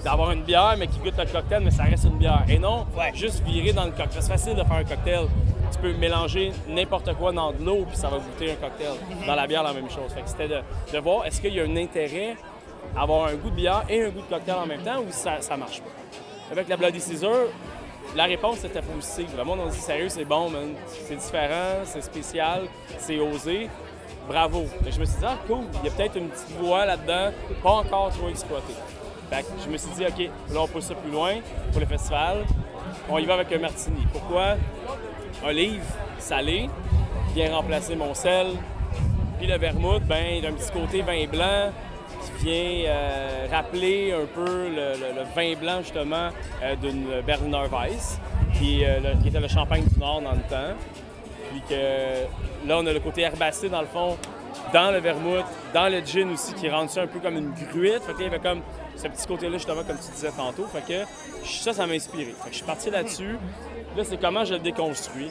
d'avoir 0.03 0.31
une 0.31 0.43
bière, 0.43 0.75
mais 0.79 0.87
qui 0.87 0.99
goûte 1.01 1.19
le 1.19 1.27
cocktail, 1.27 1.63
mais 1.65 1.71
ça 1.71 1.83
reste 1.83 2.05
une 2.05 2.17
bière. 2.17 2.45
Et 2.49 2.59
non, 2.59 2.87
Ouais. 2.97 3.11
juste 3.15 3.43
virer 3.45 3.73
dans 3.75 3.85
le 3.85 3.91
cocktail. 3.91 4.23
C'est 4.23 4.29
facile 4.33 4.55
de 4.55 4.63
faire 4.65 4.77
un 4.79 4.85
cocktail. 4.85 5.27
Tu 5.73 5.79
peux 5.79 5.93
mélanger 5.95 6.53
n'importe 6.69 7.15
quoi 7.15 7.33
dans 7.33 7.53
de 7.53 7.65
l'eau, 7.65 7.85
puis 7.87 7.97
ça 7.97 8.09
va 8.09 8.19
goûter 8.19 8.53
un 8.53 8.55
cocktail. 8.55 8.95
Dans 9.27 9.35
la 9.35 9.47
bière, 9.47 9.63
la 9.63 9.73
même 9.73 9.91
chose. 9.91 10.13
Fait 10.15 10.23
que 10.23 10.29
c'était 10.29 10.49
de, 10.49 10.99
voir 10.99 11.27
est-ce 11.27 11.41
qu'il 11.41 11.55
y 11.55 11.61
a 11.61 11.65
un 11.65 11.77
intérêt 11.77 12.37
à 12.97 13.03
avoir 13.03 13.27
un 13.27 13.35
goût 13.35 13.51
de 13.51 13.57
bière 13.57 13.85
et 13.89 14.05
un 14.05 14.09
goût 14.09 14.23
de 14.23 14.35
cocktail 14.35 14.57
en 14.57 14.67
même 14.67 14.83
temps, 14.83 15.01
ou 15.01 15.11
ça, 15.11 15.41
ça 15.41 15.57
marche 15.57 15.81
pas? 15.81 15.91
Avec 16.51 16.69
la 16.69 16.77
Bloody 16.77 17.01
Caesar, 17.01 17.47
la 18.17 18.25
réponse 18.25 18.65
était 18.65 18.81
positive. 18.81 19.29
Le 19.37 19.45
monde 19.45 19.61
a 19.67 19.71
dit 19.71 19.79
sérieux, 19.79 20.09
c'est 20.09 20.25
bon, 20.25 20.49
man. 20.49 20.75
C'est 20.87 21.17
différent, 21.17 21.85
c'est 21.85 22.01
spécial, 22.01 22.63
c'est 22.99 23.19
osé. 23.19 23.69
Bravo. 24.27 24.67
Je 24.83 24.99
me 25.01 25.05
suis 25.05 25.19
dit, 25.19 25.25
ah, 25.25 25.39
cool, 25.47 25.65
il 25.83 25.89
y 25.89 25.93
a 25.93 25.95
peut-être 25.95 26.17
une 26.17 26.29
petite 26.29 26.57
voie 26.59 26.87
là-dedans, 26.87 27.31
pas 27.63 27.71
encore 27.71 28.11
trop 28.11 28.29
exploitée. 28.29 28.75
Fait 29.31 29.43
que 29.43 29.49
je 29.65 29.71
me 29.71 29.77
suis 29.77 29.91
dit, 29.91 30.05
OK, 30.07 30.31
là, 30.53 30.61
on 30.63 30.69
pousse 30.69 30.85
ça 30.85 30.95
plus 30.95 31.11
loin 31.11 31.35
pour 31.71 31.81
le 31.81 31.87
festival. 31.87 32.47
On 33.11 33.19
y 33.19 33.27
va 33.27 33.35
avec 33.35 33.53
un 33.53 33.59
martini. 33.59 34.07
Pourquoi? 34.13 34.57
Olive, 35.47 35.85
salé, 36.19 36.69
vient 37.35 37.55
remplacer 37.55 37.95
mon 37.97 38.15
sel. 38.15 38.49
Puis 39.39 39.47
le 39.47 39.57
vermouth, 39.57 40.03
ben, 40.03 40.37
il 40.39 40.47
a 40.47 40.49
un 40.49 40.53
petit 40.53 40.71
côté 40.73 41.03
vin 41.03 41.27
blanc 41.27 41.71
qui 42.25 42.45
vient 42.45 42.91
euh, 42.91 43.47
rappeler 43.51 44.13
un 44.13 44.27
peu 44.27 44.69
le, 44.69 45.23
vin 45.35 45.55
blanc, 45.61 45.81
justement, 45.83 46.31
euh, 46.63 46.75
d'une 46.77 47.23
Berliner 47.25 47.69
Weiss, 47.71 48.19
qui, 48.59 48.85
euh, 48.85 49.15
qui 49.23 49.29
était 49.29 49.41
le 49.41 49.49
champagne 49.49 49.85
du 49.85 49.99
Nord 49.99 50.23
dans 50.23 50.33
le 50.33 50.43
temps. 50.49 50.75
Puis 51.51 51.63
que 51.69 52.67
là, 52.67 52.79
on 52.79 52.87
a 52.87 52.93
le 52.93 53.01
côté 53.01 53.23
herbacé, 53.23 53.69
dans 53.69 53.81
le 53.81 53.87
fond, 53.87 54.17
dans 54.73 54.91
le 54.91 54.99
vermouth, 54.99 55.45
dans 55.73 55.89
le 55.89 56.01
gin 56.05 56.33
aussi, 56.33 56.53
qui 56.55 56.69
rend 56.69 56.89
ça 56.89 57.03
un 57.03 57.07
peu 57.07 57.21
comme 57.21 57.37
une 57.37 57.53
gruite. 57.73 58.03
Fait 58.03 58.13
que 58.13 58.19
il 58.19 58.25
y 58.25 58.27
avait 58.27 58.41
comme 58.41 58.61
ce 58.97 59.07
petit 59.07 59.27
côté-là, 59.27 59.53
justement, 59.53 59.83
comme 59.85 59.97
tu 59.97 60.11
disais 60.13 60.33
tantôt. 60.37 60.67
Fait 60.67 60.83
que 60.87 61.05
ça, 61.45 61.73
ça 61.73 61.87
m'a 61.87 61.95
inspiré. 61.95 62.35
Fait 62.43 62.49
que 62.49 62.51
je 62.51 62.57
suis 62.57 62.67
parti 62.67 62.91
là-dessus. 62.91 63.39
Là, 63.97 64.05
c'est 64.05 64.21
comment 64.21 64.45
je 64.45 64.55
le 64.55 64.61
déconstruis. 64.61 65.31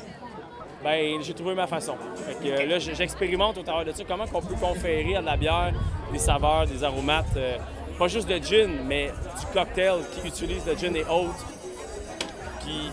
Ben, 0.84 1.22
j'ai 1.22 1.34
trouvé 1.34 1.56
ma 1.56 1.68
façon. 1.68 1.96
Fait 2.16 2.50
que 2.50 2.70
là, 2.70 2.80
j'expérimente 2.80 3.58
au 3.58 3.64
travers 3.64 3.86
de 3.86 3.92
ça 3.92 4.04
comment 4.08 4.26
on 4.34 4.42
peut 4.42 4.56
conférer 4.56 5.16
à 5.16 5.22
de 5.22 5.26
la 5.26 5.38
bière 5.38 5.74
des 6.12 6.20
saveurs, 6.20 6.66
des 6.68 6.84
aromates, 6.84 7.36
euh, 7.36 7.58
pas 7.98 8.08
juste 8.08 8.30
de 8.30 8.38
gin, 8.38 8.70
mais 8.86 9.08
du 9.08 9.46
cocktail 9.54 10.00
qui 10.12 10.28
utilise 10.28 10.66
le 10.66 10.76
gin 10.76 10.96
et 10.96 11.04
autres. 11.04 11.46
Puis, 12.62 12.92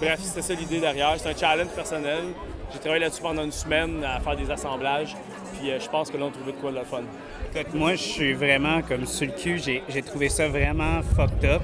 bref, 0.00 0.20
c'était 0.20 0.42
ça 0.42 0.54
l'idée 0.54 0.80
derrière. 0.80 1.14
C'est 1.16 1.30
un 1.30 1.36
challenge 1.36 1.70
personnel. 1.74 2.24
J'ai 2.72 2.78
travaillé 2.78 3.02
là-dessus 3.04 3.22
pendant 3.22 3.44
une 3.44 3.52
semaine 3.52 4.04
à 4.04 4.20
faire 4.20 4.36
des 4.36 4.50
assemblages. 4.50 5.16
Puis, 5.58 5.70
euh, 5.70 5.80
je 5.80 5.88
pense 5.88 6.10
que 6.10 6.16
là, 6.16 6.24
on 6.26 6.28
a 6.28 6.32
trouvé 6.32 6.52
de 6.52 6.56
quoi 6.58 6.72
de 6.72 6.78
le 6.78 6.84
fun. 6.84 7.02
Écoute, 7.56 7.74
moi, 7.74 7.94
je 7.94 8.02
suis 8.02 8.32
vraiment 8.34 8.82
comme 8.82 9.06
sur 9.06 9.26
le 9.26 9.32
cul. 9.32 9.60
J'ai 9.60 10.02
trouvé 10.02 10.28
ça 10.28 10.48
vraiment 10.48 11.00
fucked 11.16 11.44
up. 11.44 11.62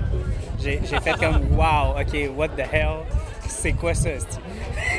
J'ai 0.63 0.79
fait 0.79 1.19
comme 1.19 1.41
wow, 1.57 2.01
OK, 2.01 2.31
what 2.37 2.49
the 2.49 2.61
hell? 2.61 3.05
C'est 3.51 3.73
quoi 3.73 3.95
ça? 3.95 4.11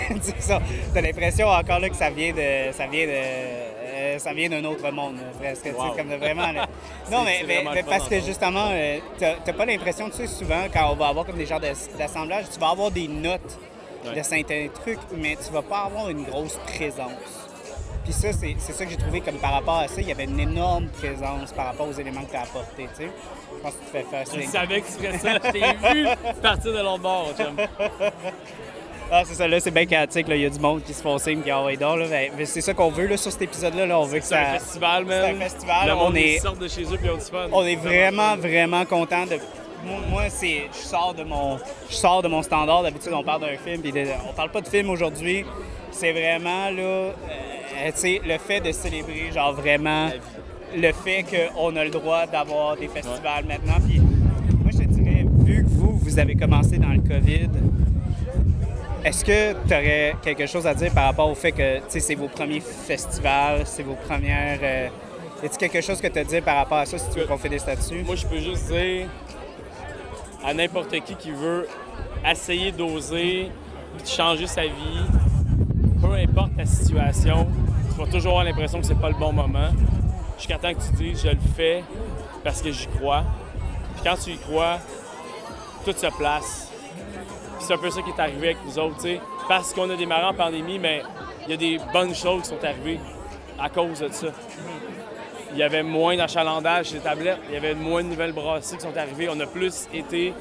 Tu 0.10 0.18
ça, 0.40 0.60
T'as 0.94 1.02
l'impression 1.02 1.48
encore 1.48 1.80
là 1.80 1.90
que 1.90 1.96
ça 1.96 2.10
vient 2.10 2.32
de. 2.34 2.72
Ça 2.74 2.86
vient 2.88 3.06
de. 3.08 3.12
euh, 3.14 4.18
ça 4.20 4.34
vient 4.34 4.50
d'un 4.50 4.64
autre 4.66 4.90
monde, 4.92 5.16
presque. 5.40 5.64
tu 5.64 5.70
sais, 5.70 5.76
Wow. 5.76 5.94
comme 5.96 6.10
de 6.10 6.16
vraiment. 6.16 6.52
là. 6.52 6.68
Non, 7.12 7.24
mais, 7.24 7.44
mais- 7.48 7.64
vraiment 7.64 7.72
parce 7.90 8.08
que 8.08 8.20
justement, 8.20 8.68
euh, 8.72 9.00
t'as 9.18 9.54
pas 9.54 9.66
l'impression, 9.66 10.10
tu 10.10 10.18
sais, 10.18 10.28
souvent, 10.28 10.64
quand 10.74 10.92
on 10.92 10.96
va 10.96 11.08
avoir 11.08 11.26
comme 11.26 11.38
des 11.38 11.46
genres 11.46 11.60
d'assemblage, 11.98 12.46
tu 12.54 12.60
vas 12.60 12.70
avoir 12.70 12.92
des 12.92 13.08
notes 13.08 13.58
Ouais. 14.04 14.16
de 14.16 14.24
certains 14.24 14.68
trucs, 14.74 14.98
mais 15.16 15.36
tu 15.36 15.54
vas 15.54 15.62
pas 15.62 15.82
avoir 15.82 16.10
une 16.10 16.24
grosse 16.24 16.58
présence. 16.66 17.12
Puis 18.04 18.14
ça, 18.14 18.30
c'est 18.34 18.56
ça 18.74 18.84
que 18.86 18.92
j'ai 18.92 18.98
trouvé 18.98 19.22
comme 19.22 19.36
par 19.36 19.54
rapport 19.54 19.78
à 19.78 19.88
ça, 19.88 20.02
il 20.02 20.08
y 20.08 20.12
avait 20.12 20.24
une 20.24 20.40
énorme 20.40 20.88
présence 20.88 21.52
par 21.52 21.68
rapport 21.68 21.88
aux 21.88 21.94
éléments 22.00 22.22
que 22.24 22.32
tu 22.32 22.36
as 22.36 22.42
apportés, 22.42 22.88
tu 22.98 23.04
sais. 23.04 23.10
Je 23.58 23.62
pense 23.62 23.74
que 23.74 23.86
tu 23.86 23.92
fais 23.92 24.04
faire 24.10 24.24
Je 24.26 24.48
savais 24.50 24.82
que 24.82 24.88
tu 24.88 24.94
ferais 24.94 25.18
ça. 25.20 25.34
Je 25.46 25.52
t'ai 25.52 25.94
vu 25.94 26.08
partir 26.42 26.74
de 26.74 26.80
l'autre 26.80 27.00
bord. 27.04 27.30
Ah, 29.14 29.24
c'est 29.26 29.34
ça, 29.36 29.46
là, 29.48 29.60
c'est 29.60 29.72
bien 29.72 29.86
chaotique, 29.86 30.28
là. 30.30 30.36
Il 30.38 30.42
y 30.44 30.46
a 30.46 30.50
du 30.50 30.60
monde 30.60 30.84
qui 30.84 30.94
se 30.94 31.02
font 31.02 31.18
signe, 31.18 31.42
qui 31.42 31.52
envoie 31.52 31.76
d'or, 31.76 31.98
là. 31.98 32.08
Ben, 32.08 32.32
mais 32.38 32.46
c'est 32.46 32.62
ça 32.62 32.74
qu'on 32.74 32.90
veut, 32.90 33.08
là, 33.08 33.18
sur 33.18 33.30
cet 33.32 33.42
épisode-là, 33.42 33.86
là. 33.86 34.00
On 34.00 34.06
veut 34.06 34.20
que 34.20 34.26
C'est 34.26 34.36
un 34.36 34.54
ça... 34.54 34.60
festival, 34.60 35.04
man. 35.06 35.24
C'est 35.26 35.36
un 35.36 35.50
festival, 35.50 35.88
Le 35.90 35.94
on 35.96 36.16
est- 36.16 36.40
sortent 36.40 36.60
de 36.60 36.68
chez 36.70 36.84
eux 36.84 36.98
puis 36.98 37.10
ont 37.10 37.16
du 37.18 37.22
fun. 37.22 37.48
On 37.52 37.66
est 37.66 37.76
vraiment, 37.76 38.38
vraiment 38.38 38.86
content 38.86 39.26
de... 39.26 39.38
Moi, 40.10 40.30
c'est... 40.30 40.70
Je 40.72 40.78
sors 40.78 41.14
de 41.14 41.24
mon... 41.24 41.58
Je 41.90 41.96
sors 41.96 42.22
de 42.22 42.30
mon 42.30 42.42
standard. 42.42 42.84
D'habitude, 42.84 43.12
on 43.14 43.24
parle 43.24 43.42
d'un 43.42 43.58
film, 43.58 43.82
puis 43.82 43.92
de- 43.92 44.06
on 44.30 44.34
parle 44.34 44.50
pas 44.50 44.62
de 44.62 44.68
film 44.70 44.90
aujourd'hui. 44.90 45.46
C'est 45.92 46.14
vraiment, 46.14 46.70
là... 46.70 46.82
euh, 46.82 47.12
le 48.26 48.38
fait 48.38 48.62
de 48.62 48.72
célébrer, 48.72 49.32
genre, 49.34 49.54
vraiment... 49.54 50.10
Le 50.74 50.94
fait 50.94 51.24
qu'on 51.24 51.76
a 51.76 51.84
le 51.84 51.90
droit 51.90 52.26
d'avoir 52.26 52.78
des 52.78 52.88
festivals 52.88 53.46
maintenant. 53.46 53.76
Puis 53.86 54.00
moi, 54.00 54.72
je 54.72 54.78
te 54.78 54.84
dirais, 54.84 55.26
vu 55.40 55.64
que 55.64 55.70
vous, 55.70 55.98
vous 55.98 56.20
avez 56.20 56.36
commencé 56.36 56.78
dans 56.78 56.94
le 56.94 57.02
COVID... 57.02 57.50
Est-ce 59.04 59.26
que 59.26 59.54
tu 59.68 59.74
aurais 59.74 60.16
quelque 60.22 60.46
chose 60.46 60.68
à 60.68 60.76
dire 60.76 60.94
par 60.94 61.06
rapport 61.06 61.28
au 61.28 61.34
fait 61.34 61.52
que 61.52 61.80
c'est 61.88 62.14
vos 62.14 62.28
premiers 62.28 62.60
festivals, 62.60 63.64
c'est 63.66 63.82
vos 63.82 63.96
premières. 63.96 64.60
Euh... 64.62 64.88
A-t-il 65.44 65.58
quelque 65.58 65.82
chose 65.82 66.00
que 66.00 66.06
tu 66.06 66.20
as 66.20 66.22
à 66.22 66.24
dire 66.24 66.44
par 66.44 66.58
rapport 66.58 66.78
à 66.78 66.86
ça 66.86 67.00
si 67.00 67.10
tu 67.10 67.20
veux 67.20 67.26
qu'on 67.26 67.40
finisse 67.40 67.66
là-dessus? 67.66 68.04
Moi, 68.06 68.16
je 68.16 68.28
peux 68.28 68.38
juste 68.38 68.72
dire 68.72 69.08
à 70.46 70.54
n'importe 70.54 70.92
qui 71.04 71.16
qui 71.16 71.32
veut 71.32 71.68
essayer 72.30 72.72
d'oser, 72.72 73.50
de 74.00 74.08
changer 74.08 74.46
sa 74.46 74.66
vie, 74.66 75.08
peu 76.00 76.14
importe 76.14 76.56
ta 76.56 76.66
situation, 76.66 77.48
tu 77.94 78.00
vas 78.00 78.08
toujours 78.08 78.32
avoir 78.32 78.44
l'impression 78.46 78.80
que 78.80 78.86
c'est 78.86 79.00
pas 79.00 79.10
le 79.10 79.16
bon 79.16 79.34
moment. 79.34 79.70
Jusqu'à 80.38 80.58
temps 80.58 80.74
que 80.74 80.82
tu 80.82 81.04
dises 81.04 81.22
je 81.24 81.30
le 81.30 81.40
fais 81.56 81.84
parce 82.44 82.62
que 82.62 82.72
j'y 82.72 82.88
crois. 82.88 83.24
Puis 83.96 84.04
quand 84.04 84.16
tu 84.16 84.32
y 84.32 84.38
crois, 84.38 84.80
tout 85.86 85.94
se 85.94 86.08
place. 86.18 86.72
C'est 87.60 87.74
un 87.74 87.78
peu 87.78 87.90
ça 87.90 88.02
qui 88.02 88.10
est 88.10 88.20
arrivé 88.20 88.48
avec 88.48 88.58
nous 88.66 88.80
autres, 88.80 88.96
tu 88.96 89.02
sais. 89.02 89.22
Parce 89.48 89.74
qu'on 89.74 89.90
a 89.90 89.96
démarré 89.96 90.26
en 90.26 90.34
pandémie, 90.34 90.80
mais 90.80 91.04
il 91.46 91.52
y 91.52 91.54
a 91.54 91.58
des 91.58 91.80
bonnes 91.94 92.16
choses 92.16 92.44
qui 92.44 92.50
sont 92.50 92.64
arrivées 92.64 93.00
à 93.60 93.70
cause 93.70 94.00
de 94.00 94.10
ça. 94.10 94.28
Il 95.52 95.58
y 95.58 95.64
avait 95.64 95.84
moins 95.84 96.16
d'achalandage 96.16 96.88
chez 96.88 96.96
les 96.96 97.02
tablettes, 97.02 97.40
il 97.50 97.54
y 97.54 97.58
avait 97.58 97.76
moins 97.76 98.04
de 98.04 98.08
nouvelles 98.08 98.32
brasseries 98.32 98.78
qui 98.78 98.84
sont 98.84 98.98
arrivées. 98.98 99.28
On 99.30 99.40
a 99.40 99.46
plus 99.46 99.88
été 99.94 100.34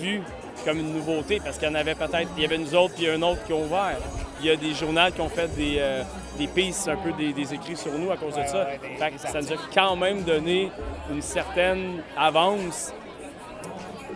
vus 0.00 0.22
comme 0.64 0.78
une 0.78 0.92
nouveauté 0.92 1.40
parce 1.42 1.58
qu'il 1.58 1.68
y 1.68 1.70
en 1.70 1.74
avait 1.74 1.94
peut-être, 1.94 2.28
il 2.36 2.42
y 2.42 2.46
avait 2.46 2.58
nous 2.58 2.74
autres 2.74 2.94
puis 2.94 3.08
un 3.08 3.20
autre 3.22 3.44
qui 3.44 3.52
ont 3.52 3.64
ouvert. 3.64 3.98
Il 4.40 4.46
y 4.46 4.50
a 4.50 4.56
des 4.56 4.72
journaux 4.72 5.10
qui 5.14 5.20
ont 5.20 5.28
fait 5.28 5.48
des, 5.56 5.76
euh, 5.78 6.02
des 6.38 6.46
pistes, 6.46 6.88
un 6.88 6.96
peu 6.96 7.12
des, 7.12 7.32
des 7.32 7.54
écrits 7.54 7.76
sur 7.76 7.92
nous 7.92 8.10
à 8.10 8.16
cause 8.16 8.34
de 8.36 8.46
ça. 8.46 8.66
Fait 8.98 9.10
que 9.10 9.18
ça 9.18 9.40
nous 9.40 9.52
a 9.52 9.56
quand 9.74 9.96
même 9.96 10.22
donné 10.22 10.70
une 11.10 11.22
certaine 11.22 12.02
avance. 12.16 12.92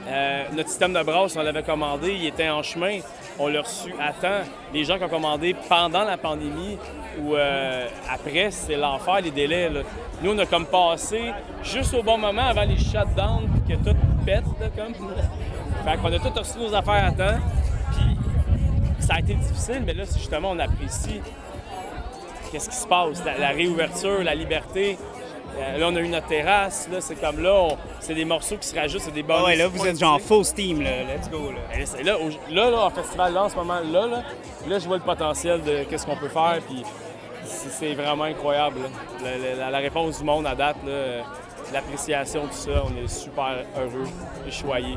Euh, 0.09 0.45
notre 0.53 0.69
système 0.69 0.93
de 0.93 1.03
brasse, 1.03 1.37
on 1.37 1.43
l'avait 1.43 1.63
commandé, 1.63 2.13
il 2.15 2.27
était 2.27 2.49
en 2.49 2.63
chemin. 2.63 2.99
On 3.39 3.49
l'a 3.49 3.63
reçu 3.63 3.95
à 4.01 4.13
temps. 4.13 4.45
Les 4.73 4.85
gens 4.85 4.99
qui 4.99 5.05
ont 5.05 5.09
commandé 5.09 5.55
pendant 5.69 6.05
la 6.05 6.17
pandémie 6.17 6.77
ou 7.21 7.35
euh, 7.35 7.89
après, 8.11 8.51
c'est 8.51 8.77
l'enfer, 8.77 9.21
les 9.23 9.31
délais. 9.31 9.69
là. 9.69 9.81
Nous, 10.23 10.33
on 10.33 10.39
a 10.39 10.47
comme 10.47 10.67
passé 10.67 11.33
juste 11.63 11.95
au 11.95 12.03
bon 12.03 12.19
moment 12.19 12.47
avant 12.47 12.65
les 12.65 12.79
shutdowns, 12.79 13.49
puis 13.67 13.77
que 13.77 13.83
tout 13.83 13.97
pète, 14.25 14.45
là, 14.61 14.67
comme. 14.77 14.95
Fait 14.95 15.97
qu'on 15.99 16.13
a 16.13 16.19
tout 16.19 16.39
reçu 16.39 16.59
nos 16.59 16.75
affaires 16.75 17.07
à 17.07 17.11
temps. 17.11 17.39
Ça 19.03 19.15
a 19.15 19.19
été 19.21 19.35
difficile, 19.35 19.83
mais 19.85 19.95
là, 19.95 20.05
c'est 20.07 20.19
justement, 20.19 20.51
on 20.53 20.59
apprécie 20.59 21.21
qu'est-ce 22.51 22.69
qui 22.71 22.77
se 22.77 22.87
passe, 22.87 23.23
la, 23.25 23.37
la 23.39 23.49
réouverture, 23.49 24.23
la 24.23 24.35
liberté. 24.35 24.97
Euh, 25.59 25.77
là, 25.79 25.89
on 25.91 25.97
a 25.97 26.01
eu 26.01 26.09
notre 26.09 26.29
terrasse, 26.29 26.89
là, 26.91 27.01
c'est 27.01 27.17
comme 27.17 27.43
là, 27.43 27.53
on- 27.55 27.77
c'est 28.01 28.15
des 28.15 28.25
morceaux 28.25 28.57
qui 28.57 28.67
se 28.69 28.75
rajoutent, 28.75 29.03
c'est 29.03 29.11
des 29.13 29.23
bonus. 29.23 29.43
Ah 29.45 29.47
ouais, 29.49 29.57
là, 29.57 29.69
vous 29.69 29.87
êtes 29.87 29.99
genre 29.99 30.19
full 30.21 30.45
steam, 30.45 30.81
là. 30.83 30.91
Let's 31.15 31.29
go, 31.31 31.51
là. 31.51 31.79
Et 31.79 31.85
c'est 31.85 32.03
là, 32.03 32.17
au- 32.19 32.31
là, 32.53 32.71
là, 32.71 32.85
en 32.87 32.91
festival, 32.91 33.35
là, 33.35 33.45
en 33.45 33.49
ce 33.51 33.57
moment, 33.57 33.81
là, 33.81 34.07
là, 34.07 34.23
là, 34.67 34.79
je 34.79 34.87
vois 34.87 34.97
le 34.97 35.03
potentiel 35.03 35.63
de 35.63 35.85
qu'est-ce 35.85 36.07
qu'on 36.07 36.17
peut 36.17 36.29
faire, 36.31 36.59
puis 36.67 36.83
c'est 37.45 37.93
vraiment 37.95 38.25
incroyable. 38.25 38.79
La, 39.23 39.55
la- 39.57 39.71
la 39.71 39.79
réponse 39.79 40.19
du 40.19 40.25
monde 40.25 40.47
à 40.47 40.55
date, 40.55 40.77
euh, 40.87 41.21
l'appréciation, 41.73 42.43
tout 42.43 42.53
ça, 42.53 42.85
on 42.87 43.05
est 43.05 43.09
super 43.09 43.65
heureux 43.77 44.09
et 44.47 44.51
choyés. 44.51 44.97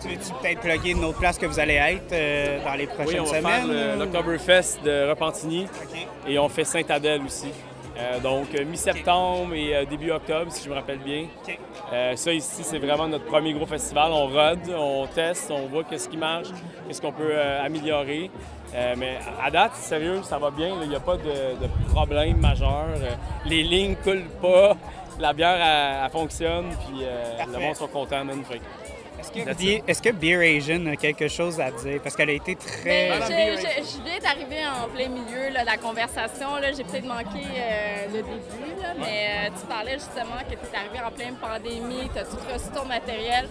Tu 0.00 0.08
veux-tu 0.08 0.32
peut-être 0.40 0.60
plugger 0.60 0.90
une 0.92 1.04
autre 1.04 1.18
place 1.18 1.38
que 1.38 1.46
vous 1.46 1.58
allez 1.60 1.74
être 1.74 2.12
euh, 2.12 2.64
dans 2.64 2.74
les 2.74 2.86
Oui, 2.86 2.92
prochaines 2.94 3.20
on 3.20 3.24
va 3.24 3.38
semaines? 3.38 3.66
faire 3.72 3.96
l'Octoberfest 3.98 4.82
de 4.84 5.10
Repentigny 5.10 5.66
et 6.26 6.38
on 6.38 6.48
fait 6.48 6.64
Saint-Adèle 6.64 7.22
aussi. 7.22 7.48
Euh, 7.98 8.18
donc, 8.20 8.46
euh, 8.54 8.64
mi-septembre 8.64 9.52
et 9.54 9.76
euh, 9.76 9.84
début 9.84 10.10
octobre, 10.10 10.50
si 10.50 10.64
je 10.64 10.70
me 10.70 10.74
rappelle 10.74 11.00
bien. 11.00 11.26
Euh, 11.92 12.16
ça 12.16 12.32
ici, 12.32 12.62
c'est 12.62 12.78
vraiment 12.78 13.06
notre 13.06 13.26
premier 13.26 13.52
gros 13.52 13.66
festival. 13.66 14.10
On 14.12 14.26
rode, 14.28 14.60
on 14.74 15.06
teste, 15.06 15.50
on 15.50 15.66
voit 15.66 15.84
qu'est-ce 15.84 16.08
qui 16.08 16.16
marche, 16.16 16.48
qu'est-ce 16.88 17.02
qu'on 17.02 17.12
peut 17.12 17.38
améliorer. 17.62 18.30
Mais 18.96 19.18
à 19.44 19.50
date, 19.50 19.74
sérieux, 19.74 20.20
ça 20.22 20.38
va 20.38 20.50
bien. 20.50 20.76
Il 20.82 20.88
n'y 20.88 20.94
a 20.96 21.00
pas 21.00 21.16
de, 21.16 21.22
de 21.24 21.92
problème 21.92 22.38
majeur. 22.38 22.86
Les 23.44 23.62
lignes 23.64 23.96
coulent 23.96 24.28
pas. 24.40 24.76
La 25.18 25.32
bière, 25.34 25.56
elle, 25.60 26.04
elle 26.04 26.10
fonctionne. 26.10 26.66
Puis 26.86 27.02
le 27.52 27.58
monde 27.58 27.74
sont 27.74 27.88
contents. 27.88 28.24
Fait 28.48 28.58
que- 28.58 28.62
Est-ce 29.18 29.30
que, 29.32 29.54
Beer- 29.54 29.82
est-ce 29.86 30.02
que 30.02 30.10
Beer 30.10 30.56
Asian 30.56 30.86
a 30.86 30.96
quelque 30.96 31.28
chose 31.28 31.60
à 31.60 31.70
dire? 31.70 32.00
Parce 32.02 32.16
qu'elle 32.16 32.30
a 32.30 32.32
été 32.32 32.56
très... 32.56 33.10
Ben, 33.10 33.20
je, 33.22 33.60
je- 33.60 33.96
je 33.98 34.02
viens 34.02 34.18
d'arriver 34.18 34.62
en 34.66 34.88
plein 34.88 35.08
milieu 35.08 35.50
là, 35.52 35.60
de 35.62 35.66
la 35.66 35.76
conversation. 35.76 36.56
là. 36.56 36.72
J'ai 36.72 36.84
peut-être 36.84 37.04
manqué 37.06 37.44
euh, 37.54 38.06
le 38.06 38.22
début, 38.22 38.80
là, 38.82 38.94
mais 38.98 39.48
euh, 39.48 39.50
tu 39.60 39.66
parlais 39.66 39.94
justement 39.94 40.38
que 40.48 40.54
tu 40.54 40.72
es 40.72 40.76
arrivé 40.76 41.00
en 41.06 41.10
pleine 41.10 41.34
pandémie, 41.36 42.08
tu 42.12 42.18
as 42.18 42.24
tout 42.24 42.38
reçu 42.52 42.70
ton 42.74 42.86
matériel. 42.86 43.48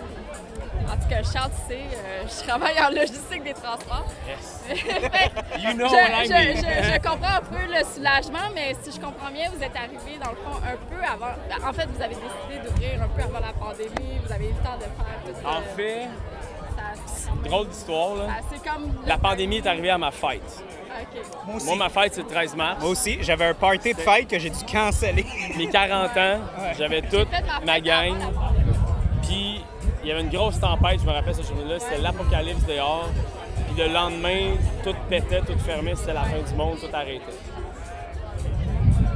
En 0.92 0.98
tout 0.98 1.08
cas, 1.08 1.22
Charles, 1.24 1.52
tu 1.68 1.74
sais, 1.74 1.82
euh, 1.82 2.24
je 2.28 2.48
travaille 2.48 2.80
en 2.82 2.90
logistique 2.90 3.44
des 3.44 3.54
transports. 3.54 4.06
Fait 4.68 4.76
que 4.76 5.62
You 5.62 5.74
know 5.74 5.88
je, 5.88 5.94
what 5.94 6.24
I 6.24 6.28
je- 6.28 6.34
mean. 6.34 6.56
je- 6.56 6.94
je 6.94 6.98
comprends 6.98 7.36
un 7.38 7.42
peu 7.42 7.64
le 7.72 7.84
soulagement, 7.94 8.50
mais 8.56 8.76
si 8.82 8.92
je 8.92 9.00
comprends 9.00 9.32
bien, 9.32 9.50
vous 9.56 9.64
êtes 9.64 9.76
arrivé 9.76 10.18
dans 10.24 10.32
le 10.32 10.38
fond 10.38 10.58
un 10.66 10.78
peu 10.90 11.02
avant. 11.04 11.68
En 11.70 11.74
fait, 11.74 11.88
vous 11.94 12.02
avez 12.02 12.16
décidé 12.16 12.68
d'ouvrir 12.68 13.04
un 13.04 13.08
peu 13.08 13.22
avant 13.22 13.40
la 13.46 13.54
pandémie, 13.54 14.20
vous 14.26 14.32
avez 14.34 14.46
eu 14.46 14.54
le 14.54 14.64
temps 14.66 14.78
de 14.78 14.84
faire 14.84 15.42
tout 15.42 15.48
En 15.48 15.60
euh, 15.60 15.76
fait, 15.76 16.08
ça- 17.06 17.30
drôle 17.48 17.68
d'histoire. 17.68 18.16
là. 18.16 18.24
ça- 18.28 18.34
C'est 18.52 18.70
comme. 18.70 18.92
La 19.06 19.18
pandémie 19.18 19.58
est 19.58 19.68
arrivée 19.68 19.90
à 19.92 19.98
ma 19.98 20.12
fête. 20.12 20.64
OK. 21.02 21.22
Moi 21.46 21.56
aussi. 21.56 21.66
Moi, 21.68 21.76
ma 21.76 21.90
fête, 21.90 22.16
c'est 22.16 22.22
le 22.22 22.28
13 22.28 22.56
mars. 22.56 22.78
Moi 22.82 22.90
aussi, 22.90 23.20
j'avais 23.22 23.46
un 23.46 23.54
party 23.54 23.94
de 23.94 24.00
fête 24.00 24.28
que 24.28 24.40
j'ai 24.40 24.50
dû 24.50 24.64
canceller. 24.66 25.26
Mes 25.56 25.68
40 25.70 26.18
ans, 26.18 26.40
j'avais 26.78 27.02
toute 27.04 27.28
ma 27.32 27.60
ma 27.64 27.74
fête 27.76 27.84
gang. 27.84 28.16
Puis 29.24 29.64
il 30.04 30.10
y 30.10 30.12
avait 30.12 30.22
une 30.22 30.30
grosse 30.30 30.60
tempête, 30.60 31.00
je 31.02 31.06
me 31.06 31.12
rappelle 31.12 31.36
cette 31.36 31.48
journée-là, 31.48 31.80
c'était 31.80 32.02
l'apocalypse 32.02 32.66
dehors. 32.66 33.10
Puis 33.68 33.84
le 33.84 33.94
lendemain, 33.94 34.56
tout 34.84 34.96
pétait, 35.10 35.42
tout 35.42 35.58
fermait, 35.60 35.96
c'était 35.96 36.14
la 36.14 36.24
fin 36.24 36.42
du 36.50 36.56
monde, 36.56 36.78
tout 36.80 36.88
arrêtait. 36.94 37.22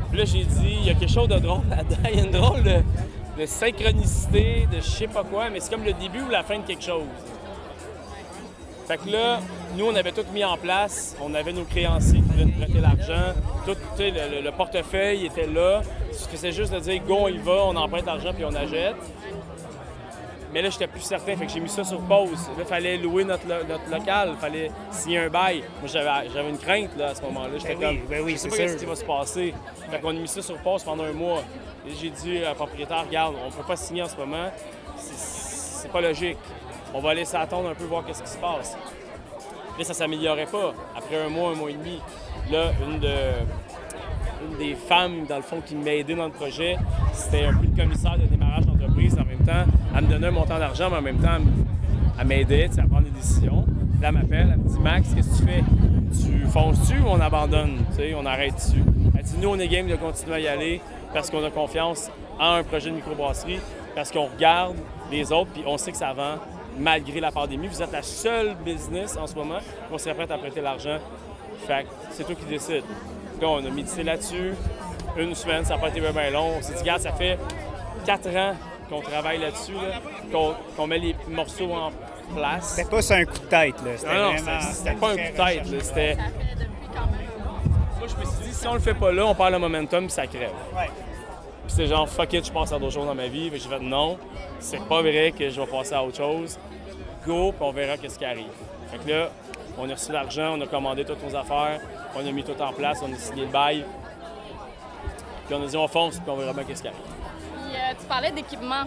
Puis 0.09 0.19
là, 0.19 0.25
j'ai 0.25 0.43
dit, 0.43 0.77
il 0.81 0.85
y 0.85 0.89
a 0.89 0.93
quelque 0.93 1.11
chose 1.11 1.27
de 1.27 1.39
drôle 1.39 1.63
là-dedans, 1.69 1.97
il 2.11 2.17
y 2.17 2.21
a 2.21 2.25
une 2.25 2.31
drôle 2.31 2.63
de, 2.63 3.45
synchronicité, 3.45 4.67
de 4.71 4.77
je 4.77 4.81
sais 4.89 5.07
pas 5.07 5.23
quoi, 5.23 5.49
mais 5.49 5.59
c'est 5.59 5.71
comme 5.71 5.83
le 5.83 5.93
début 5.93 6.21
ou 6.21 6.29
la 6.29 6.43
fin 6.43 6.59
de 6.59 6.63
quelque 6.63 6.83
chose. 6.83 7.03
Fait 8.87 8.97
que 8.97 9.09
là, 9.09 9.39
nous, 9.77 9.85
on 9.85 9.95
avait 9.95 10.11
tout 10.11 10.25
mis 10.33 10.43
en 10.43 10.57
place. 10.57 11.15
On 11.21 11.33
avait 11.33 11.53
nos 11.53 11.63
créanciers 11.63 12.19
qui 12.19 12.29
voulaient 12.29 12.45
nous 12.45 12.51
prêter 12.51 12.79
l'argent. 12.81 13.33
Tout, 13.65 13.77
le- 13.97 14.41
le 14.43 14.51
portefeuille 14.51 15.25
était 15.25 15.47
là. 15.47 15.81
Il 16.11 16.15
suffisait 16.17 16.51
juste 16.51 16.73
de 16.73 16.79
dire, 16.79 17.01
go, 17.07 17.15
on 17.21 17.27
y 17.29 17.37
va, 17.37 17.63
on 17.65 17.75
emprunte 17.77 18.05
l'argent 18.05 18.31
puis 18.35 18.43
on 18.43 18.53
achète. 18.53 18.95
Mais 20.53 20.61
là, 20.61 20.69
j'étais 20.69 20.85
plus 20.87 21.01
certain, 21.01 21.35
fait 21.35 21.47
que 21.47 21.51
j'ai 21.51 21.59
mis 21.59 21.67
ça 21.69 21.83
sur 21.83 21.99
pause. 22.01 22.47
Là, 22.49 22.59
il 22.59 22.65
fallait 22.65 22.97
louer 22.97 23.23
notre, 23.23 23.47
lo- 23.47 23.65
notre 23.67 23.89
local, 23.89 24.29
il 24.33 24.37
fallait 24.37 24.71
signer 24.91 25.17
un 25.19 25.29
bail. 25.29 25.63
Moi, 25.81 25.89
j'avais, 25.91 26.49
une 26.49 26.57
crainte 26.59 26.95
là, 26.95 27.07
à 27.09 27.15
ce 27.15 27.21
moment-là. 27.23 27.57
J'étais 27.57 27.75
Ben 27.75 27.89
oui, 27.89 27.97
comme, 27.99 28.07
ben 28.09 28.21
oui, 28.23 28.31
je 28.33 28.37
sais 28.37 28.49
pas 28.49 28.57
qu'est-ce 28.57 28.71
sûr. 28.73 28.79
qui 28.81 28.85
va 28.85 28.95
se 28.95 29.03
passer. 29.05 29.53
Fait 29.89 29.99
qu'on 29.99 30.09
a 30.09 30.13
mis 30.13 30.27
ça 30.27 30.41
sur 30.43 30.57
pause 30.59 30.83
pendant 30.83 31.03
un 31.05 31.11
mois. 31.13 31.41
J'ai 31.99 32.11
dit 32.11 32.45
à 32.45 32.53
propriétaire, 32.53 33.03
regarde, 33.07 33.35
on 33.45 33.49
peut 33.51 33.67
pas 33.67 33.75
signer 33.75 34.03
en 34.03 34.07
ce 34.07 34.15
moment. 34.15 34.45
C'est, 34.95 35.81
c'est 35.81 35.91
pas 35.91 36.01
logique. 36.01 36.37
On 36.93 36.99
va 36.99 37.13
laisser 37.15 37.35
attendre 37.35 37.69
un 37.69 37.73
peu, 37.73 37.85
voir 37.85 38.05
qu'est-ce 38.05 38.21
qui 38.21 38.29
se 38.29 38.37
passe. 38.37 38.77
Là, 39.77 39.83
ça 39.83 39.93
s'améliorait 39.95 40.45
pas. 40.45 40.73
Après 40.95 41.19
un 41.19 41.29
mois, 41.29 41.49
un 41.49 41.55
mois 41.55 41.71
et 41.71 41.73
demi, 41.73 41.99
là, 42.51 42.65
une, 42.87 42.99
de, 42.99 43.09
une 44.51 44.57
des 44.59 44.75
femmes, 44.75 45.25
dans 45.25 45.37
le 45.37 45.41
fond, 45.41 45.61
qui 45.65 45.73
m'a 45.75 45.93
aidé 45.95 46.13
dans 46.13 46.25
le 46.25 46.31
projet, 46.31 46.77
c'était 47.11 47.45
un 47.45 47.53
peu 47.55 47.65
le 47.65 47.75
commissaire 47.75 48.17
de 48.19 48.25
démarrage 48.27 48.65
d'entreprise. 48.67 49.13
En 49.15 49.25
même 49.25 49.39
temps, 49.39 49.65
elle 50.11 50.19
me 50.19 50.27
un 50.27 50.31
montant 50.31 50.59
d'argent, 50.59 50.89
mais 50.89 50.97
en 50.97 51.01
même 51.01 51.19
temps, 51.19 51.37
elle 52.19 52.27
m'aidait 52.27 52.69
à 52.77 52.83
prendre 52.83 53.03
des 53.03 53.11
décisions. 53.11 53.65
Là, 54.01 54.09
elle 54.09 54.13
m'appelle, 54.13 54.49
elle 54.53 54.59
me 54.59 54.69
dit 54.69 54.79
Max, 54.79 55.13
qu'est-ce 55.13 55.41
que 55.41 55.45
tu 55.45 55.51
fais? 55.51 55.63
Tu 56.11 56.45
fonces-tu 56.47 56.99
ou 56.99 57.07
on 57.07 57.19
abandonne? 57.19 57.77
Tu 57.91 57.97
sais, 57.97 58.13
On 58.15 58.25
arrête 58.25 58.55
dessus. 58.55 58.83
Elle 59.17 59.23
dit 59.23 59.35
Nous, 59.41 59.49
on 59.49 59.59
est 59.59 59.67
game 59.67 59.87
de 59.87 59.95
continuer 59.95 60.35
à 60.35 60.39
y 60.39 60.47
aller 60.47 60.81
parce 61.13 61.29
qu'on 61.29 61.43
a 61.43 61.49
confiance 61.49 62.09
en 62.39 62.53
un 62.53 62.63
projet 62.63 62.89
de 62.89 62.95
microbrasserie, 62.95 63.59
parce 63.95 64.11
qu'on 64.11 64.25
regarde 64.25 64.75
les 65.11 65.31
autres, 65.31 65.51
puis 65.53 65.63
on 65.65 65.77
sait 65.77 65.91
que 65.91 65.97
ça 65.97 66.13
vend 66.13 66.35
malgré 66.77 67.19
la 67.19 67.31
pandémie. 67.31 67.67
Vous 67.67 67.81
êtes 67.81 67.91
la 67.91 68.01
seule 68.01 68.55
business 68.65 69.17
en 69.17 69.27
ce 69.27 69.35
moment 69.35 69.59
qu'on 69.89 69.97
serait 69.97 70.15
prête 70.15 70.31
à 70.31 70.37
prêter 70.37 70.61
l'argent. 70.61 70.97
Fait 71.67 71.85
c'est 72.11 72.23
toi 72.23 72.35
qui 72.35 72.45
décides. 72.45 72.83
Là, 73.41 73.47
on 73.49 73.65
a 73.65 73.69
médité 73.69 74.03
là-dessus. 74.03 74.53
Une 75.17 75.35
semaine, 75.35 75.63
ça 75.63 75.75
n'a 75.75 75.79
pas 75.79 75.89
été 75.89 75.99
bien 75.99 76.29
long. 76.31 76.57
On 76.57 76.61
s'est 76.61 76.73
dit, 76.73 76.79
regarde, 76.79 77.01
ça 77.01 77.11
fait 77.11 77.37
quatre 78.05 78.27
ans 78.35 78.53
qu'on 78.93 79.01
travaille 79.01 79.39
là-dessus, 79.39 79.73
là, 79.73 79.99
qu'on 80.75 80.87
met 80.87 80.99
les 80.99 81.15
morceaux 81.29 81.71
en 81.73 81.91
place. 82.35 82.75
C'était 82.75 82.89
pas 82.89 83.01
sur 83.01 83.15
un 83.15 83.25
coup 83.25 83.33
de 83.39 83.45
tête, 83.45 83.75
là. 83.83 83.91
C'était 83.97 84.15
Non, 84.15 84.31
c'était- 84.71 84.91
pas 84.93 85.07
un 85.07 85.11
coup 85.11 85.17
de 85.17 85.37
tête. 85.37 85.71
là. 85.71 85.79
C'était... 85.81 86.15
Ça 86.15 86.21
fait 86.23 86.55
depuis 86.55 86.87
quand 86.93 87.05
même 87.07 87.27
un 87.39 87.43
mois. 87.43 87.59
Moi, 87.99 88.07
je 88.07 88.15
me 88.15 88.25
suis 88.31 88.43
dit, 88.49 88.53
si 88.53 88.67
on 88.67 88.73
le 88.73 88.79
fait 88.79 88.93
pas 88.93 89.11
là, 89.11 89.25
on 89.25 89.35
perd 89.35 89.51
le 89.51 89.59
momentum 89.59 90.03
puis 90.05 90.11
ça 90.11 90.27
crève. 90.27 90.51
Ouais. 90.75 90.89
Puis 91.65 91.75
c'est 91.75 91.87
genre, 91.87 92.07
fuck 92.09 92.33
it, 92.33 92.45
je 92.45 92.51
passe 92.51 92.71
à 92.73 92.79
d'autres 92.79 92.93
choses 92.93 93.05
dans 93.07 93.15
ma 93.15 93.27
vie. 93.27 93.49
J'ai 93.53 93.59
fait 93.69 93.79
non, 93.79 94.17
c'est 94.59 94.81
pas 94.87 95.01
vrai 95.01 95.33
que 95.37 95.49
je 95.49 95.59
vais 95.59 95.67
passer 95.67 95.93
à 95.95 96.03
autre 96.03 96.17
chose. 96.17 96.59
Go, 97.25 97.51
puis 97.51 97.61
on 97.67 97.71
verra 97.71 97.97
qu'est-ce 97.97 98.19
qui 98.19 98.25
arrive. 98.25 98.45
Fait 98.91 98.97
que 98.97 99.09
là, 99.09 99.29
on 99.77 99.89
a 99.89 99.93
reçu 99.93 100.11
l'argent, 100.11 100.55
on 100.57 100.61
a 100.61 100.67
commandé 100.67 101.05
toutes 101.05 101.23
nos 101.23 101.35
affaires, 101.35 101.79
on 102.15 102.19
a 102.27 102.31
mis 102.31 102.43
tout 102.43 102.61
en 102.61 102.73
place, 102.73 102.99
on 103.01 103.11
a 103.11 103.15
signé 103.17 103.43
le 103.45 103.47
bail. 103.51 103.85
Puis 105.47 105.55
on 105.55 105.63
a 105.63 105.65
dit, 105.67 105.77
on 105.77 105.87
fonce, 105.87 106.15
puis 106.19 106.29
on 106.29 106.35
verra 106.35 106.53
bien 106.53 106.63
qu'est-ce 106.65 106.81
qui 106.81 106.87
arrive. 106.89 106.99
Euh, 107.73 107.93
tu 107.99 108.05
parlais 108.07 108.31
d'équipement. 108.31 108.83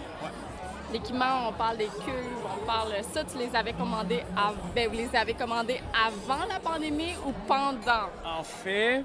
L'équipement, 0.93 1.49
on 1.49 1.53
parle 1.53 1.79
des 1.79 1.87
cuves, 1.87 2.45
on 2.45 2.65
parle 2.65 2.93
ça, 3.13 3.25
tu 3.25 3.37
les 3.39 3.55
avais 3.57 3.73
commandés 3.73 4.23
av- 4.37 4.55
ben, 4.75 4.89
vous 4.89 4.95
les 4.97 5.15
avez 5.17 5.35
commandés 5.35 5.81
avant 6.07 6.45
la 6.49 6.61
pandémie 6.61 7.15
ou 7.27 7.33
pendant? 7.49 8.07
En 8.25 8.43
fait, 8.45 9.03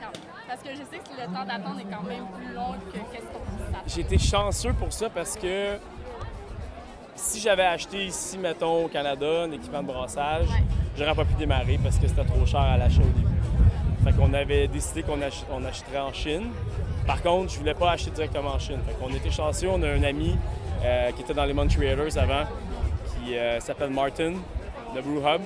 quand- 0.00 0.18
Parce 0.48 0.60
que 0.60 0.70
je 0.70 0.78
sais 0.82 0.98
que 0.98 1.20
le 1.20 1.26
temps 1.26 1.44
d'attente 1.44 1.78
est 1.80 1.84
quand 1.94 2.02
même 2.02 2.26
plus 2.36 2.52
long 2.52 2.72
que 2.92 2.98
qu'est-ce 2.98 3.22
qu'on 3.26 3.58
s'attend. 3.72 3.84
j'ai 3.86 4.00
été 4.00 4.18
chanceux 4.18 4.72
pour 4.72 4.92
ça 4.92 5.08
parce 5.08 5.36
que 5.36 5.78
si 7.14 7.40
j'avais 7.40 7.64
acheté 7.64 8.06
ici, 8.06 8.36
mettons, 8.36 8.84
au 8.84 8.88
Canada, 8.88 9.44
un 9.44 9.52
équipement 9.52 9.82
de 9.82 9.86
brassage, 9.86 10.48
Ouais. 10.48 10.64
j'aurais 10.98 11.14
pas 11.14 11.24
pu 11.24 11.34
démarrer 11.34 11.78
parce 11.82 11.96
que 11.98 12.08
c'était 12.08 12.24
trop 12.24 12.44
cher 12.44 12.60
à 12.60 12.76
l'achat 12.76 13.00
au 13.02 13.18
début. 13.18 13.28
Fait 14.04 14.12
qu'on 14.12 14.34
avait 14.34 14.66
décidé 14.68 15.02
qu'on 15.04 15.22
ach- 15.22 15.44
achèterait 15.66 16.00
en 16.00 16.12
Chine. 16.12 16.50
Par 17.06 17.22
contre, 17.22 17.52
je 17.52 17.58
voulais 17.58 17.74
pas 17.74 17.92
acheter 17.92 18.10
directement 18.10 18.50
en 18.50 18.58
Chine. 18.58 18.80
Qu'on 19.00 19.12
était 19.14 19.30
chanceux. 19.30 19.68
On 19.68 19.82
a 19.82 19.88
un 19.88 20.02
ami 20.02 20.36
euh, 20.82 21.10
qui 21.12 21.22
était 21.22 21.34
dans 21.34 21.44
les 21.44 21.52
Montrealers 21.52 22.16
avant, 22.16 22.44
qui 23.06 23.36
euh, 23.36 23.60
s'appelle 23.60 23.90
Martin, 23.90 24.34
de 24.94 25.00
Brew 25.00 25.18
Hub. 25.18 25.42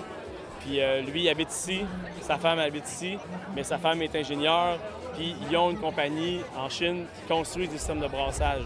Puis 0.60 0.80
euh, 0.80 1.02
lui, 1.02 1.22
il 1.22 1.28
habite 1.28 1.50
ici, 1.50 1.80
sa 2.20 2.36
femme 2.36 2.58
habite 2.58 2.88
ici, 2.88 3.16
mais 3.56 3.64
sa 3.64 3.78
femme 3.78 4.02
est 4.02 4.14
ingénieure. 4.14 4.78
Puis 5.14 5.34
ils 5.48 5.56
ont 5.56 5.70
une 5.70 5.78
compagnie 5.78 6.40
en 6.56 6.68
Chine 6.68 7.04
qui 7.14 7.32
construit 7.32 7.66
des 7.66 7.78
systèmes 7.78 8.00
de 8.00 8.08
brassage. 8.08 8.64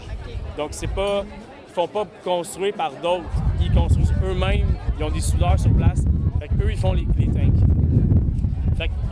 Donc 0.57 0.71
c'est 0.73 0.93
pas, 0.93 1.25
ils 1.69 1.73
font 1.73 1.89
pas 1.89 2.07
construire 2.23 2.75
par 2.75 2.93
d'autres, 2.93 3.25
ils 3.61 3.73
construisent 3.73 4.13
eux-mêmes. 4.23 4.77
Ils 4.99 5.05
ont 5.05 5.11
des 5.11 5.21
soudeurs 5.21 5.59
sur 5.59 5.73
place. 5.73 6.05
Fait 6.41 6.49
qu'eux, 6.49 6.71
ils 6.71 6.79
font 6.79 6.93
les 6.93 7.07
tanks. 7.07 7.72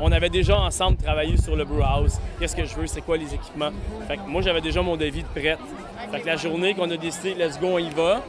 On 0.00 0.12
avait 0.12 0.30
déjà 0.30 0.58
ensemble 0.58 0.96
travaillé 0.96 1.36
sur 1.36 1.56
le 1.56 1.64
brew 1.64 1.82
house. 1.82 2.18
Qu'est-ce 2.38 2.56
que 2.56 2.64
je 2.64 2.74
veux, 2.74 2.86
c'est 2.86 3.02
quoi 3.02 3.16
les 3.16 3.34
équipements? 3.34 3.70
Fait 4.08 4.16
que 4.16 4.22
moi, 4.26 4.42
j'avais 4.42 4.60
déjà 4.60 4.82
mon 4.82 4.96
devis 4.96 5.22
de 5.22 5.28
prête. 5.28 5.58
Fait 6.10 6.20
que 6.20 6.26
la 6.26 6.36
journée 6.36 6.74
qu'on 6.74 6.90
a 6.90 6.96
décidé, 6.96 7.34
let's 7.34 7.58
go, 7.58 7.68
on 7.74 7.78
y 7.78 7.90
va. 7.90 8.22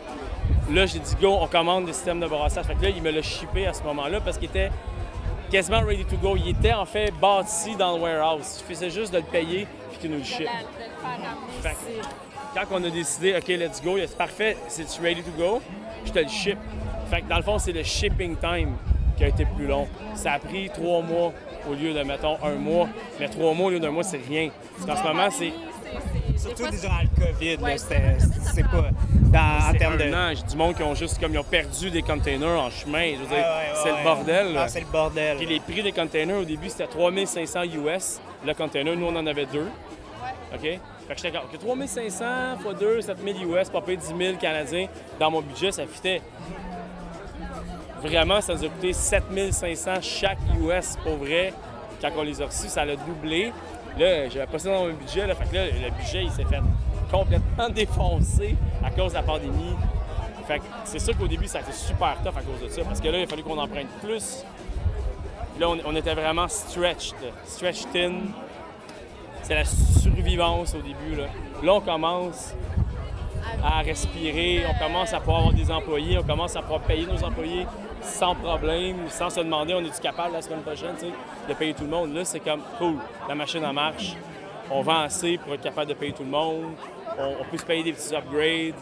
Là, 0.71 0.85
j'ai 0.85 0.99
dit, 0.99 1.15
go, 1.19 1.37
on 1.41 1.47
commande 1.47 1.85
des 1.85 1.93
systèmes 1.93 2.19
de 2.19 2.27
brassage. 2.27 2.65
Fait 2.65 2.75
que 2.75 2.83
là, 2.83 2.89
il 2.89 3.01
me 3.01 3.11
l'a 3.11 3.21
shippé 3.21 3.67
à 3.67 3.73
ce 3.73 3.83
moment-là 3.83 4.21
parce 4.21 4.37
qu'il 4.37 4.49
était 4.49 4.71
quasiment 5.49 5.81
ready 5.81 6.05
to 6.05 6.17
go. 6.17 6.35
Il 6.37 6.49
était 6.49 6.73
en 6.73 6.85
fait 6.85 7.11
bâti 7.19 7.75
dans 7.75 7.95
le 7.95 8.01
warehouse. 8.01 8.41
Il 8.41 8.59
suffisait 8.59 8.89
juste 8.89 9.13
de 9.13 9.17
le 9.17 9.23
payer 9.23 9.67
puis 9.89 9.99
qu'il 9.99 10.11
nous 10.11 10.17
le 10.17 10.23
ship. 10.23 10.47
Quand 12.53 12.65
on 12.71 12.83
a 12.83 12.89
décidé, 12.89 13.35
OK, 13.37 13.47
let's 13.47 13.81
go, 13.81 13.97
c'est 13.97 14.17
parfait, 14.17 14.57
c'est 14.67 14.85
ready 15.01 15.21
to 15.21 15.31
go, 15.37 15.61
je 16.05 16.11
te 16.11 16.19
le 16.19 16.27
ship. 16.27 16.57
Fait 17.09 17.21
que 17.21 17.27
dans 17.29 17.37
le 17.37 17.43
fond, 17.43 17.59
c'est 17.59 17.71
le 17.71 17.83
shipping 17.83 18.35
time 18.37 18.75
qui 19.21 19.25
a 19.25 19.27
été 19.27 19.45
plus 19.45 19.67
long. 19.67 19.87
Ça 20.15 20.33
a 20.33 20.39
pris 20.39 20.67
trois 20.73 21.01
mois 21.03 21.31
au 21.69 21.73
lieu 21.75 21.93
de, 21.93 22.01
mettons, 22.01 22.37
un 22.43 22.55
mois. 22.55 22.87
Mais 23.19 23.27
trois 23.29 23.53
mois 23.53 23.67
au 23.67 23.69
lieu 23.69 23.79
d'un 23.79 23.91
mois, 23.91 24.01
c'est 24.03 24.19
rien. 24.27 24.49
Parce 24.87 24.99
qu'en 24.99 25.03
ce 25.03 25.07
moment, 25.07 25.29
c'est. 25.29 25.53
Surtout 26.37 26.63
durant 26.71 27.01
le 27.03 27.23
COVID, 27.23 27.57
là, 27.57 27.77
c'était- 27.77 28.17
c'est 28.53 28.63
pas. 28.63 28.89
Dans, 29.13 29.69
en 29.69 29.73
termes 29.77 29.97
de. 29.97 30.03
un 30.11 30.31
an. 30.31 30.33
J'ai 30.35 30.43
du 30.49 30.57
monde 30.57 30.75
qui 30.75 30.81
ont 30.81 30.95
juste 30.95 31.19
comme 31.21 31.33
ils 31.33 31.37
ont 31.37 31.43
perdu 31.43 31.91
des 31.91 32.01
containers 32.01 32.59
en 32.59 32.71
chemin. 32.71 33.11
Je 33.13 33.19
veux 33.19 33.27
dire, 33.27 33.35
Ouais, 33.35 33.41
ouais, 33.43 33.75
c'est 33.75 33.91
ouais. 33.91 33.97
le 33.99 34.03
bordel. 34.03 34.47
Ah, 34.57 34.67
c'est 34.67 34.79
le 34.79 34.85
bordel. 34.87 35.37
Puis 35.37 35.45
les 35.45 35.59
prix 35.59 35.83
des 35.83 35.91
containers 35.91 36.37
au 36.39 36.43
début, 36.45 36.69
c'était 36.69 36.87
3500 36.87 37.61
US 37.63 38.19
le 38.43 38.53
container. 38.55 38.95
Nous, 38.95 39.05
on 39.05 39.15
en 39.15 39.27
avait 39.27 39.45
deux. 39.45 39.67
OK? 40.53 40.61
Fait 40.61 40.79
que 41.09 41.15
j'étais 41.15 41.31
comme, 41.31 41.47
OK, 41.53 41.59
3500 41.59 42.25
x 42.65 42.79
2, 42.79 43.01
7000 43.01 43.35
US, 43.45 43.69
pas 43.69 43.81
payé 43.81 43.97
10 43.97 44.07
000 44.17 44.37
Canadiens. 44.41 44.87
Dans 45.19 45.29
mon 45.29 45.41
budget, 45.41 45.71
ça 45.71 45.83
fitait. 45.85 46.21
Vraiment, 48.01 48.41
ça 48.41 48.55
nous 48.55 48.63
a 48.63 48.67
coûté 48.67 48.93
7500 48.93 50.01
chaque 50.01 50.39
US 50.59 50.97
pour 51.03 51.17
vrai. 51.17 51.53
Quand 52.01 52.09
on 52.17 52.23
les 52.23 52.41
a 52.41 52.47
reçus, 52.47 52.67
ça 52.67 52.83
l'a 52.83 52.95
doublé. 52.95 53.53
Là, 53.97 54.27
j'avais 54.27 54.47
pas 54.47 54.57
ça 54.57 54.71
dans 54.71 54.87
mon 54.87 54.93
budget. 54.93 55.27
Là, 55.27 55.35
fait 55.35 55.49
que 55.49 55.55
là, 55.55 55.65
le 55.65 55.91
budget, 55.95 56.23
il 56.23 56.31
s'est 56.31 56.45
fait 56.45 56.61
complètement 57.11 57.69
défoncer 57.75 58.55
à 58.83 58.89
cause 58.89 59.11
de 59.11 59.17
la 59.17 59.23
pandémie. 59.23 59.75
Fait 60.47 60.57
que 60.57 60.63
c'est 60.85 60.97
sûr 60.97 61.15
qu'au 61.15 61.27
début, 61.27 61.45
ça 61.45 61.59
a 61.59 61.61
été 61.61 61.71
super 61.73 62.17
tough 62.23 62.37
à 62.37 62.41
cause 62.41 62.61
de 62.63 62.69
ça. 62.69 62.81
Parce 62.83 62.99
que 62.99 63.07
là, 63.07 63.19
il 63.19 63.23
a 63.23 63.27
fallu 63.27 63.43
qu'on 63.43 63.59
emprunte 63.59 63.89
plus. 64.03 64.43
Là, 65.59 65.67
on, 65.85 65.95
était 65.95 66.15
vraiment 66.15 66.47
stretched. 66.47 67.15
Stretched 67.45 67.95
in. 67.95 68.13
C'est 69.43 69.53
la 69.53 69.65
survivance 69.65 70.73
au 70.73 70.81
début. 70.81 71.15
Là, 71.15 71.27
là 71.61 71.73
on 71.73 71.81
commence 71.81 72.55
à 73.63 73.81
respirer, 73.81 74.63
on 74.67 74.83
commence 74.83 75.13
à 75.13 75.19
pouvoir 75.19 75.39
avoir 75.39 75.53
des 75.53 75.69
employés, 75.69 76.17
on 76.17 76.23
commence 76.23 76.55
à 76.55 76.61
pouvoir 76.61 76.81
payer 76.81 77.05
nos 77.05 77.23
employés 77.23 77.65
sans 78.01 78.35
problème, 78.35 78.97
sans 79.09 79.29
se 79.29 79.39
demander 79.39 79.73
on 79.73 79.81
est-tu 79.81 80.01
capable 80.01 80.33
la 80.33 80.41
semaine 80.41 80.61
prochaine 80.61 80.93
tu 80.99 81.05
sais, 81.05 81.11
de 81.47 81.53
payer 81.53 81.73
tout 81.73 81.83
le 81.83 81.89
monde. 81.89 82.13
Là, 82.13 82.25
c'est 82.25 82.39
comme 82.39 82.61
cool, 82.77 82.95
la 83.27 83.35
machine 83.35 83.65
en 83.65 83.73
marche, 83.73 84.15
on 84.69 84.81
vend 84.81 85.01
assez 85.01 85.37
pour 85.37 85.53
être 85.53 85.61
capable 85.63 85.89
de 85.89 85.93
payer 85.95 86.13
tout 86.13 86.23
le 86.23 86.29
monde, 86.29 86.73
on, 87.17 87.35
on 87.41 87.43
peut 87.49 87.57
se 87.57 87.65
payer 87.65 87.83
des 87.83 87.93
petits 87.93 88.15
upgrades. 88.15 88.75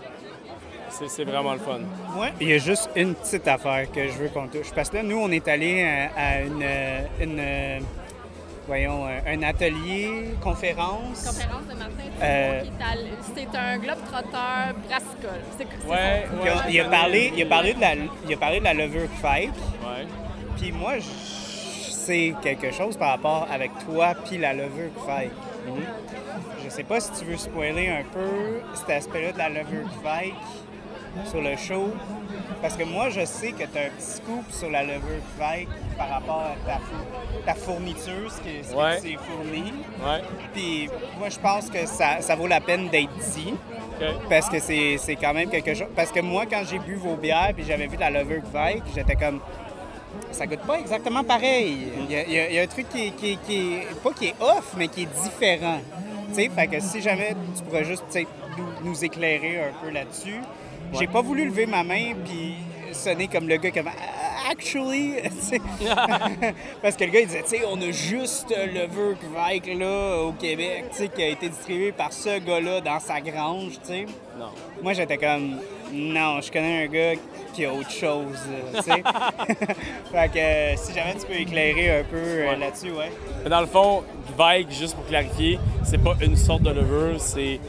C'est, 0.91 1.07
c'est 1.07 1.23
vraiment 1.23 1.53
le 1.53 1.59
fun. 1.59 1.81
Ouais. 2.17 2.33
Il 2.41 2.49
y 2.49 2.53
a 2.53 2.57
juste 2.57 2.89
une 2.95 3.13
petite 3.13 3.47
affaire 3.47 3.91
que 3.91 4.07
je 4.07 4.13
veux 4.13 4.29
qu'on 4.29 4.47
touche. 4.47 4.71
Parce 4.73 4.89
que 4.89 4.97
là, 4.97 5.03
nous, 5.03 5.17
on 5.19 5.29
est 5.29 5.47
allé 5.47 5.83
à, 5.83 6.09
à 6.19 6.41
une, 6.41 6.63
euh, 6.63 7.01
une, 7.21 7.39
euh, 7.39 7.79
voyons, 8.69 9.05
euh, 9.07 9.19
un 9.33 9.41
atelier, 9.43 10.35
conférence. 10.41 11.25
Conférence 11.25 11.63
de 11.67 11.73
Martin 11.73 12.03
Euh, 12.21 12.63
c'est 13.35 13.57
un 13.57 13.77
globe-trotteur 13.79 14.75
brassicole. 14.87 15.41
C'est 15.57 15.67
c'est 15.81 15.89
Ouais, 15.89 16.25
son- 16.29 16.69
il, 16.69 16.79
a 16.79 16.85
parlé, 16.85 17.33
il, 17.35 17.41
a 17.41 17.45
parlé 17.47 17.73
de 17.73 17.81
la, 17.81 17.95
il 18.27 18.33
a 18.33 18.37
parlé 18.37 18.59
de 18.59 18.63
la 18.65 18.73
levure 18.75 19.09
fake. 19.21 19.49
Ouais. 19.83 20.05
Puis 20.57 20.71
moi, 20.71 20.99
je 20.99 21.91
sais 21.91 22.33
quelque 22.43 22.71
chose 22.71 22.95
par 22.95 23.09
rapport 23.09 23.47
avec 23.51 23.71
toi 23.85 24.13
puis 24.25 24.37
la 24.37 24.53
levure 24.53 24.91
fake. 25.05 25.31
Je 26.63 26.69
sais 26.69 26.83
pas 26.83 26.99
si 26.99 27.11
tu 27.19 27.25
veux 27.25 27.37
spoiler 27.37 27.89
un 27.89 28.03
peu 28.13 28.61
cet 28.75 28.89
aspect-là 28.89 29.31
de 29.31 29.37
la 29.37 29.49
levure 29.49 29.87
fake 30.03 30.33
sur 31.25 31.41
le 31.41 31.55
show. 31.57 31.89
Parce 32.61 32.75
que 32.75 32.83
moi, 32.83 33.09
je 33.09 33.23
sais 33.25 33.51
que 33.51 33.63
tu 33.63 33.77
as 33.77 33.83
un 33.83 33.89
petit 33.97 34.05
scoop 34.17 34.43
sur 34.51 34.69
la 34.69 34.83
levure 34.83 35.21
fake 35.37 35.67
par 35.97 36.09
rapport 36.09 36.41
à 36.41 36.55
ta, 36.69 36.77
four- 36.79 37.43
ta 37.45 37.53
fourniture, 37.53 38.29
ce 38.31 38.37
que, 38.41 38.63
ce 38.63 38.73
que 38.73 39.01
tu 39.07 39.17
fourni. 39.17 39.73
Ouais. 40.05 40.21
Puis 40.53 40.89
moi, 41.17 41.29
je 41.29 41.39
pense 41.39 41.69
que 41.69 41.85
ça, 41.85 42.21
ça 42.21 42.35
vaut 42.35 42.47
la 42.47 42.59
peine 42.61 42.89
d'être 42.89 43.15
dit. 43.33 43.53
Parce 44.29 44.49
que 44.49 44.59
c'est 44.59 45.15
quand 45.19 45.33
même 45.33 45.49
quelque 45.49 45.73
chose. 45.73 45.87
Parce 45.95 46.11
que 46.11 46.19
moi, 46.21 46.45
quand 46.49 46.61
j'ai 46.69 46.79
bu 46.79 46.95
vos 46.95 47.15
bières 47.15 47.51
puis 47.55 47.65
j'avais 47.67 47.87
vu 47.87 47.97
la 47.97 48.09
levure 48.09 48.43
fake, 48.51 48.83
j'étais 48.95 49.15
comme. 49.15 49.39
Ça 50.31 50.45
goûte 50.47 50.61
pas 50.61 50.79
exactement 50.79 51.23
pareil. 51.23 51.87
Il 52.09 52.11
y 52.11 52.15
a, 52.17 52.23
il 52.23 52.31
y 52.33 52.39
a- 52.39 52.49
il 52.49 52.55
y 52.55 52.59
a 52.59 52.63
un 52.63 52.67
truc 52.67 52.87
qui, 52.89 53.07
est- 53.07 53.11
qui, 53.11 53.31
est- 53.33 53.39
qui 53.45 53.73
est. 53.73 53.87
Pas 54.03 54.11
qui 54.13 54.27
est 54.27 54.35
off, 54.39 54.73
mais 54.77 54.87
qui 54.87 55.03
est 55.03 55.21
différent. 55.23 55.79
Tu 56.29 56.35
sais, 56.35 56.49
fait 56.49 56.67
que 56.67 56.79
si 56.79 57.01
jamais 57.01 57.35
tu 57.55 57.63
pourrais 57.63 57.83
juste 57.83 58.03
nous, 58.57 58.89
nous 58.89 59.03
éclairer 59.05 59.61
un 59.61 59.73
peu 59.83 59.89
là-dessus. 59.91 60.39
J'ai 60.97 61.07
pas 61.07 61.21
voulu 61.21 61.45
lever 61.45 61.65
ma 61.65 61.83
main 61.83 62.13
puis 62.25 62.55
sonner 62.93 63.27
comme 63.27 63.47
le 63.47 63.57
gars 63.57 63.71
qui 63.71 63.79
avait. 63.79 63.91
Actually, 64.49 65.13
parce 66.81 66.95
que 66.95 67.03
le 67.03 67.11
gars 67.11 67.19
il 67.19 67.27
disait, 67.27 67.43
tu 67.43 67.49
sais, 67.49 67.61
on 67.69 67.79
a 67.81 67.91
juste 67.91 68.49
le 68.49 68.65
levure 68.81 69.15
Kvike 69.19 69.77
là 69.77 70.21
au 70.23 70.31
Québec, 70.31 70.85
tu 70.91 70.97
sais, 70.97 71.07
qui 71.09 71.21
a 71.21 71.27
été 71.27 71.49
distribué 71.49 71.91
par 71.91 72.11
ce 72.11 72.39
gars-là 72.39 72.81
dans 72.81 72.99
sa 72.99 73.21
grange, 73.21 73.73
tu 73.81 73.87
sais. 73.87 74.05
Non. 74.39 74.47
Moi, 74.81 74.93
j'étais 74.93 75.17
comme, 75.17 75.57
non, 75.93 76.41
je 76.41 76.51
connais 76.51 76.85
un 76.85 76.87
gars 76.87 77.13
qui 77.53 77.65
a 77.65 77.73
autre 77.73 77.91
chose, 77.91 78.39
euh, 78.49 78.77
tu 78.77 78.83
sais. 78.83 79.03
fait 80.11 80.31
que 80.33 80.39
euh, 80.39 80.75
si 80.77 80.93
jamais 80.93 81.13
tu 81.19 81.27
peux 81.27 81.39
éclairer 81.39 81.99
un 81.99 82.03
peu 82.05 82.15
euh, 82.17 82.49
Ouais. 82.49 82.57
là-dessus, 82.57 82.91
ouais. 82.91 83.11
Mais 83.43 83.49
Dans 83.51 83.61
le 83.61 83.67
fond, 83.67 84.03
Gveik, 84.35 84.71
juste 84.71 84.95
pour 84.95 85.05
clarifier, 85.05 85.59
c'est 85.83 86.01
pas 86.01 86.15
une 86.21 86.35
sorte 86.37 86.63
de 86.63 86.71
levure, 86.71 87.19
c'est 87.21 87.59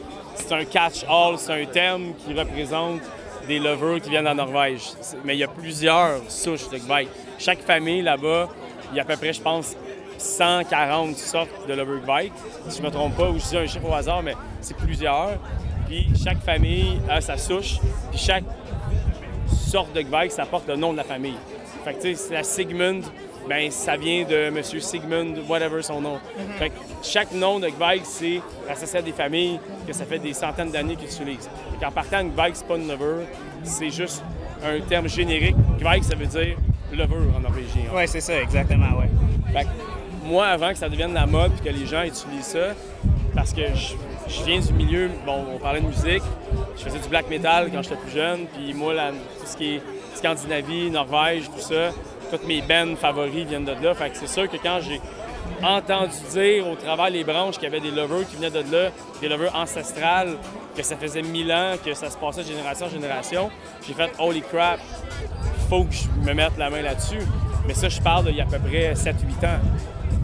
c'est 0.41 0.53
un 0.55 0.65
catch-all, 0.65 1.37
c'est 1.37 1.61
un 1.61 1.65
terme 1.65 2.13
qui 2.25 2.33
représente 2.33 3.01
des 3.47 3.59
levures 3.59 4.01
qui 4.01 4.09
viennent 4.09 4.27
en 4.27 4.35
Norvège. 4.35 4.81
C'est- 5.01 5.17
Mais 5.23 5.35
il 5.35 5.39
y 5.39 5.43
a 5.43 5.47
plusieurs 5.47 6.19
souches 6.29 6.69
de 6.69 6.77
Gveik. 6.77 7.07
Chaque 7.39 7.61
famille 7.61 8.01
là-bas, 8.01 8.49
il 8.91 8.97
y 8.97 8.99
a 8.99 9.03
à 9.03 9.05
peu 9.05 9.15
près, 9.17 9.33
je 9.33 9.41
pense, 9.41 9.75
140 10.17 11.17
sortes 11.17 11.67
de 11.67 11.73
levure 11.73 12.01
Gveik. 12.05 12.31
Si 12.69 12.77
je 12.79 12.83
me 12.83 12.91
trompe 12.91 13.15
pas, 13.17 13.29
ou 13.29 13.39
je 13.39 13.45
dis 13.45 13.57
un 13.57 13.65
chiffre 13.65 13.89
au 13.89 13.93
hasard, 13.93 14.21
mais 14.21 14.35
c'est 14.61 14.77
plusieurs. 14.77 15.39
Puis 15.87 16.07
chaque 16.23 16.41
famille 16.43 16.99
a 17.09 17.19
sa 17.21 17.37
souche, 17.37 17.77
puis 18.11 18.19
chaque 18.19 18.43
sorte 19.47 19.93
de 19.93 20.01
Gveik, 20.01 20.31
ça 20.31 20.45
porte 20.45 20.67
le 20.67 20.75
nom 20.75 20.91
de 20.91 20.97
la 20.97 21.03
famille. 21.03 21.37
Fait 21.83 21.93
que, 21.93 22.01
tu 22.01 22.15
sais, 22.15 22.27
c'est 22.27 22.33
la 22.35 22.43
Sigmund, 22.43 23.03
ben 23.47 23.69
ça 23.71 23.97
vient 23.97 24.23
de 24.23 24.35
M. 24.35 24.61
Sigmund, 24.63 25.39
whatever 25.49 25.81
son 25.81 26.01
nom. 26.01 26.19
Fait 26.57 26.69
que 26.69 26.75
chaque 27.03 27.31
nom 27.31 27.59
de 27.59 27.67
Gveik, 27.67 28.01
c'est 28.05 28.41
associé 28.69 28.99
à 28.99 29.01
des 29.01 29.11
familles 29.11 29.59
que 29.87 29.93
ça 29.93 30.05
fait 30.05 30.19
des 30.19 30.33
centaines 30.33 30.71
d'années 30.71 30.95
qu'ils 30.95 31.07
utilisent. 31.07 31.49
Fait 31.71 31.85
qu'en 31.85 31.91
partant, 31.91 32.23
Gveik, 32.23 32.55
c'est 32.55 32.67
pas 32.67 32.75
une 32.77 32.87
levure, 32.87 33.25
c'est 33.63 33.89
juste 33.89 34.23
un 34.63 34.79
terme 34.81 35.07
générique. 35.09 35.55
Gveik, 35.79 36.03
ça 36.03 36.15
veut 36.15 36.27
dire 36.27 36.55
levure 36.93 37.35
en 37.35 37.39
norvégien. 37.39 37.83
Ouais, 37.93 38.05
c'est 38.07 38.21
ça, 38.21 38.39
exactement, 38.41 38.97
ouais. 38.99 39.09
Fait 39.53 39.63
que 39.63 39.69
moi, 40.25 40.47
avant 40.47 40.69
que 40.69 40.77
ça 40.77 40.87
devienne 40.89 41.13
la 41.13 41.25
mode 41.25 41.51
puis 41.53 41.71
que 41.71 41.75
les 41.77 41.85
gens 41.85 42.03
utilisent 42.03 42.45
ça, 42.45 42.69
parce 43.33 43.53
que 43.53 43.61
je, 43.73 43.93
je 44.27 44.43
viens 44.43 44.59
du 44.59 44.73
milieu, 44.73 45.09
bon, 45.25 45.45
on 45.55 45.57
parlait 45.57 45.79
de 45.81 45.87
musique, 45.87 46.21
je 46.77 46.83
faisais 46.83 46.99
du 46.99 47.07
black 47.09 47.29
metal 47.29 47.69
quand 47.71 47.81
j'étais 47.81 47.95
plus 47.95 48.11
jeune, 48.11 48.41
puis 48.53 48.73
moi, 48.73 48.93
la- 48.93 49.11
tout 49.11 49.45
ce 49.45 49.55
qui 49.57 49.75
est 49.75 49.81
Scandinavie, 50.15 50.89
Norvège, 50.91 51.45
tout 51.45 51.59
ça, 51.61 51.91
toutes 52.31 52.47
mes 52.47 52.61
bands 52.61 52.95
favoris 52.95 53.45
viennent 53.45 53.65
de 53.65 53.73
là. 53.73 53.93
Fait 53.93 54.09
que 54.09 54.17
c'est 54.17 54.27
sûr 54.27 54.49
que 54.49 54.57
quand 54.57 54.79
j'ai 54.81 55.01
entendu 55.61 56.15
dire 56.31 56.67
au 56.67 56.75
travers 56.75 57.09
les 57.09 57.23
branches 57.23 57.55
qu'il 57.55 57.63
y 57.63 57.67
avait 57.67 57.79
des 57.79 57.91
lovers 57.91 58.27
qui 58.27 58.37
venaient 58.37 58.49
de 58.49 58.71
là, 58.71 58.89
des 59.19 59.27
lovers 59.27 59.55
ancestrales, 59.55 60.37
que 60.75 60.81
ça 60.81 60.95
faisait 60.95 61.21
mille 61.21 61.51
ans, 61.51 61.75
que 61.83 61.93
ça 61.93 62.09
se 62.09 62.17
passait 62.17 62.41
de 62.41 62.47
génération 62.47 62.85
en 62.87 62.89
génération, 62.89 63.51
j'ai 63.85 63.93
fait 63.93 64.09
«Holy 64.19 64.41
crap!» 64.41 64.79
faut 65.69 65.83
que 65.83 65.93
je 65.93 66.07
me 66.27 66.33
mette 66.33 66.57
la 66.57 66.69
main 66.69 66.81
là-dessus. 66.81 67.21
Mais 67.67 67.73
ça, 67.73 67.87
je 67.89 68.01
parle 68.01 68.25
d'il 68.25 68.35
y 68.35 68.41
a 68.41 68.43
à 68.43 68.47
peu 68.47 68.59
près 68.59 68.93
7-8 68.93 69.13
ans. 69.45 69.59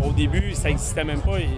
Au 0.03 0.11
début, 0.11 0.53
ça 0.53 0.69
n'existait 0.69 1.03
même 1.03 1.21
pas. 1.21 1.39
Et 1.39 1.49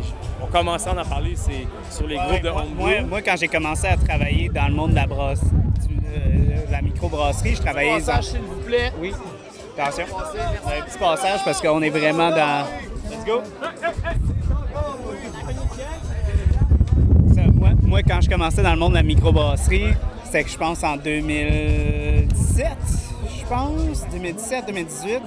on 0.41 0.47
commençait 0.47 0.89
à 0.89 0.93
en 0.93 1.05
parler 1.05 1.35
c'est 1.35 1.67
sur 1.89 2.07
les 2.07 2.15
groupes 2.15 2.41
de 2.41 2.49
moi, 2.49 2.61
homebrew. 2.61 2.83
moi, 2.83 3.01
moi, 3.01 3.21
quand 3.21 3.35
j'ai 3.37 3.47
commencé 3.47 3.87
à 3.87 3.97
travailler 3.97 4.49
dans 4.49 4.67
le 4.67 4.73
monde 4.73 4.91
de 4.91 4.95
la 4.95 5.07
brosse, 5.07 5.41
euh, 5.41 6.55
la 6.69 6.81
microbrasserie, 6.81 7.55
je 7.55 7.61
travaillais 7.61 8.01
dans... 8.01 8.21
S'il 8.21 8.39
vous 8.41 8.61
plaît. 8.61 8.91
Oui, 8.99 9.11
attention. 9.79 10.05
Un 10.65 10.81
petit 10.85 10.97
passage 10.97 11.39
parce 11.43 11.61
qu'on 11.61 11.81
est 11.81 11.89
vraiment 11.89 12.29
dans... 12.29 12.65
Let's 13.09 13.25
go! 13.25 13.41
Ça, 17.33 17.41
moi, 17.53 17.69
moi, 17.83 18.03
quand 18.03 18.21
je 18.21 18.29
commençais 18.29 18.61
dans 18.61 18.73
le 18.73 18.79
monde 18.79 18.91
de 18.91 18.97
la 18.97 19.03
microbrasserie, 19.03 19.93
c'était 20.25 20.43
que 20.43 20.49
je 20.49 20.57
pense 20.57 20.83
en 20.83 20.97
2017, 20.97 22.67
je 23.39 23.45
pense, 23.47 24.05
2017-2018, 24.13 25.21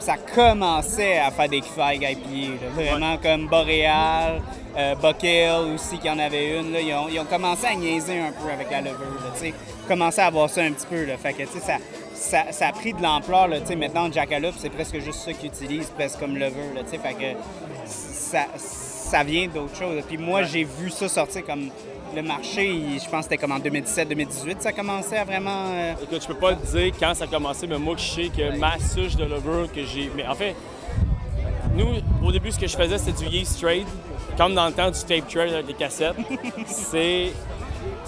ça 0.00 0.16
commençait 0.34 1.18
à 1.18 1.30
faire 1.30 1.48
des 1.48 1.60
figues 1.60 2.02
IPA. 2.02 2.64
là. 2.64 2.70
Vraiment 2.74 3.16
comme 3.18 3.46
Boréal, 3.46 4.40
euh, 4.76 4.94
Buckhill 4.94 5.74
aussi, 5.74 5.98
qui 5.98 6.08
en 6.08 6.18
avait 6.18 6.58
une. 6.58 6.72
là. 6.72 6.80
Ils, 6.80 6.94
ont, 6.94 7.08
ils 7.10 7.20
ont 7.20 7.24
commencé 7.24 7.66
à 7.66 7.74
niaiser 7.74 8.18
un 8.20 8.32
peu 8.32 8.50
avec 8.50 8.70
la 8.70 8.80
levure. 8.80 8.98
là, 8.98 9.30
tu 9.34 9.40
sais. 9.40 9.54
Commencé 9.86 10.20
à 10.20 10.26
avoir 10.26 10.48
ça 10.48 10.62
un 10.62 10.72
petit 10.72 10.86
peu. 10.86 11.04
Là. 11.04 11.16
Fait 11.16 11.32
que, 11.32 11.42
tu 11.42 11.48
sais, 11.58 11.60
ça, 11.60 11.74
ça, 12.18 12.52
ça 12.52 12.68
a 12.68 12.72
pris 12.72 12.92
de 12.92 13.02
l'ampleur. 13.02 13.48
là. 13.48 13.60
Tu 13.60 13.68
sais, 13.68 13.76
Maintenant, 13.76 14.10
Jackalope, 14.12 14.54
c'est 14.58 14.70
presque 14.70 14.98
juste 15.00 15.20
ça 15.20 15.32
qu'ils 15.32 15.48
utilisent, 15.50 15.90
presque 15.90 16.18
comme 16.18 16.34
lever. 16.36 16.72
Là, 16.74 16.82
fait 16.84 16.98
que 17.14 17.38
ça, 17.86 18.46
ça 18.56 19.22
vient 19.24 19.46
d'autre 19.48 19.76
chose. 19.76 20.02
Puis 20.06 20.18
moi, 20.18 20.42
j'ai 20.42 20.64
vu 20.64 20.90
ça 20.90 21.08
sortir 21.08 21.44
comme 21.44 21.68
le 22.14 22.22
marché, 22.22 22.66
il- 22.68 22.98
je 23.00 23.04
pense 23.08 23.26
que 23.26 23.32
c'était 23.32 23.36
comme 23.38 23.52
en 23.52 23.58
2017-2018, 23.58 24.60
ça 24.62 24.72
commençait 24.72 25.18
à 25.18 25.24
vraiment. 25.24 25.66
euh, 25.68 25.92
Écoute, 26.02 26.22
je 26.22 26.26
peux 26.26 26.34
pas 26.38 26.54
te 26.54 26.66
dire 26.76 26.92
quand 26.98 27.14
ça 27.14 27.24
a 27.24 27.26
commencé, 27.26 27.66
mais 27.66 27.78
moi, 27.78 27.94
je 27.98 28.02
sais 28.04 28.28
que 28.34 28.56
ma 28.58 28.78
souche 28.78 29.14
de 29.16 29.24
lover 29.24 29.68
que 29.74 29.84
j'ai. 29.84 30.10
Mais 30.16 30.26
en 30.26 30.34
fait, 30.34 30.54
nous, 31.74 31.86
au 32.26 32.32
début, 32.32 32.50
ce 32.50 32.58
que 32.58 32.66
je 32.66 32.76
faisais, 32.76 32.98
c'était 32.98 33.24
du 33.24 33.36
yeast 33.36 33.60
trade, 33.60 33.86
comme 34.36 34.54
dans 34.54 34.66
le 34.66 34.72
temps 34.72 34.90
du 34.90 34.98
tape 35.00 35.28
trade 35.28 35.52
avec 35.52 35.68
les 35.68 35.74
cassettes. 35.74 36.16
C'est 36.66 37.32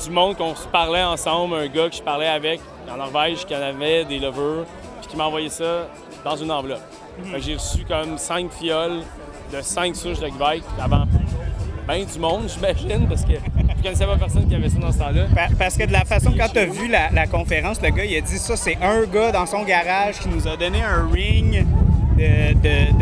du 0.04 0.10
monde 0.10 0.36
qu'on 0.36 0.54
se 0.54 0.66
parlait 0.68 1.02
ensemble, 1.02 1.54
un 1.56 1.66
gars 1.68 1.88
que 1.88 1.96
je 1.96 2.02
parlais 2.02 2.26
avec 2.28 2.60
en 2.92 2.96
Norvège 2.96 3.44
qui 3.46 3.54
en 3.54 3.60
avait 3.62 4.04
des 4.04 4.18
lovers, 4.18 4.64
puis 5.00 5.10
qui 5.10 5.16
m'a 5.16 5.24
envoyé 5.26 5.48
ça 5.48 5.86
dans 6.24 6.36
une 6.36 6.50
enveloppe. 6.50 6.80
Que 7.32 7.40
J'ai 7.40 7.54
reçu 7.54 7.84
comme 7.84 8.16
cinq 8.18 8.50
fioles 8.52 9.00
de 9.52 9.60
cinq 9.62 9.94
souches 9.96 10.20
de 10.20 10.28
Gvike 10.28 10.64
avant 10.80 11.04
ben 11.86 12.04
du 12.04 12.18
monde, 12.18 12.42
j'imagine, 12.48 13.06
parce 13.08 13.24
que 13.24 13.32
je 13.32 13.82
connaissais 13.82 14.06
pas 14.06 14.16
personne 14.16 14.46
qui 14.48 14.54
avait 14.54 14.68
ça 14.68 14.78
dans 14.78 14.92
ce 14.92 14.98
temps-là. 14.98 15.24
Pa- 15.34 15.48
Parce 15.58 15.76
que 15.76 15.84
de 15.86 15.92
la 15.92 16.04
façon, 16.04 16.32
quand 16.38 16.48
tu 16.52 16.58
as 16.60 16.66
vu 16.66 16.86
la, 16.88 17.10
la 17.10 17.26
conférence, 17.26 17.80
le 17.82 17.90
gars, 17.90 18.04
il 18.04 18.16
a 18.16 18.20
dit 18.20 18.38
ça, 18.38 18.56
c'est 18.56 18.76
un 18.80 19.04
gars 19.04 19.32
dans 19.32 19.46
son 19.46 19.62
garage 19.64 20.18
qui 20.20 20.28
nous 20.28 20.46
a 20.46 20.56
donné 20.56 20.82
un 20.82 21.08
ring 21.12 21.66
de, 22.16 22.52
de, 22.54 22.92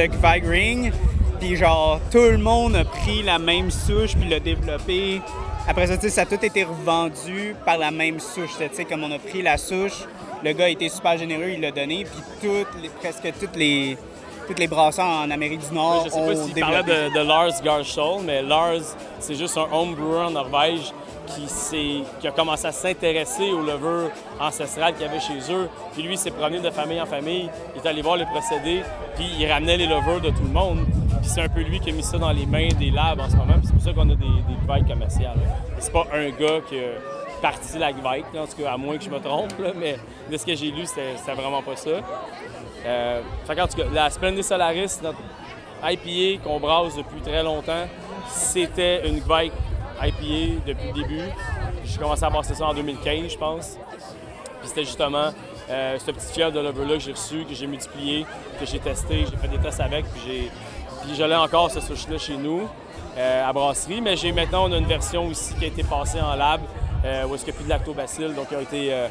de, 0.00 0.48
ring. 0.50 0.92
Puis 1.40 1.56
genre, 1.56 2.00
tout 2.10 2.18
le 2.18 2.38
monde 2.38 2.76
a 2.76 2.84
pris 2.84 3.22
la 3.22 3.38
même 3.38 3.70
souche 3.70 4.14
puis 4.16 4.28
l'a 4.28 4.40
développé. 4.40 5.20
Après 5.66 5.86
ça, 5.86 5.98
ça 6.08 6.22
a 6.22 6.26
tout 6.26 6.44
été 6.44 6.64
revendu 6.64 7.56
par 7.64 7.78
la 7.78 7.90
même 7.90 8.20
souche. 8.20 8.50
Tu 8.58 8.68
sais, 8.72 8.84
comme 8.84 9.02
on 9.04 9.10
a 9.12 9.18
pris 9.18 9.40
la 9.42 9.56
souche, 9.56 10.04
le 10.42 10.52
gars 10.52 10.66
a 10.66 10.68
été 10.68 10.88
super 10.90 11.16
généreux, 11.16 11.50
il 11.54 11.60
l'a 11.60 11.70
donné. 11.70 12.04
Puis 12.04 12.22
toutes 12.42 12.82
les- 12.82 12.90
presque 12.90 13.32
toutes 13.40 13.56
les, 13.56 13.96
toutes 14.46 14.58
les 14.58 14.66
brasseurs 14.66 15.06
en 15.06 15.30
Amérique 15.30 15.66
du 15.66 15.74
Nord 15.74 16.02
Je 16.04 16.10
sais 16.10 16.20
pas 16.20 16.36
s'il 16.36 16.54
parlait 16.54 16.82
de, 16.82 17.14
de 17.14 17.26
Lars 17.26 17.62
Garstol, 17.62 18.22
mais 18.24 18.42
Lars, 18.42 18.82
c'est 19.20 19.34
juste 19.36 19.56
un 19.56 19.66
homebrewer 19.72 20.26
en 20.26 20.30
Norvège 20.32 20.92
qui, 21.70 22.04
a 22.26 22.30
commencé 22.30 22.66
à 22.66 22.72
s'intéresser 22.72 23.50
aux 23.50 23.62
levures 23.62 24.10
ancestrales 24.38 24.92
qu'il 24.92 25.06
y 25.06 25.08
avait 25.08 25.20
chez 25.20 25.50
eux. 25.50 25.68
Puis 25.94 26.02
lui, 26.02 26.12
il 26.14 26.18
s'est 26.18 26.30
promené 26.30 26.60
de 26.60 26.70
famille 26.70 27.00
en 27.00 27.06
famille, 27.06 27.48
il 27.74 27.80
est 27.82 27.88
allé 27.88 28.02
voir 28.02 28.16
les 28.16 28.26
procédés, 28.26 28.82
puis 29.16 29.24
il 29.38 29.50
ramenait 29.50 29.78
les 29.78 29.86
levures 29.86 30.20
de 30.20 30.28
tout 30.28 30.42
le 30.42 30.52
monde. 30.52 30.80
Puis 31.24 31.32
c'est 31.32 31.40
un 31.40 31.48
peu 31.48 31.62
lui 31.62 31.80
qui 31.80 31.88
a 31.88 31.92
mis 31.94 32.02
ça 32.02 32.18
dans 32.18 32.32
les 32.32 32.44
mains 32.44 32.68
des 32.78 32.90
labs 32.90 33.18
en 33.18 33.30
ce 33.30 33.36
moment, 33.36 33.54
c'est 33.64 33.72
pour 33.72 33.80
ça 33.80 33.94
qu'on 33.94 34.10
a 34.10 34.14
des, 34.14 34.26
des 34.26 34.86
commerciales. 34.86 35.38
C'est 35.78 35.90
pas 35.90 36.06
un 36.12 36.28
gars 36.28 36.60
qui 36.68 36.76
a 36.76 37.40
parti 37.40 37.78
la 37.78 37.92
là, 37.92 38.42
en 38.42 38.46
tout 38.46 38.62
cas, 38.62 38.72
à 38.74 38.76
moins 38.76 38.98
que 38.98 39.04
je 39.04 39.08
me 39.08 39.18
trompe, 39.18 39.58
là, 39.58 39.70
mais 39.74 39.96
de 40.30 40.36
ce 40.36 40.44
que 40.44 40.54
j'ai 40.54 40.70
lu, 40.70 40.84
c'était 40.84 41.32
vraiment 41.32 41.62
pas 41.62 41.76
ça. 41.76 41.88
Euh, 42.84 43.22
qu'en 43.46 43.66
tout 43.66 43.78
cas, 43.78 43.84
la 43.90 44.10
Splendid 44.10 44.42
Solaris, 44.42 44.98
notre 45.02 45.16
IPA 45.82 46.42
qu'on 46.44 46.60
brasse 46.60 46.94
depuis 46.94 47.22
très 47.22 47.42
longtemps, 47.42 47.86
c'était 48.28 49.08
une 49.08 49.20
Gvike 49.20 49.52
IPA 50.02 50.60
depuis 50.66 50.88
le 50.88 50.92
début. 50.92 51.22
J'ai 51.86 51.98
commencé 51.98 52.24
à 52.24 52.28
brasser 52.28 52.54
ça 52.54 52.66
en 52.66 52.74
2015, 52.74 53.32
je 53.32 53.38
pense. 53.38 53.78
Puis 54.60 54.68
c'était 54.68 54.84
justement 54.84 55.30
euh, 55.70 55.96
cette 55.98 56.14
petite 56.14 56.32
fiole 56.32 56.52
de 56.52 56.60
lever-là 56.60 56.96
que 56.96 57.00
j'ai 57.00 57.12
reçue, 57.12 57.44
que 57.46 57.54
j'ai 57.54 57.66
multiplié, 57.66 58.26
que 58.60 58.66
j'ai 58.66 58.78
testé, 58.78 59.24
j'ai 59.24 59.36
fait 59.38 59.48
des 59.48 59.58
tests 59.58 59.80
avec, 59.80 60.04
puis 60.12 60.20
j'ai. 60.26 60.50
Puis 61.06 61.14
je 61.16 61.22
l'ai 61.24 61.34
encore, 61.34 61.70
ce 61.70 61.80
souche-là, 61.80 62.18
chez 62.18 62.36
nous, 62.36 62.68
euh, 63.16 63.48
à 63.48 63.52
brasserie. 63.52 64.00
Mais 64.00 64.16
j'ai 64.16 64.32
maintenant, 64.32 64.68
on 64.68 64.72
a 64.72 64.78
une 64.78 64.86
version 64.86 65.26
aussi 65.26 65.54
qui 65.54 65.64
a 65.64 65.68
été 65.68 65.82
passée 65.82 66.20
en 66.20 66.34
lab, 66.34 66.60
euh, 67.04 67.24
où 67.26 67.34
est-ce 67.34 67.44
qu'il 67.44 67.52
n'y 67.52 67.58
a 67.58 67.60
plus 67.60 67.64
de 67.64 67.70
lactobacilles, 67.70 68.34
donc 68.34 68.48
qui 68.48 68.54
a 68.54 68.60
été. 68.62 68.92
euh, 68.92 69.08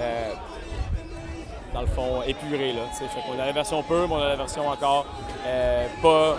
euh, 0.00 0.32
dans 1.74 1.80
le 1.80 1.88
fond, 1.88 2.22
épuré. 2.24 2.72
Là, 2.72 2.82
fait 2.96 3.06
qu'on 3.26 3.36
a 3.36 3.46
la 3.46 3.50
version 3.52 3.82
pure, 3.82 4.06
mais 4.08 4.14
on 4.14 4.22
a 4.22 4.28
la 4.28 4.36
version 4.36 4.68
encore 4.68 5.06
euh, 5.44 5.86
pas 6.00 6.36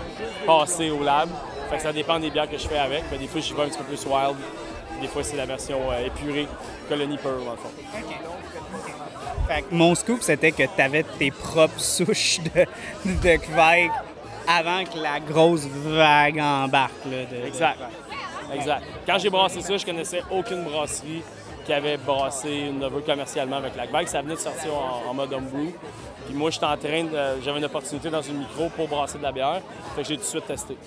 passée 0.48 0.90
au 0.90 1.04
lab. 1.04 1.28
Fait 1.70 1.76
que 1.76 1.82
ça 1.84 1.92
dépend 1.92 2.20
des 2.20 2.30
bières 2.30 2.50
que 2.50 2.58
je 2.58 2.66
fais 2.66 2.78
avec. 2.78 3.04
Mais 3.12 3.18
des 3.18 3.28
fois, 3.28 3.42
j'y 3.42 3.54
vais 3.54 3.64
un 3.64 3.68
petit 3.68 3.78
peu 3.80 3.84
plus 3.84 4.06
wild. 4.06 4.38
Des 5.02 5.08
fois, 5.10 5.24
c'est 5.24 5.36
la 5.36 5.46
version 5.46 5.78
euh, 5.92 6.06
épurée, 6.06 6.48
colonie 6.88 7.18
pure, 7.18 7.44
dans 7.44 7.52
le 7.52 7.58
fond. 7.58 7.70
Fait 9.50 9.62
que 9.64 9.76
mon 9.76 9.94
scoop, 9.94 10.22
c'était 10.22 10.54
que 10.54 10.64
tu 10.64 10.82
avais 10.82 11.04
tes 11.04 11.32
propres 11.32 11.80
souches 11.82 12.40
de, 12.56 12.66
de 13.06 13.36
Kvike 13.36 13.92
avant 14.48 14.84
que 14.84 14.98
la 15.00 15.20
grosse 15.20 15.66
vague 15.66 16.40
embarque. 16.40 16.94
Là, 17.06 17.26
de, 17.26 17.46
Exact. 17.48 17.80
Exact. 18.54 18.84
Quand 19.06 19.18
j'ai 19.18 19.30
brassé 19.30 19.62
ça, 19.62 19.76
je 19.78 19.86
connaissais 19.86 20.22
aucune 20.32 20.64
brasserie 20.64 21.24
qui 21.66 21.74
avait 21.74 21.98
brassé 21.98 22.50
une 22.50 22.80
lever 22.80 23.02
commercialement 23.02 23.58
avec 23.58 23.76
la 23.76 23.88
bike. 23.88 24.08
Ça 24.08 24.22
venait 24.22 24.36
de 24.36 24.40
sortir 24.40 24.72
en, 24.74 25.10
en 25.10 25.14
mode 25.14 25.34
homebrew. 25.34 25.72
Puis 26.26 26.36
moi, 26.36 26.52
j'étais 26.52 26.66
en 26.66 26.78
train 26.78 27.04
de. 27.04 27.42
J'avais 27.44 27.58
une 27.58 27.66
opportunité 27.66 28.10
dans 28.10 28.22
une 28.22 28.38
micro 28.40 28.70
pour 28.70 28.88
brasser 28.88 29.18
de 29.18 29.24
la 29.24 29.32
bière. 29.32 29.62
Fait 29.96 30.04
que 30.04 30.08
j'ai 30.08 30.16
tout 30.16 30.22
de 30.22 30.28
suite 30.28 30.46
testé. 30.46 30.78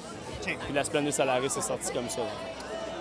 Puis 0.45 0.73
la 0.73 0.85
Splendid 0.85 1.13
Solaris 1.13 1.47
est 1.47 1.61
sortie 1.61 1.93
comme 1.93 2.09
ça. 2.09 2.21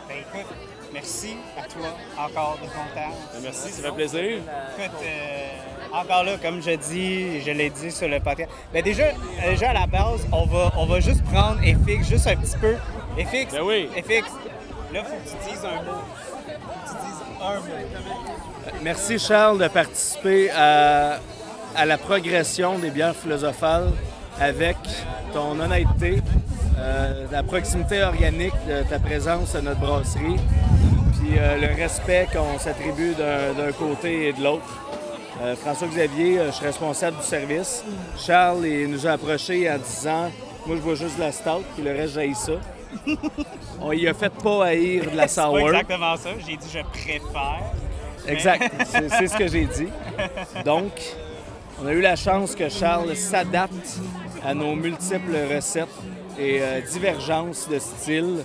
Ben, 0.08 0.18
écoute, 0.20 0.53
merci 0.93 1.38
à 1.58 1.64
toi 1.68 1.88
encore 2.18 2.58
de 2.62 2.66
ton 2.68 2.95
temps. 2.95 3.16
Ben, 3.34 3.41
Merci, 3.43 3.70
ça 3.70 3.84
fait 3.84 3.91
plaisir. 3.95 4.22
Écoute, 4.78 4.97
euh, 5.03 5.49
encore 5.94 6.24
là, 6.24 6.34
comme 6.42 6.62
je 6.62 6.72
dis, 6.76 7.42
je 7.42 7.52
l'ai 7.52 7.70
dit 7.70 7.92
sur 7.92 8.08
le 8.08 8.20
podcast. 8.20 8.50
Ben 8.74 8.84
déjà, 8.84 9.06
déjà 9.46 9.72
à 9.72 9.74
la 9.74 9.88
base, 9.88 10.28
on 10.32 10.46
va, 10.46 10.72
on 10.78 10.86
va 10.86 11.00
juste 11.00 11.24
prendre 11.26 11.60
FX 11.62 12.10
juste 12.10 12.28
un 12.28 12.36
petit 12.36 12.58
peu. 12.58 12.76
FX, 13.18 13.54
Ben 13.54 13.62
oui. 13.64 13.90
FX, 13.96 14.32
là, 14.94 15.04
faut 15.04 15.16
que 15.16 15.30
tu 15.30 15.50
dises 15.52 15.66
un 15.66 15.82
mot. 15.84 16.02
Faut 16.46 16.84
que 16.84 16.90
tu 16.90 17.06
dises 17.06 17.22
un 17.42 18.72
mot. 18.74 18.80
Merci 18.84 19.18
Charles 19.18 19.60
de 19.60 19.68
participer 19.68 20.50
à, 20.52 21.20
à 21.76 21.86
la 21.86 21.98
progression 21.98 22.78
des 22.80 22.90
bières 22.92 23.16
philosophales 23.16 23.92
avec 24.40 24.78
ton 25.34 25.60
honnêteté, 25.60 26.22
euh, 26.78 27.26
la 27.32 27.44
proximité 27.44 28.04
organique 28.04 28.54
de 28.68 28.84
ta 28.88 29.00
présence 29.00 29.56
à 29.56 29.62
notre 29.62 29.80
brasserie, 29.80 30.36
puis 31.20 31.38
euh, 31.40 31.58
le 31.58 31.76
respect 31.76 32.28
qu'on 32.32 32.60
s'attribue 32.60 33.16
d'un 33.16 33.72
côté 33.72 34.28
et 34.30 34.34
de 34.34 34.44
l'autre. 34.44 34.64
Euh, 35.42 35.56
François-Xavier, 35.56 36.40
euh, 36.40 36.48
je 36.48 36.56
suis 36.56 36.66
responsable 36.66 37.18
du 37.18 37.24
service. 37.24 37.84
Charles 38.18 38.66
il 38.66 38.90
nous 38.90 39.06
a 39.06 39.12
approchés 39.12 39.70
en 39.70 39.78
disant 39.78 40.32
Moi, 40.66 40.78
je 40.78 40.82
vois 40.82 40.96
juste 40.96 41.16
de 41.18 41.22
la 41.22 41.32
stout, 41.32 41.64
puis 41.76 41.84
le 41.84 41.92
reste, 41.92 42.14
j'haïs 42.16 42.36
ça. 42.36 42.54
On 43.82 43.92
y 43.92 44.08
a 44.08 44.14
fait 44.14 44.34
pas 44.34 44.66
haïr 44.66 45.12
de 45.12 45.16
la 45.16 45.28
C'est 45.28 45.42
sour. 45.42 45.60
exactement 45.60 46.16
ça. 46.18 46.30
J'ai 46.40 46.58
dit 46.58 46.68
je 46.72 46.80
préfère. 47.00 47.62
Exact, 48.28 48.72
c'est 48.88 49.10
c'est 49.10 49.28
ce 49.28 49.38
que 49.38 49.48
j'ai 49.48 49.66
dit. 49.66 49.88
Donc, 50.66 50.92
on 51.82 51.86
a 51.88 51.94
eu 51.94 52.02
la 52.02 52.16
chance 52.16 52.56
que 52.56 52.68
Charles 52.70 53.16
s'adapte 53.16 54.00
à 54.44 54.54
nos 54.54 54.74
multiples 54.76 55.38
recettes 55.54 55.88
et 56.40 56.60
euh, 56.62 56.82
divergences 56.82 57.70
de 57.70 57.78
style. 57.80 58.44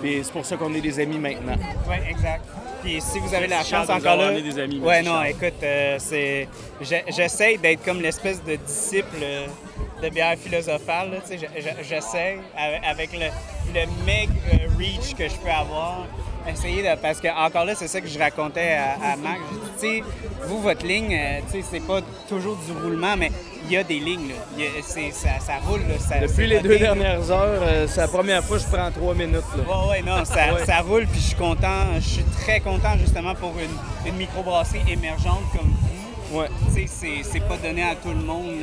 Puis 0.00 0.20
c'est 0.22 0.32
pour 0.32 0.46
ça 0.46 0.56
qu'on 0.56 0.72
est 0.74 0.80
des 0.80 1.00
amis 1.00 1.18
maintenant. 1.18 1.56
Oui, 1.88 1.96
exact. 2.08 2.44
Puis 2.82 3.00
si 3.00 3.18
vous 3.18 3.34
avez 3.34 3.46
la 3.46 3.62
chance 3.62 3.88
encore 3.90 4.16
là. 4.16 4.32
des 4.40 4.58
amis, 4.58 4.78
ouais, 4.80 5.02
non, 5.02 5.12
Charles. 5.12 5.28
écoute, 5.28 5.62
euh, 5.62 5.96
c'est. 5.98 6.48
je- 6.80 7.12
J'essaie 7.14 7.56
d'être 7.58 7.84
comme 7.84 8.00
l'espèce 8.00 8.42
de 8.42 8.56
disciple 8.56 9.16
euh, 9.22 9.46
de 10.02 10.08
bière 10.08 10.36
philosophale. 10.38 11.10
là, 11.10 11.16
tu 11.20 11.36
sais, 11.36 11.38
je- 11.38 11.60
je- 11.60 11.84
J'essaie 11.88 12.38
avec, 12.56 13.12
le, 13.12 13.26
le 13.74 13.86
meg 14.06 14.28
euh, 14.54 14.66
reach 14.78 15.14
que 15.14 15.28
je 15.28 15.34
peux 15.36 15.50
avoir. 15.50 16.06
Essayer 16.48 16.82
de. 16.82 17.00
Parce 17.00 17.20
que 17.20 17.28
encore 17.28 17.64
là, 17.64 17.74
c'est 17.74 17.88
ça 17.88 18.00
que 18.00 18.08
je 18.08 18.18
racontais 18.18 18.72
à, 18.74 19.12
à 19.12 19.16
Marc. 19.16 19.40
Tu 19.78 19.86
sais, 19.86 20.02
vous, 20.46 20.60
votre 20.60 20.86
ligne, 20.86 21.14
euh, 21.14 21.40
tu 21.50 21.60
sais, 21.60 21.66
c'est 21.70 21.80
pas 21.86 22.00
toujours 22.28 22.56
du 22.66 22.72
roulement, 22.72 23.16
mais 23.16 23.30
il 23.66 23.72
y 23.72 23.76
a 23.76 23.82
des 23.84 23.98
lignes. 24.00 24.28
Là. 24.30 24.64
A- 24.64 24.82
ça, 24.82 25.28
ça 25.40 25.52
roule. 25.66 25.80
Là, 25.88 25.98
ça- 25.98 26.14
c'est 26.18 26.26
Depuis 26.28 26.46
les 26.46 26.60
deux 26.60 26.78
dernières 26.78 27.30
heures, 27.30 27.60
euh, 27.62 27.86
c'est 27.88 28.00
la 28.00 28.08
première 28.08 28.42
fois 28.44 28.58
que 28.58 28.64
je 28.64 28.68
prends 28.68 28.90
trois 28.90 29.14
minutes. 29.14 29.42
là. 29.56 29.62
Ouais, 29.62 29.88
ouais, 29.90 30.02
non, 30.02 30.24
ça, 30.24 30.34
Ouais. 30.54 30.64
ça 30.64 30.78
roule, 30.80 31.06
puis 31.06 31.20
je 31.20 31.26
suis 31.26 31.36
content. 31.36 31.86
Je 31.96 32.00
suis 32.00 32.24
très 32.24 32.60
content 32.60 32.96
justement 32.98 33.34
pour 33.34 33.52
une, 33.58 34.08
une 34.10 34.16
microbrasserie 34.16 34.82
émergente 34.90 35.42
comme 35.56 35.68
vous. 35.70 36.38
Ouais. 36.38 36.48
Tu 36.74 36.86
sais, 36.88 37.22
c'est- 37.22 37.40
pas 37.40 37.56
donné 37.56 37.82
à 37.82 37.94
tout 37.96 38.10
le 38.10 38.14
monde 38.24 38.54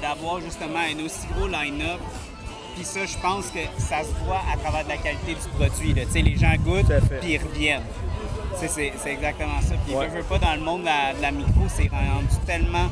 d'avoir 0.00 0.40
justement 0.40 0.78
un 0.78 1.04
aussi 1.04 1.26
gros 1.36 1.48
line-up. 1.48 1.98
Puis 2.74 2.84
ça, 2.84 3.00
je 3.06 3.16
pense 3.18 3.46
que 3.46 3.58
ça 3.78 4.02
se 4.02 4.24
voit 4.24 4.40
à 4.52 4.56
travers 4.56 4.84
de 4.84 4.88
la 4.90 4.96
qualité 4.96 5.34
du 5.34 5.48
produit. 5.56 5.94
là. 5.94 6.02
Les 6.14 6.36
gens 6.36 6.54
goûtent, 6.64 6.92
puis 7.20 7.32
ils 7.34 7.38
reviennent. 7.38 7.82
C'est 8.56 8.92
exactement 9.12 9.60
ça. 9.60 9.74
Puis 9.86 9.94
Ouais. 9.94 10.08
je 10.10 10.18
veux 10.18 10.22
pas 10.24 10.38
dans 10.38 10.54
le 10.54 10.60
monde 10.60 10.82
de 10.82 10.86
la, 10.86 11.14
de 11.16 11.22
la 11.22 11.30
micro, 11.32 11.62
c'est 11.68 11.88
rendu 11.88 12.36
tellement 12.46 12.88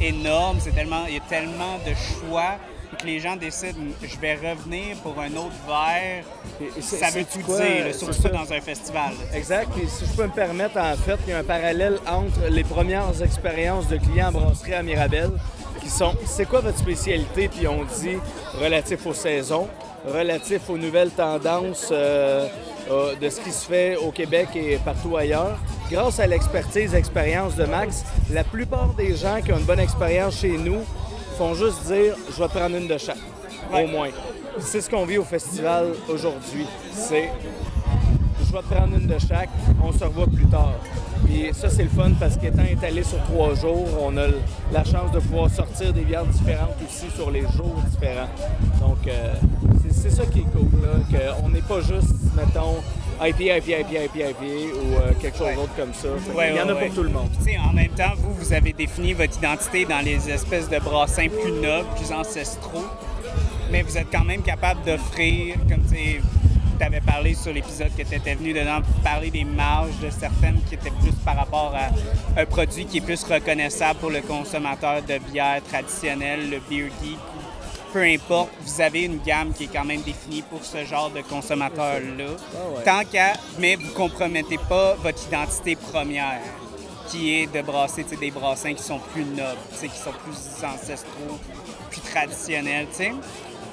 énorme, 0.00 0.58
c'est 0.60 0.74
tellement, 0.74 1.04
il 1.08 1.14
y 1.14 1.16
a 1.18 1.20
tellement 1.28 1.76
de 1.84 1.92
choix 1.94 2.56
que 2.98 3.04
les 3.06 3.20
gens 3.20 3.36
décident, 3.36 3.78
je 4.02 4.16
vais 4.18 4.34
revenir 4.34 4.96
pour 5.02 5.18
un 5.20 5.30
autre 5.36 5.54
verre. 5.66 6.24
Et- 6.60 6.78
et 6.78 6.82
c'est- 6.82 6.96
Ça 6.96 7.10
veut 7.10 7.24
tout 7.24 7.40
quoi, 7.40 7.56
dire, 7.60 7.84
là, 7.86 7.92
surtout 7.92 8.22
ça? 8.22 8.28
dans 8.30 8.52
un 8.52 8.60
festival. 8.60 9.10
là. 9.30 9.36
Exact. 9.36 9.68
Et 9.82 9.86
si 9.86 10.04
je 10.06 10.12
peux 10.16 10.24
me 10.24 10.32
permettre, 10.32 10.78
en 10.78 10.96
fait, 10.96 11.18
il 11.26 11.30
y 11.30 11.32
a 11.32 11.38
un 11.38 11.44
parallèle 11.44 11.98
entre 12.08 12.48
les 12.48 12.64
premières 12.64 13.20
expériences 13.22 13.88
de 13.88 13.98
clients 13.98 14.28
en 14.28 14.32
brasserie 14.32 14.74
à 14.74 14.82
Mirabel, 14.82 15.30
qui 15.88 15.94
sont 15.94 16.14
c'est 16.26 16.46
quoi 16.46 16.60
votre 16.60 16.78
spécialité, 16.78 17.48
puis 17.48 17.66
on 17.66 17.84
dit 17.84 18.18
relatif 18.60 19.06
aux 19.06 19.14
saisons, 19.14 19.68
relatif 20.06 20.68
aux 20.68 20.76
nouvelles 20.76 21.10
tendances 21.10 21.88
euh, 21.90 22.46
euh, 22.90 23.14
de 23.16 23.28
ce 23.30 23.40
qui 23.40 23.50
se 23.50 23.66
fait 23.66 23.96
au 23.96 24.10
Québec 24.10 24.48
et 24.54 24.76
partout 24.76 25.16
ailleurs. 25.16 25.58
grâce 25.90 26.20
à 26.20 26.26
l'expertise, 26.26 26.92
l'expérience 26.92 27.56
de 27.56 27.64
Max, 27.64 28.04
la 28.30 28.44
plupart 28.44 28.92
des 28.94 29.16
gens 29.16 29.40
qui 29.42 29.50
ont 29.52 29.58
une 29.58 29.64
bonne 29.64 29.80
expérience 29.80 30.40
chez 30.40 30.58
nous 30.58 30.84
font 31.38 31.54
juste 31.54 31.84
dire 31.86 32.14
je 32.36 32.42
vais 32.42 32.48
prendre 32.48 32.76
une 32.76 32.86
de 32.86 32.98
chaque, 32.98 33.16
au 33.72 33.86
moins. 33.86 34.10
C'est 34.60 34.82
ce 34.82 34.90
qu'on 34.90 35.06
vit 35.06 35.18
au 35.18 35.24
festival 35.24 35.86
aujourd'hui. 36.08 36.66
C'est 36.92 37.30
je 38.46 38.52
vais 38.52 38.62
prendre 38.62 38.96
une 38.96 39.06
de 39.06 39.18
chaque, 39.18 39.48
on 39.82 39.92
se 39.92 40.04
revoit 40.04 40.26
plus 40.26 40.46
tard. 40.46 40.74
Puis 41.24 41.48
ça, 41.52 41.68
c'est 41.68 41.82
le 41.82 41.88
fun 41.88 42.10
parce 42.18 42.36
qu'étant 42.36 42.64
étalé 42.64 43.02
sur 43.02 43.22
trois 43.24 43.54
jours, 43.54 43.86
on 44.00 44.16
a 44.16 44.26
la 44.72 44.84
chance 44.84 45.10
de 45.12 45.18
pouvoir 45.20 45.50
sortir 45.50 45.92
des 45.92 46.02
bières 46.02 46.26
différentes 46.26 46.76
aussi 46.86 47.10
sur 47.14 47.30
les 47.30 47.42
jours 47.42 47.82
différents. 47.90 48.28
Donc, 48.80 48.98
euh, 49.06 49.34
c'est 49.90 50.10
ça 50.10 50.24
qui 50.26 50.40
est 50.40 50.52
cool, 50.52 50.68
là, 50.82 51.18
qu'on 51.40 51.48
n'est 51.48 51.60
pas 51.60 51.80
juste, 51.80 52.14
mettons, 52.36 52.76
IPA, 53.20 53.58
IPA, 53.58 53.80
IPA, 53.80 54.04
IPA, 54.04 54.30
IPA 54.30 54.44
ou 54.44 54.94
euh, 54.94 55.12
quelque 55.20 55.38
chose 55.38 55.54
d'autre 55.56 55.74
comme 55.76 55.92
ça. 55.92 56.08
Ouais, 56.36 56.50
Il 56.52 56.56
y 56.56 56.60
en 56.60 56.68
a 56.68 56.74
ouais, 56.74 56.86
pour 56.86 56.94
tout 56.94 57.02
le 57.02 57.08
monde. 57.10 57.30
Puis, 57.44 57.58
en 57.58 57.72
même 57.72 57.88
temps, 57.90 58.14
vous, 58.16 58.32
vous 58.32 58.52
avez 58.52 58.72
défini 58.72 59.12
votre 59.12 59.36
identité 59.36 59.84
dans 59.84 60.04
les 60.04 60.30
espèces 60.30 60.68
de 60.70 60.78
brassins 60.78 61.28
plus 61.28 61.52
nobles, 61.52 61.88
plus 61.96 62.12
ancestraux, 62.12 62.86
mais 63.72 63.82
vous 63.82 63.98
êtes 63.98 64.10
quand 64.12 64.24
même 64.24 64.42
capable 64.42 64.80
d'offrir, 64.84 65.56
comme 65.68 65.82
tu 65.90 66.22
tu 66.78 66.84
avais 66.84 67.00
parlé 67.00 67.34
sur 67.34 67.52
l'épisode 67.52 67.90
que 67.96 68.02
tu 68.02 68.14
étais 68.14 68.34
venu 68.34 68.52
dedans, 68.52 68.80
parler 69.02 69.30
des 69.30 69.44
marges 69.44 69.98
de 70.00 70.10
certaines 70.10 70.60
qui 70.68 70.74
étaient 70.74 70.90
plus 70.90 71.12
par 71.24 71.36
rapport 71.36 71.74
à 71.74 72.40
un 72.40 72.46
produit 72.46 72.86
qui 72.86 72.98
est 72.98 73.00
plus 73.00 73.22
reconnaissable 73.24 73.98
pour 73.98 74.10
le 74.10 74.20
consommateur 74.20 75.02
de 75.02 75.18
bière 75.30 75.60
traditionnelle, 75.68 76.50
le 76.50 76.60
beer 76.68 76.90
geek. 77.02 77.18
Peu 77.92 78.02
importe, 78.02 78.50
vous 78.60 78.80
avez 78.80 79.04
une 79.04 79.18
gamme 79.18 79.52
qui 79.52 79.64
est 79.64 79.72
quand 79.72 79.84
même 79.84 80.02
définie 80.02 80.42
pour 80.42 80.62
ce 80.62 80.84
genre 80.84 81.10
de 81.10 81.22
consommateur-là. 81.22 82.36
Tant 82.84 83.02
qu'à, 83.10 83.32
mais 83.58 83.76
vous 83.76 83.92
compromettez 83.92 84.58
pas 84.68 84.94
votre 84.96 85.26
identité 85.26 85.74
première, 85.74 86.40
qui 87.08 87.34
est 87.34 87.46
de 87.52 87.62
brasser 87.62 88.04
des 88.20 88.30
brassins 88.30 88.74
qui 88.74 88.82
sont 88.82 89.00
plus 89.12 89.24
nobles, 89.24 89.58
qui 89.80 89.88
sont 89.88 90.12
plus 90.22 90.64
ancestraux, 90.64 91.38
plus 91.90 92.00
traditionnels, 92.02 92.86
sais. 92.92 93.12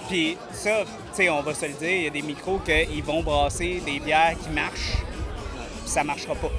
Puis 0.08 0.38
ça, 0.52 0.84
tu 0.84 0.88
sais, 1.14 1.30
on 1.30 1.42
va 1.42 1.54
se 1.54 1.66
le 1.66 1.74
dire, 1.74 1.90
il 1.90 2.04
y 2.04 2.08
a 2.08 2.12
des 2.12 2.22
micros 2.22 2.60
qu'ils 2.60 3.04
vont 3.04 3.24
brasser 3.24 3.82
des 3.86 4.00
bières 4.00 4.36
qui 4.42 4.50
marchent, 4.50 4.98
puis 5.82 5.88
ça 5.90 6.04
marchera 6.04 6.36
pas. 6.36 6.52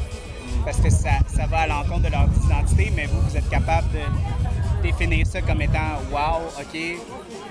Parce 0.65 0.79
que 0.79 0.91
ça, 0.91 1.11
ça 1.33 1.47
va 1.47 1.59
à 1.61 1.67
l'encontre 1.69 2.03
de 2.03 2.09
leur 2.11 2.27
identité, 2.45 2.93
mais 2.95 3.07
vous, 3.07 3.21
vous 3.21 3.37
êtes 3.37 3.49
capable 3.49 3.87
de 3.93 4.83
définir 4.83 5.27
ça 5.27 5.41
comme 5.43 5.63
étant 5.63 6.01
Wow, 6.11 6.49
OK, 6.61 6.81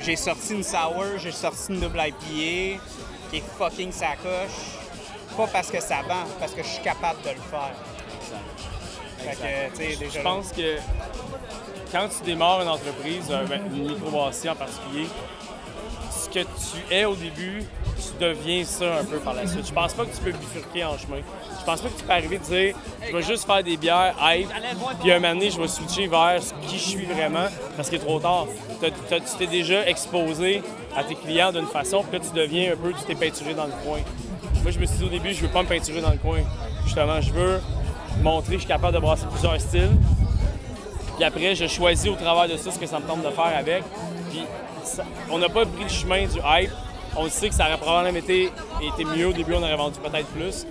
j'ai 0.01 0.15
sorti 0.17 0.53
une 0.53 0.63
sour, 0.63 1.05
j'ai 1.17 1.31
sorti 1.31 1.71
une 1.73 1.79
double 1.79 1.97
IPA 1.99 2.15
qui 3.31 3.37
est 3.37 3.43
fucking 3.57 3.91
sacoche. 3.91 4.75
Pas 5.37 5.47
parce 5.47 5.69
que 5.71 5.81
ça 5.81 5.97
vend, 6.07 6.23
parce 6.39 6.53
que 6.53 6.63
je 6.63 6.67
suis 6.67 6.83
capable 6.83 7.21
de 7.23 7.29
le 7.29 7.35
faire. 7.35 7.73
Fait 9.17 9.35
que, 9.35 9.77
tu 9.77 9.91
sais, 9.91 9.95
déjà. 9.97 10.19
Je 10.19 10.23
pense 10.23 10.51
que 10.51 10.77
quand 11.91 12.07
tu 12.07 12.23
démarres 12.25 12.61
une 12.61 12.69
entreprise, 12.69 13.31
un- 13.31 13.45
une 13.75 13.87
microbrasserie 13.87 14.49
en 14.49 14.55
particulier, 14.55 15.07
que 16.35 16.39
tu 16.41 16.93
es 16.93 17.05
au 17.05 17.15
début, 17.15 17.63
tu 17.95 18.23
deviens 18.23 18.65
ça 18.65 18.97
un 18.99 19.05
peu 19.05 19.17
par 19.17 19.33
la 19.33 19.47
suite. 19.47 19.65
Je 19.67 19.73
pense 19.73 19.93
pas 19.93 20.03
que 20.03 20.13
tu 20.13 20.21
peux 20.21 20.31
bifurquer 20.31 20.83
en 20.83 20.97
chemin. 20.97 21.19
Je 21.59 21.65
pense 21.65 21.81
pas 21.81 21.87
que 21.87 21.97
tu 21.97 22.03
peux 22.03 22.11
arriver 22.11 22.35
et 22.35 22.39
dire 22.39 22.75
je 23.07 23.15
vais 23.15 23.23
juste 23.23 23.45
faire 23.45 23.63
des 23.63 23.77
bières 23.77 24.15
hype, 24.21 24.49
puis 24.99 25.11
un 25.11 25.19
moment 25.19 25.33
donné, 25.33 25.49
je 25.49 25.59
vais 25.59 25.67
switcher 25.67 26.07
vers 26.07 26.41
qui 26.67 26.77
je 26.77 26.83
suis 26.83 27.05
vraiment, 27.05 27.47
parce 27.77 27.89
qu'il 27.89 27.99
est 27.99 28.03
trop 28.03 28.19
tard. 28.19 28.47
Tu 28.81 29.37
t'es 29.37 29.47
déjà 29.47 29.87
exposé 29.87 30.61
à 30.95 31.03
tes 31.03 31.15
clients 31.15 31.51
d'une 31.51 31.67
façon, 31.67 32.03
puis 32.03 32.19
là, 32.19 32.25
tu 32.25 32.35
deviens 32.37 32.73
un 32.73 32.75
peu, 32.75 32.91
tu 32.91 33.03
t'es 33.05 33.15
peinturé 33.15 33.53
dans 33.53 33.65
le 33.65 33.73
coin. 33.85 33.99
Moi, 34.61 34.71
je 34.71 34.79
me 34.79 34.85
suis 34.85 34.97
dit 34.97 35.03
au 35.05 35.09
début, 35.09 35.33
je 35.33 35.41
veux 35.41 35.51
pas 35.51 35.63
me 35.63 35.67
peinturer 35.67 36.01
dans 36.01 36.11
le 36.11 36.17
coin. 36.17 36.39
Justement, 36.85 37.21
je 37.21 37.31
veux 37.31 37.61
montrer 38.21 38.53
que 38.53 38.53
je 38.55 38.59
suis 38.59 38.67
capable 38.67 38.93
de 38.93 38.99
brasser 38.99 39.25
plusieurs 39.31 39.59
styles. 39.61 39.91
Puis 41.15 41.23
après, 41.23 41.55
je 41.55 41.67
choisis 41.67 42.09
au 42.09 42.15
travers 42.15 42.49
de 42.49 42.57
ça 42.57 42.71
ce 42.71 42.79
que 42.79 42.87
ça 42.87 42.99
me 42.99 43.05
tente 43.05 43.23
de 43.23 43.29
faire 43.29 43.53
avec. 43.57 43.83
Puis 44.31 44.43
ça- 44.85 45.03
on 45.31 45.37
n'a 45.37 45.49
pas 45.49 45.65
pris 45.65 45.83
le 45.83 45.89
chemin 45.89 46.25
du 46.27 46.37
hype. 46.45 46.71
On 47.17 47.29
sait 47.29 47.49
que 47.49 47.55
ça 47.55 47.67
aurait 47.67 47.77
probablement 47.77 48.17
été, 48.17 48.51
été 48.81 49.05
mieux 49.05 49.27
au 49.27 49.33
début, 49.33 49.53
on 49.53 49.63
aurait 49.63 49.75
vendu 49.77 49.99
peut-être 49.99 50.27
plus. 50.27 50.65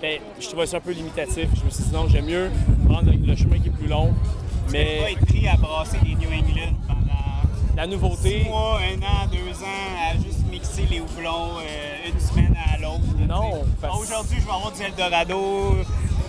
Ben, 0.00 0.18
je 0.40 0.48
trouvais 0.48 0.66
ça 0.66 0.78
un 0.78 0.80
peu 0.80 0.92
limitatif. 0.92 1.48
Je 1.54 1.64
me 1.64 1.70
suis 1.70 1.84
dit 1.84 1.92
non, 1.92 2.08
j'aime 2.08 2.24
mieux 2.24 2.50
prendre 2.88 3.10
le, 3.12 3.36
chemin 3.36 3.58
qui 3.58 3.68
est 3.68 3.72
plus 3.72 3.86
long. 3.86 4.06
pas 4.08 4.72
Mais 4.72 5.12
être 5.12 5.26
pris 5.26 5.46
à 5.46 5.56
brasser 5.56 5.98
des 5.98 6.14
New 6.14 6.28
England 6.32 6.72
pendant 6.88 7.76
la 7.76 7.86
nouveauté, 7.86 8.42
six 8.44 8.48
mois, 8.48 8.78
un 8.80 8.98
an, 9.02 9.26
deux 9.30 9.62
ans, 9.62 10.10
à 10.10 10.16
juste 10.16 10.46
mixer 10.50 10.86
les 10.90 11.00
houblons 11.00 11.58
euh, 11.60 12.08
une 12.12 12.18
semaine 12.20 12.56
à 12.74 12.78
l'autre. 12.78 13.00
Non, 13.28 13.60
tu 13.62 13.68
parce- 13.82 14.00
Aujourd'hui, 14.00 14.38
je 14.40 14.46
vais 14.46 14.52
avoir 14.52 14.72
du 14.72 14.82
Eldorado. 14.82 15.76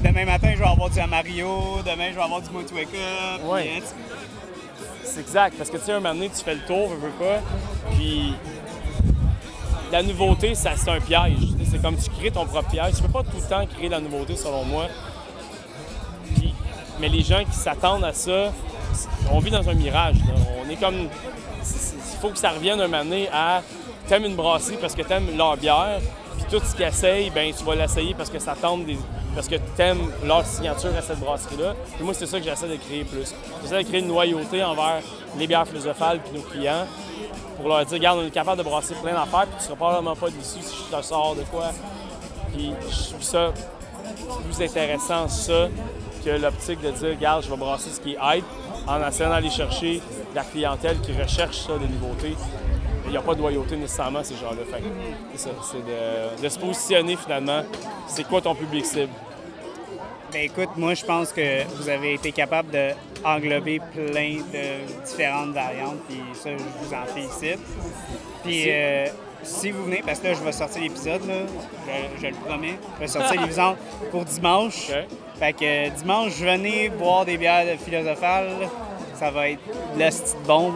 Demain 0.03 0.25
matin, 0.25 0.49
je 0.53 0.59
vais 0.59 0.67
avoir 0.67 0.89
du 0.89 0.99
Amario. 0.99 1.77
Demain, 1.85 2.09
je 2.11 2.15
vais 2.15 2.21
avoir 2.23 2.41
du 2.41 2.49
Motueka. 2.49 2.97
Ouais. 3.45 3.81
C'est 5.03 5.19
exact. 5.21 5.57
Parce 5.57 5.69
que 5.69 5.77
tu 5.77 5.85
sais, 5.85 5.91
un 5.93 5.99
moment 5.99 6.13
donné, 6.13 6.29
tu 6.29 6.43
fais 6.43 6.55
le 6.55 6.61
tour, 6.61 6.89
veux, 6.89 7.09
pas. 7.11 7.39
Puis 7.95 8.33
la 9.91 10.03
nouveauté, 10.03 10.55
c'est 10.55 10.89
un 10.89 10.99
piège. 10.99 11.37
C'est 11.69 11.81
comme 11.81 11.97
tu 11.97 12.09
crées 12.09 12.31
ton 12.31 12.45
propre 12.45 12.69
piège. 12.69 12.95
Tu 12.95 13.01
peux 13.01 13.09
pas 13.09 13.23
tout 13.23 13.37
le 13.37 13.47
temps 13.49 13.65
créer 13.65 13.89
la 13.89 13.99
nouveauté, 13.99 14.35
selon 14.35 14.63
moi. 14.65 14.87
Puis- 16.35 16.53
mais 16.99 17.09
les 17.09 17.21
gens 17.23 17.43
qui 17.43 17.57
s'attendent 17.57 18.03
à 18.03 18.13
ça, 18.13 18.51
on 19.31 19.39
vit 19.39 19.51
dans 19.51 19.67
un 19.69 19.73
mirage. 19.73 20.15
On 20.65 20.69
est 20.69 20.75
comme. 20.77 20.95
Il 21.63 22.17
faut 22.21 22.29
que 22.29 22.37
ça 22.37 22.51
revienne 22.51 22.79
un 22.79 22.87
moment 22.87 23.03
donné 23.03 23.29
à 23.33 23.61
t'aimes 24.07 24.25
une 24.25 24.35
brasserie 24.35 24.77
parce 24.79 24.93
que 24.93 25.01
t'aimes 25.01 25.35
leur 25.37 25.57
bière, 25.57 25.99
tout 26.51 26.59
ce 26.65 26.75
qu'ils 26.75 26.85
essayent, 26.85 27.29
ben 27.29 27.53
tu 27.57 27.63
vas 27.63 27.75
l'essayer 27.75 28.13
parce 28.13 28.29
que 28.29 28.37
ça 28.37 28.55
des. 28.85 28.97
Parce 29.33 29.47
que 29.47 29.55
t'aimes 29.77 30.11
leur 30.25 30.45
signature 30.45 30.91
à 30.97 31.01
cette 31.01 31.19
brasserie-là. 31.19 31.73
Et 31.99 32.03
moi, 32.03 32.13
c'est 32.13 32.25
ça 32.25 32.37
que 32.37 32.43
j'essaie 32.43 32.67
de 32.67 32.75
créer 32.75 33.05
plus. 33.05 33.33
J'essaie 33.63 33.83
de 33.83 33.87
créer 33.87 34.01
une 34.01 34.09
loyauté 34.09 34.61
envers 34.61 35.01
les 35.37 35.47
bières 35.47 35.65
philosophales 35.65 36.19
puis 36.19 36.37
nos 36.37 36.43
clients 36.43 36.85
pour 37.55 37.69
leur 37.69 37.85
dire, 37.85 37.97
regarde, 37.97 38.19
on 38.19 38.27
est 38.27 38.31
capable 38.31 38.57
de 38.57 38.63
brasser 38.63 38.93
plein 38.95 39.13
d'affaires, 39.13 39.47
puis 39.47 39.55
tu 39.59 39.63
seras 39.65 39.75
probablement 39.75 40.15
pas 40.15 40.29
déçu 40.29 40.59
si 40.61 40.75
je 40.89 40.95
te 40.95 41.01
sors 41.01 41.35
de 41.35 41.43
quoi. 41.43 41.71
Puis 42.53 42.73
je 42.89 43.09
trouve 43.09 43.23
ça 43.23 43.53
plus 44.43 44.65
intéressant, 44.65 45.29
ça, 45.29 45.69
que 46.25 46.29
l'optique 46.31 46.81
de 46.81 46.91
dire, 46.91 47.09
regarde, 47.11 47.43
je 47.45 47.49
vais 47.49 47.57
brasser 47.57 47.89
ce 47.91 48.01
qui 48.01 48.13
est 48.13 48.17
hype, 48.21 48.45
en 48.87 49.07
essayant 49.07 49.29
d'aller 49.29 49.49
chercher 49.49 50.01
la 50.35 50.43
clientèle 50.43 50.99
qui 50.99 51.13
recherche 51.13 51.59
ça, 51.59 51.77
des 51.77 51.87
nouveautés. 51.87 52.35
Il 53.11 53.15
n'y 53.15 53.17
a 53.17 53.21
pas 53.23 53.35
de 53.35 53.41
loyauté 53.41 53.75
nécessairement, 53.75 54.23
ces 54.23 54.35
gens-là. 54.35 54.63
Fait 54.71 54.79
que 54.79 54.85
C'est 55.35 55.49
ça, 55.49 55.49
c'est 55.69 55.79
de, 55.85 56.41
de 56.41 56.47
se 56.47 56.57
positionner 56.57 57.17
finalement. 57.17 57.61
C'est 58.07 58.23
quoi 58.23 58.39
ton 58.39 58.55
public 58.55 58.85
cible? 58.85 59.09
Ben 60.31 60.43
écoute, 60.43 60.69
moi 60.77 60.93
je 60.93 61.03
pense 61.03 61.33
que 61.33 61.65
vous 61.75 61.89
avez 61.89 62.13
été 62.13 62.31
capable 62.31 62.69
d'englober 62.71 63.81
plein 63.93 64.37
de 64.37 65.05
différentes 65.05 65.49
variantes, 65.49 65.97
puis 66.07 66.21
ça, 66.35 66.51
je 66.51 66.63
vous 66.63 66.93
en 66.93 67.05
félicite. 67.05 67.59
Puis 68.45 68.63
euh, 68.67 69.07
si 69.43 69.71
vous 69.71 69.83
venez, 69.83 70.01
parce 70.05 70.19
que 70.19 70.27
là, 70.27 70.33
je 70.33 70.43
vais 70.45 70.51
sortir 70.53 70.81
l'épisode, 70.81 71.27
là, 71.27 71.33
je, 72.15 72.21
je 72.21 72.27
le 72.27 72.35
promets, 72.45 72.77
je 72.95 72.99
vais 73.01 73.07
sortir 73.07 73.41
l'épisode 73.41 73.75
pour 74.09 74.23
dimanche. 74.23 74.89
Fait 75.37 75.51
que 75.51 75.89
dimanche, 75.89 76.31
venez 76.39 76.87
boire 76.87 77.25
des 77.25 77.35
bières 77.35 77.77
philosophales, 77.77 78.69
ça 79.15 79.31
va 79.31 79.49
être 79.49 79.59
de 79.95 79.99
la 79.99 80.07
petite 80.07 80.37
bombe 80.47 80.75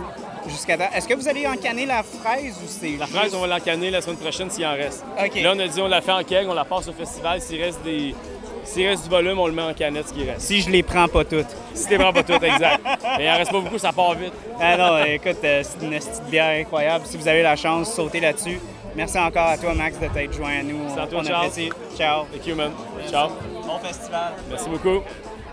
jusqu'à. 0.50 0.76
Est-ce 0.94 1.08
que 1.08 1.14
vous 1.14 1.28
allez 1.28 1.46
encanner 1.48 1.86
la 1.86 2.04
fraise 2.04 2.56
ou 2.64 2.68
c'est 2.68 2.98
La 2.98 3.06
juste- 3.06 3.18
fraise, 3.18 3.36
on 3.36 3.42
va 3.42 3.48
l'encanner 3.48 3.90
la 3.92 4.02
semaine 4.02 4.18
prochaine 4.18 4.50
s'il 4.50 4.66
en 4.66 4.74
reste. 4.74 5.04
Là, 5.18 5.54
on 5.56 5.60
a 5.60 5.68
dit 5.68 5.82
on 5.82 5.88
la 5.88 6.02
fait 6.02 6.12
en 6.12 6.24
keg, 6.24 6.48
on 6.50 6.54
la 6.54 6.66
passe 6.66 6.88
au 6.88 6.94
festival. 6.94 7.42
S'il 7.42 7.62
reste, 7.62 7.82
des... 7.84 8.16
S'il 8.64 8.88
reste 8.88 9.04
du 9.04 9.10
volume, 9.10 9.38
on 9.38 9.46
le 9.46 9.54
met 9.54 9.62
en 9.62 9.74
canette, 9.76 10.08
ce 10.10 10.14
qui 10.14 10.24
reste. 10.24 10.42
Si 10.42 10.60
je 10.62 10.72
les 10.72 10.82
prends 10.82 11.08
pas 11.08 11.24
toutes. 11.24 11.46
Si 11.76 11.88
t'es 11.88 11.98
vraiment 11.98 12.14
pas 12.14 12.24
tout, 12.24 12.34
exact. 12.34 12.80
Mais 13.18 13.26
il 13.26 13.30
en 13.30 13.38
reste 13.38 13.52
pas 13.52 13.60
beaucoup, 13.60 13.78
ça 13.78 13.92
part 13.94 14.16
vite. 14.16 14.34
Ah 14.60 14.76
non, 14.76 15.04
écoute, 15.06 15.38
euh, 15.44 15.62
c'est 15.64 15.86
une 15.86 15.92
petite 15.92 16.24
bière 16.32 16.60
incroyable. 16.62 17.06
Si 17.06 17.16
vous 17.16 17.28
avez 17.28 17.44
la 17.44 17.56
chance, 17.56 17.94
sautez 17.94 18.20
là-dessus. 18.20 18.60
Merci 18.96 19.20
encore 19.20 19.48
à 19.50 19.58
toi, 19.58 19.74
Max, 19.76 20.00
de 20.00 20.08
t'être 20.08 20.34
joint 20.34 20.60
à 20.62 20.64
nous. 20.64 20.80
Merci 20.80 21.00
à 21.00 21.06
toi, 21.08 21.20
On 21.20 21.24
Charles. 21.24 21.46
apprécie. 21.46 21.70
Ciao. 21.96 22.24
Thank 22.34 22.48
you, 22.48 22.56
man. 22.56 22.72
Ciao. 23.12 23.30
Bon 23.68 23.78
festival. 23.78 24.34
Merci 24.50 24.70
beaucoup. 24.70 25.02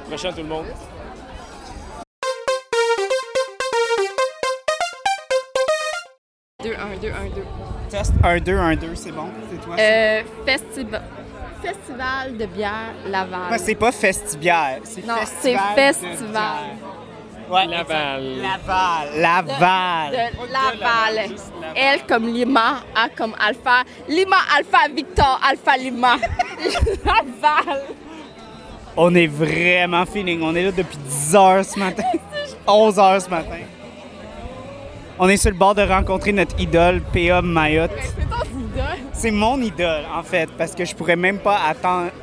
Prochaine, 0.08 0.30
tout 0.32 0.38
le 0.42 0.44
monde. 0.48 0.66
Deux, 6.62 6.74
un, 6.74 6.96
deux, 7.00 7.08
un, 7.10 7.28
deux. 7.34 7.44
Test 7.90 8.12
1, 8.22 8.38
2, 8.40 8.56
1, 8.56 8.76
2, 8.76 8.94
c'est 8.94 9.12
bon? 9.12 9.26
C'est 9.50 9.60
toi? 9.64 9.76
Euh, 9.78 10.22
festival. 10.46 11.02
Festival 11.62 12.36
de 12.36 12.46
bière 12.46 12.94
Laval. 13.06 13.50
Ouais, 13.50 13.58
c'est 13.58 13.74
pas 13.74 13.92
festibière, 13.92 14.78
c'est 14.84 15.06
Non, 15.06 15.16
festival. 15.16 15.62
c'est 15.74 15.80
de 15.80 15.92
festival. 15.92 16.32
bière. 16.32 17.50
Ouais, 17.50 17.66
Laval. 17.66 18.22
Laval. 18.40 19.08
Laval. 19.20 20.10
de 20.12 20.52
Laval. 20.52 21.30
L 21.76 22.00
comme 22.08 22.26
Lima, 22.32 22.80
A 22.94 23.08
comme 23.10 23.34
Alpha. 23.38 23.82
Lima, 24.08 24.36
Alpha, 24.56 24.88
Victor, 24.94 25.40
Alpha, 25.46 25.76
Lima. 25.76 26.16
Laval. 27.04 27.82
On 28.96 29.14
est 29.14 29.26
vraiment 29.26 30.06
feeling. 30.06 30.42
On 30.42 30.54
est 30.54 30.62
là 30.64 30.72
depuis 30.72 30.96
10 30.98 31.36
heures 31.36 31.64
ce 31.64 31.78
matin. 31.78 32.04
11 32.66 32.98
heures 32.98 33.20
ce 33.22 33.28
matin. 33.28 33.58
On 35.24 35.28
est 35.28 35.36
sur 35.36 35.52
le 35.52 35.56
bord 35.56 35.76
de 35.76 35.82
rencontrer 35.82 36.32
notre 36.32 36.58
idole, 36.60 37.00
P.A. 37.12 37.42
Mayotte. 37.42 37.92
C'est 38.02 38.28
ton 38.28 38.58
idole. 38.58 38.98
C'est 39.12 39.30
mon 39.30 39.60
idole, 39.60 40.02
en 40.12 40.24
fait, 40.24 40.50
parce 40.58 40.74
que 40.74 40.84
je 40.84 40.96
pourrais 40.96 41.14
même 41.14 41.38
pas 41.38 41.60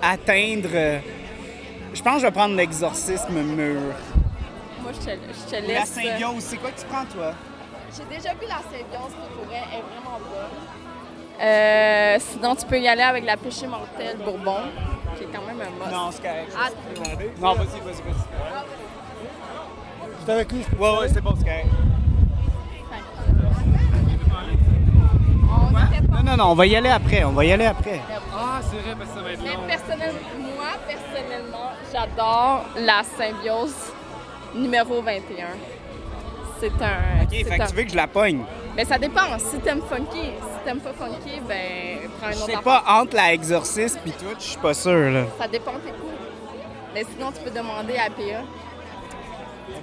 atteindre 0.02 0.68
euh, 0.74 1.00
Je 1.94 2.02
pense 2.02 2.16
que 2.16 2.20
je 2.20 2.26
vais 2.26 2.32
prendre 2.34 2.58
l'exorcisme 2.58 3.42
mûr. 3.42 3.80
Moi, 4.82 4.92
je 4.92 4.98
te, 5.00 5.12
je 5.12 5.50
te 5.50 5.62
La 5.62 5.80
laisse. 5.80 5.92
symbiose, 5.92 6.44
c'est 6.44 6.58
quoi 6.58 6.72
que 6.72 6.80
tu 6.82 6.86
prends, 6.88 7.06
toi? 7.06 7.32
J'ai 7.96 8.18
déjà 8.18 8.34
vu 8.34 8.42
la 8.50 8.56
symbiose, 8.58 9.14
qui 9.14 9.30
pour 9.34 9.48
elle 9.50 9.80
est 9.80 9.82
vraiment 9.82 10.20
bonne. 10.20 11.42
Euh, 11.42 12.18
sinon, 12.20 12.54
tu 12.58 12.66
peux 12.66 12.82
y 12.82 12.88
aller 12.90 13.02
avec 13.02 13.24
la 13.24 13.38
péché 13.38 13.66
mortelle 13.66 14.18
Bourbon, 14.26 14.58
qui 15.18 15.24
est 15.24 15.28
quand 15.28 15.46
même 15.48 15.62
un 15.62 15.86
must. 15.86 15.90
Non, 15.90 16.10
c'est 16.12 16.22
correct. 16.22 16.52
Ah, 16.54 16.68
Non, 17.40 17.54
vas-y, 17.54 17.80
vas-y, 17.80 18.02
vas-y. 18.02 18.26
C'est 20.26 20.32
avec 20.34 20.52
lui? 20.52 20.66
Ouais, 20.78 20.98
ouais, 21.00 21.08
c'est 21.08 21.22
bon, 21.22 21.34
c'est 21.38 21.46
correct. 21.46 21.68
Pas- 25.80 26.16
Non, 26.18 26.24
non, 26.24 26.38
non, 26.38 26.52
on 26.52 26.56
va 26.56 26.66
y 26.66 26.76
aller 26.76 26.90
après, 26.90 27.24
on 27.24 27.32
va 27.32 27.46
y 27.46 27.52
aller 27.52 27.66
après. 27.66 28.02
Ah, 28.36 28.60
c'est 28.62 28.78
vrai, 28.78 28.96
parce 28.98 29.10
que 29.12 29.16
ça 29.18 29.22
va 29.24 29.32
être 29.32 29.42
Mais 29.44 29.54
long. 29.54 29.68
personnellement, 29.68 30.20
moi, 30.56 30.68
personnellement, 30.88 31.72
j'adore 31.94 32.66
la 32.78 33.02
symbiose 33.18 33.76
numéro 34.56 35.02
21. 35.02 35.46
C'est 36.60 36.68
un. 36.82 37.24
OK, 37.24 37.30
fait 37.32 37.52
un- 37.62 37.66
que 37.66 37.70
tu 37.70 37.76
veux 37.76 37.84
que 37.84 37.92
je 37.92 37.96
la 37.96 38.08
pogne? 38.08 38.42
Mais 38.76 38.86
ça 38.86 38.98
dépend. 38.98 39.22
Si 39.40 39.58
t'aimes 39.60 39.82
funky, 39.82 40.22
si 40.22 40.66
t'aimes 40.66 40.80
pas 40.80 40.94
funky, 40.94 41.40
ben, 41.48 42.10
prends 42.20 42.28
un 42.28 42.32
Je 42.32 42.36
autre 42.38 42.46
sais 42.48 42.56
affaire. 42.56 42.84
pas, 42.84 43.02
entre 43.02 43.16
la 43.16 43.34
exorcisme 43.34 44.00
pis 44.04 44.12
tout, 44.12 44.26
je 44.38 44.44
suis 44.44 44.58
pas 44.60 44.74
sûr, 44.74 45.10
là. 45.12 45.24
Ça 45.40 45.48
dépend 45.48 45.72
tes 45.74 45.92
coups. 45.92 46.14
Mais 46.94 47.04
sinon, 47.16 47.32
tu 47.32 47.40
peux 47.44 47.52
demander 47.58 47.96
à 47.98 48.10
PA. 48.10 48.42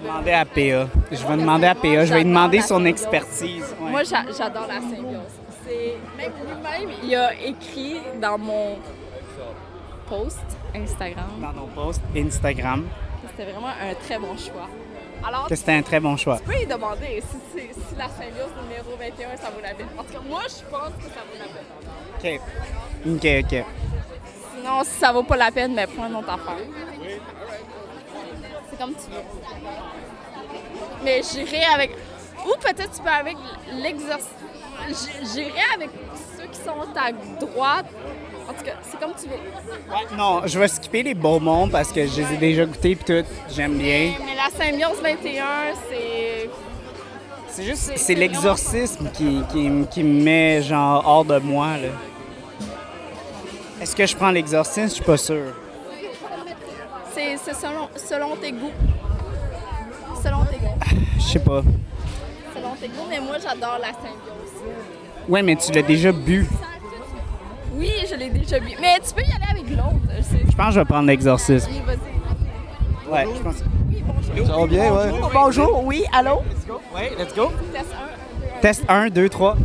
Demander 0.02 0.32
à 0.32 0.44
PA. 0.44 0.88
Je 1.12 1.26
vais 1.26 1.36
demander 1.36 1.66
à 1.66 1.74
PA, 1.74 2.04
je 2.04 2.12
vais 2.14 2.24
demander 2.24 2.60
son 2.60 2.84
expertise. 2.84 3.74
Ouais. 3.80 3.90
Moi, 3.90 4.02
j'a- 4.02 4.24
j'adore 4.36 4.66
la 4.66 4.80
symbiose. 4.80 5.20
C'est 5.66 5.96
même 6.16 6.32
lui-même, 6.46 6.96
il 7.02 7.14
a 7.16 7.34
écrit 7.34 8.00
dans 8.20 8.38
mon 8.38 8.78
post 10.08 10.38
Instagram 10.74 11.26
Dans 11.40 11.52
nos 11.52 11.66
posts 11.66 12.02
Instagram, 12.16 12.86
que 13.22 13.28
c'était 13.28 13.50
vraiment 13.50 13.68
un 13.68 13.94
très 13.94 14.18
bon 14.18 14.36
choix. 14.36 14.68
Alors, 15.26 15.48
que 15.48 15.56
c'était 15.56 15.72
un 15.72 15.82
très 15.82 15.98
bon 15.98 16.16
choix. 16.16 16.38
tu 16.38 16.44
peux 16.44 16.52
lui 16.58 16.66
demander 16.66 17.22
si, 17.28 17.36
c'est- 17.52 17.72
si 17.72 17.94
la 17.96 18.08
symbiose 18.08 18.52
numéro 18.62 18.96
21, 18.98 19.36
ça 19.36 19.50
vaut 19.50 19.60
la 19.62 19.74
peine. 19.74 19.88
En 19.98 20.04
tout 20.04 20.12
cas, 20.12 20.20
moi, 20.28 20.42
je 20.42 20.62
pense 20.70 20.92
que 20.98 21.10
ça 21.10 21.22
vaut 21.26 21.38
la 21.38 21.46
peine. 21.46 22.38
OK. 22.38 22.40
OK, 23.16 23.44
OK. 23.44 23.64
Sinon, 24.54 24.84
si 24.84 24.90
ça 24.90 25.12
vaut 25.12 25.22
pas 25.24 25.36
la 25.36 25.50
peine, 25.50 25.74
mais 25.74 25.86
prends 25.86 26.06
une 26.06 26.16
autre 26.16 26.30
affaire. 26.30 26.58
C'est 28.70 28.78
comme 28.78 28.92
tu 28.94 29.10
veux. 29.10 29.22
Mais 31.02 31.22
j'irai 31.22 31.64
avec. 31.64 31.90
Ou 32.46 32.56
peut-être 32.60 32.92
tu 32.92 33.02
peux 33.02 33.08
avec 33.08 33.36
l'exercice. 33.72 34.28
J'irai 34.88 35.50
avec 35.74 35.90
ceux 36.36 36.46
qui 36.46 36.58
sont 36.58 36.80
à 36.96 37.12
droite. 37.40 37.86
En 38.48 38.52
tout 38.52 38.64
cas, 38.64 38.72
c'est 38.82 39.00
comme 39.00 39.12
tu 39.20 39.28
veux. 39.28 39.34
Ouais, 39.34 40.16
non, 40.16 40.42
je 40.46 40.58
vais 40.58 40.68
skipper 40.68 41.02
les 41.02 41.14
Beaumont 41.14 41.68
parce 41.68 41.90
que 41.92 42.06
je 42.06 42.20
les 42.20 42.34
ai 42.34 42.36
déjà 42.36 42.64
goûtés 42.64 42.94
pis 42.94 43.04
tout. 43.04 43.24
J'aime 43.50 43.76
bien. 43.76 44.12
Mais, 44.18 44.24
mais 44.24 44.34
la 44.36 44.50
symbiose 44.50 45.02
21, 45.02 45.44
c'est. 45.90 46.50
C'est 47.48 47.64
juste, 47.64 47.92
c'est 47.96 48.14
l'exorcisme 48.14 49.10
qui, 49.14 49.40
qui, 49.50 49.70
qui 49.90 50.02
me 50.02 50.22
met 50.22 50.62
genre 50.62 51.02
hors 51.06 51.24
de 51.24 51.38
moi, 51.38 51.78
là. 51.78 51.88
Est-ce 53.80 53.96
que 53.96 54.06
je 54.06 54.14
prends 54.14 54.30
l'exorcisme? 54.30 54.88
Je 54.88 54.94
suis 54.94 55.04
pas 55.04 55.16
sûr. 55.16 55.54
C'est 57.12 57.36
c'est 57.38 57.54
selon, 57.54 57.88
selon 57.96 58.36
tes 58.36 58.52
goûts. 58.52 58.72
Selon 60.22 60.44
tes 60.44 60.58
goûts. 60.58 60.96
Je 61.18 61.22
sais 61.22 61.38
pas. 61.38 61.62
Tes 62.80 62.88
goûts, 62.88 63.06
mais 63.08 63.20
moi, 63.20 63.36
j'adore 63.42 63.78
la 63.80 63.88
symbiose. 63.92 64.74
Ouais, 65.28 65.42
mais 65.42 65.56
tu 65.56 65.72
l'as 65.72 65.82
déjà 65.82 66.12
bu. 66.12 66.46
Oui, 67.74 67.90
je 68.08 68.14
l'ai 68.14 68.30
déjà 68.30 68.58
bu. 68.60 68.72
Mais 68.80 68.98
tu 69.06 69.12
peux 69.14 69.22
y 69.22 69.32
aller 69.32 69.50
avec 69.50 69.70
l'autre. 69.70 70.22
C'est- 70.22 70.50
Je 70.50 70.56
pense 70.56 70.66
que 70.68 70.72
je 70.72 70.78
vais 70.80 70.84
prendre 70.84 71.06
l'exorcisme. 71.06 71.70
Oui, 71.72 71.82
vas-y. 71.86 73.12
Ouais, 73.26 73.34
je 73.36 73.42
pense. 73.42 73.56
Oui, 73.88 74.02
bonjour. 74.06 74.46
Ça 74.46 74.60
va 74.60 74.66
bien, 74.66 74.92
ouais. 74.92 75.10
Bonjour, 75.32 75.84
oui, 75.84 76.04
allô? 76.12 76.42
Ouais, 76.94 77.12
let's 77.18 77.34
go. 77.34 77.50
Test 77.72 77.86
un. 77.92 78.60
Test 78.60 78.84
1, 78.88 79.08
2, 79.10 79.28
3. 79.28 79.56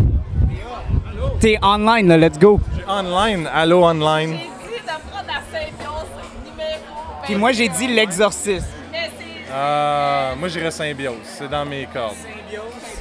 T'es 1.39 1.57
online, 1.63 2.07
là, 2.07 2.17
let's 2.17 2.37
go. 2.37 2.59
Online, 2.87 3.47
allô 3.53 3.83
online. 3.83 4.31
J'ai 4.31 4.37
dit 4.37 4.81
de 4.81 5.09
prendre 5.09 5.27
la 5.27 5.41
symbiose 5.59 6.09
numéro. 6.45 7.23
Puis 7.23 7.35
moi, 7.35 7.51
j'ai 7.51 7.69
dit 7.69 7.87
l'exorcisme. 7.87 8.65
Mais 8.91 9.09
c'est. 9.17 9.51
Euh, 9.51 10.35
moi, 10.37 10.47
j'irais 10.49 10.71
symbiose. 10.71 11.15
C'est 11.23 11.49
dans 11.49 11.65
mes 11.65 11.87
cordes. 11.91 12.15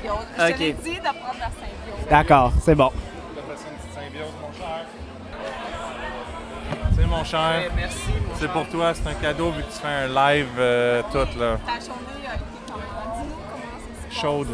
Je 0.04 0.08
Ok. 0.50 0.54
te 0.54 0.58
l'ai 0.60 0.72
dit 0.72 0.94
de 0.96 1.00
prendre 1.00 1.38
la 1.38 1.46
symbiose. 1.46 2.08
D'accord, 2.08 2.52
c'est 2.62 2.74
bon. 2.74 2.90
Je 2.94 3.40
te 3.40 3.46
fais 3.46 3.56
ça 3.56 3.68
une 3.68 3.76
petite 3.76 3.94
symbiose, 3.94 4.32
mon 4.40 4.52
cher. 4.58 4.86
Sais, 6.96 7.06
mon 7.06 7.24
cher, 7.24 7.70
Merci. 7.76 7.98
c'est 8.38 8.50
pour 8.50 8.68
toi. 8.68 8.92
C'est 8.94 9.06
un 9.08 9.14
cadeau 9.14 9.50
vu 9.50 9.62
que 9.62 9.66
tu 9.72 9.78
fais 9.78 9.88
un 9.88 10.08
live 10.08 10.48
euh, 10.58 11.02
tout, 11.12 11.18
là. 11.38 11.58
Ta 11.66 11.72
journée 11.84 12.26
a 12.28 12.34
été 12.34 12.44
comment? 12.66 12.78
Dis-nous 13.22 13.34
comment 13.50 13.78
c'est 14.10 14.20
Chaude. 14.20 14.48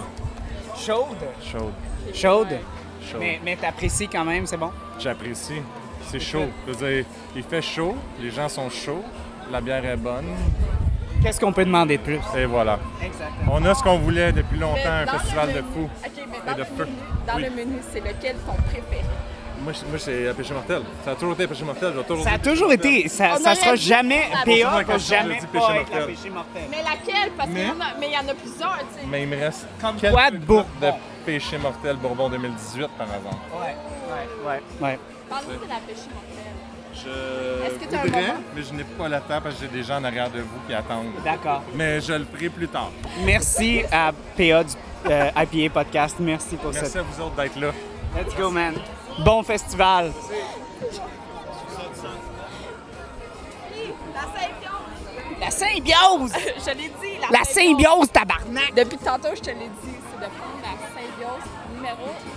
Chaude? 0.77 1.17
Chaude. 1.43 1.73
Chaude? 2.15 2.59
Chaude. 3.11 3.21
Mais, 3.21 3.41
mais 3.45 3.57
t'apprécies 3.57 4.09
quand 4.09 4.25
même, 4.25 4.47
c'est 4.47 4.57
bon? 4.57 4.71
J'apprécie. 4.99 5.63
C'est 6.09 6.21
chaud. 6.21 6.47
Je 6.67 6.73
veux 6.73 6.87
dire, 6.95 7.05
il 7.35 7.43
fait 7.43 7.63
chaud, 7.63 7.97
les 8.21 8.31
gens 8.31 8.49
sont 8.49 8.71
chauds, 8.71 9.05
la 9.51 9.61
bière 9.61 9.85
est 9.85 9.97
bonne, 9.97 10.27
Qu'est-ce 11.27 11.41
qu'on 11.41 11.53
peut 11.53 11.65
demander 11.65 11.99
de 11.99 12.03
plus? 12.03 12.21
et 12.37 12.45
voilà. 12.45 12.79
Exactement. 13.03 13.53
On 13.53 13.65
a 13.65 13.75
ce 13.75 13.83
qu'on 13.83 13.99
voulait 13.99 14.31
depuis 14.33 14.59
longtemps, 14.59 14.79
un 14.87 15.07
festival 15.07 15.49
de 15.53 15.61
mais 15.61 16.37
Et 16.37 16.47
dans, 16.47 16.53
de 16.53 16.59
le, 16.59 16.65
feu. 16.65 16.85
menu, 16.85 16.97
dans 17.27 17.35
Oui. 17.37 17.43
le 17.43 17.51
menu, 17.51 17.79
c'est 17.93 17.99
lequel 18.01 18.37
ton 18.47 18.53
préféré? 18.63 19.05
Moi, 19.61 19.73
moi 19.91 19.99
c'est 19.99 20.35
péché 20.37 20.55
mortel. 20.55 20.83
Ça 21.05 21.11
a 21.11 21.15
toujours 21.17 21.33
été 21.35 21.47
péché 21.49 21.65
mortel. 21.65 21.93
toujours 22.07 22.23
Ça 22.25 22.31
a 22.35 22.39
toujours 22.39 22.69
péché 22.69 22.77
mortel. 22.79 22.97
été. 23.01 23.09
Ça, 23.09 23.37
sera 23.39 23.75
dit 23.75 23.83
jamais. 23.83 24.23
la 24.31 24.45
PA 24.45 24.83
va 24.85 24.99
jamais 24.99 25.35
pas 25.41 25.47
péché 25.47 25.65
être 25.81 25.91
la 25.91 25.97
mortel. 25.99 26.07
péché 26.15 26.31
mortel. 26.31 26.63
Mais 26.71 26.77
laquelle? 26.85 27.31
Parce 27.37 27.49
qu'il 27.49 27.59
Mais- 27.59 27.65
y, 27.67 27.71
en 27.71 27.81
a- 27.81 27.95
mais? 27.99 28.07
il 28.07 28.13
y 28.13 28.17
en 28.17 28.29
a 28.31 28.35
plusieurs, 28.35 28.79
tu 28.79 29.01
sais. 29.01 29.07
Mais 29.11 29.23
il 29.25 29.29
me 29.29 29.37
reste 29.37 29.67
Comme 29.81 29.97
quelques 29.97 30.15
quoi 30.15 30.31
de 30.31 30.37
Bourbon? 30.39 30.67
de 30.81 30.91
péché 31.25 31.59
mortel 31.59 31.97
Bourbon 31.97 32.29
2018, 32.31 32.89
par 32.97 33.09
exemple. 33.09 33.37
Ouais, 33.53 33.75
ouais, 34.13 34.49
ouais. 34.53 34.63
ouais. 34.81 34.99
Parle-nous 35.29 35.55
de 35.65 35.69
la 35.69 35.81
pêche 35.87 36.07
mortelle. 36.15 36.55
Je 37.05 37.67
Est-ce 37.67 37.75
que 37.79 37.97
voudrais, 38.07 38.35
mais 38.55 38.63
je 38.63 38.73
n'ai 38.73 38.85
pas 38.85 39.09
le 39.09 39.17
temps 39.21 39.41
parce 39.43 39.57
que 39.57 39.61
j'ai 39.63 39.69
des 39.69 39.83
gens 39.83 39.97
en 39.99 40.05
arrière 40.05 40.31
de 40.31 40.41
vous 40.41 40.59
qui 40.67 40.73
attendent. 40.75 41.13
D'accord. 41.25 41.63
Mais 41.75 42.01
je 42.01 42.13
le 42.15 42.25
ferai 42.25 42.49
plus 42.49 42.69
tard. 42.69 42.91
Merci 43.25 43.83
à 43.93 44.13
PA 44.37 44.65
du 44.65 44.75
euh, 45.11 45.31
IPA 45.37 45.73
Podcast. 45.75 46.17
Merci 46.21 46.57
pour 46.57 46.73
Merci 46.73 46.91
ça. 46.91 47.01
à 47.01 47.03
vous 47.03 47.23
autres 47.23 47.37
d'être 47.37 47.59
là. 47.61 47.71
Let's 48.17 48.35
go, 48.35 48.51
man. 48.51 48.75
Bon 49.25 49.43
festival. 49.43 50.13
La 54.15 54.21
symbiose! 54.31 55.13
La 55.41 55.51
symbiose! 55.51 56.33
je 56.65 56.71
l'ai 56.71 56.89
dit, 56.89 57.21
la, 57.21 57.39
La 57.39 57.45
symbiose, 57.45 58.11
tabarnak! 58.11 58.75
Depuis 58.75 58.99
tantôt, 58.99 59.35
je 59.35 59.41
te 59.41 59.51
l'ai 59.51 59.55
dit, 59.55 59.97
c'est 60.11 60.17
de 60.17 60.31
prendre 60.33 60.63
la 60.63 60.77
symbiose 60.95 61.45
numéro 61.75 62.07
21. 62.07 62.36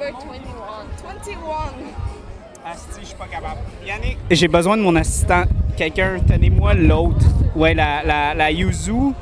Number 0.00 0.18
21. 0.18 0.86
21! 1.04 2.70
Asti, 2.72 3.00
je 3.02 3.06
suis 3.06 3.16
pas 3.16 3.26
capable. 3.26 3.60
Yannick? 3.86 4.16
J'ai 4.30 4.48
besoin 4.48 4.76
de 4.78 4.82
mon 4.82 4.96
assistant. 4.96 5.42
Quelqu'un, 5.76 6.18
tenez-moi 6.26 6.72
l'autre. 6.74 7.26
Ouais, 7.54 7.74
la, 7.74 8.02
la, 8.02 8.34
la 8.34 8.50
Yuzu. 8.50 9.12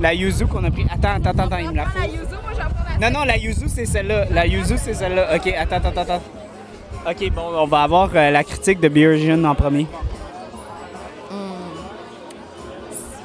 La 0.00 0.12
Yuzu 0.12 0.46
qu'on 0.46 0.64
a 0.64 0.70
pris. 0.70 0.84
Attends, 0.90 1.14
attends, 1.16 1.30
attends, 1.30 1.42
attends, 1.44 1.58
il 1.58 1.70
me 1.70 1.76
la 1.76 1.86
faut. 1.86 1.98
la 1.98 2.06
yuzu, 2.06 2.34
moi 2.42 2.52
j'en 2.52 2.68
prends 2.68 3.00
la 3.00 3.10
Non, 3.10 3.20
non, 3.20 3.24
la 3.24 3.36
Yuzu, 3.38 3.68
c'est 3.68 3.86
celle-là. 3.86 4.26
La 4.30 4.46
Yuzu, 4.46 4.74
c'est 4.76 4.94
celle-là. 4.94 5.34
OK, 5.34 5.46
attends, 5.48 5.76
attends, 5.76 6.00
attends. 6.00 6.22
OK, 7.08 7.30
bon, 7.32 7.42
on 7.54 7.66
va 7.66 7.82
avoir 7.82 8.10
euh, 8.14 8.30
la 8.30 8.44
critique 8.44 8.80
de 8.80 8.88
Beergen 8.88 9.44
en 9.46 9.54
premier. 9.54 9.86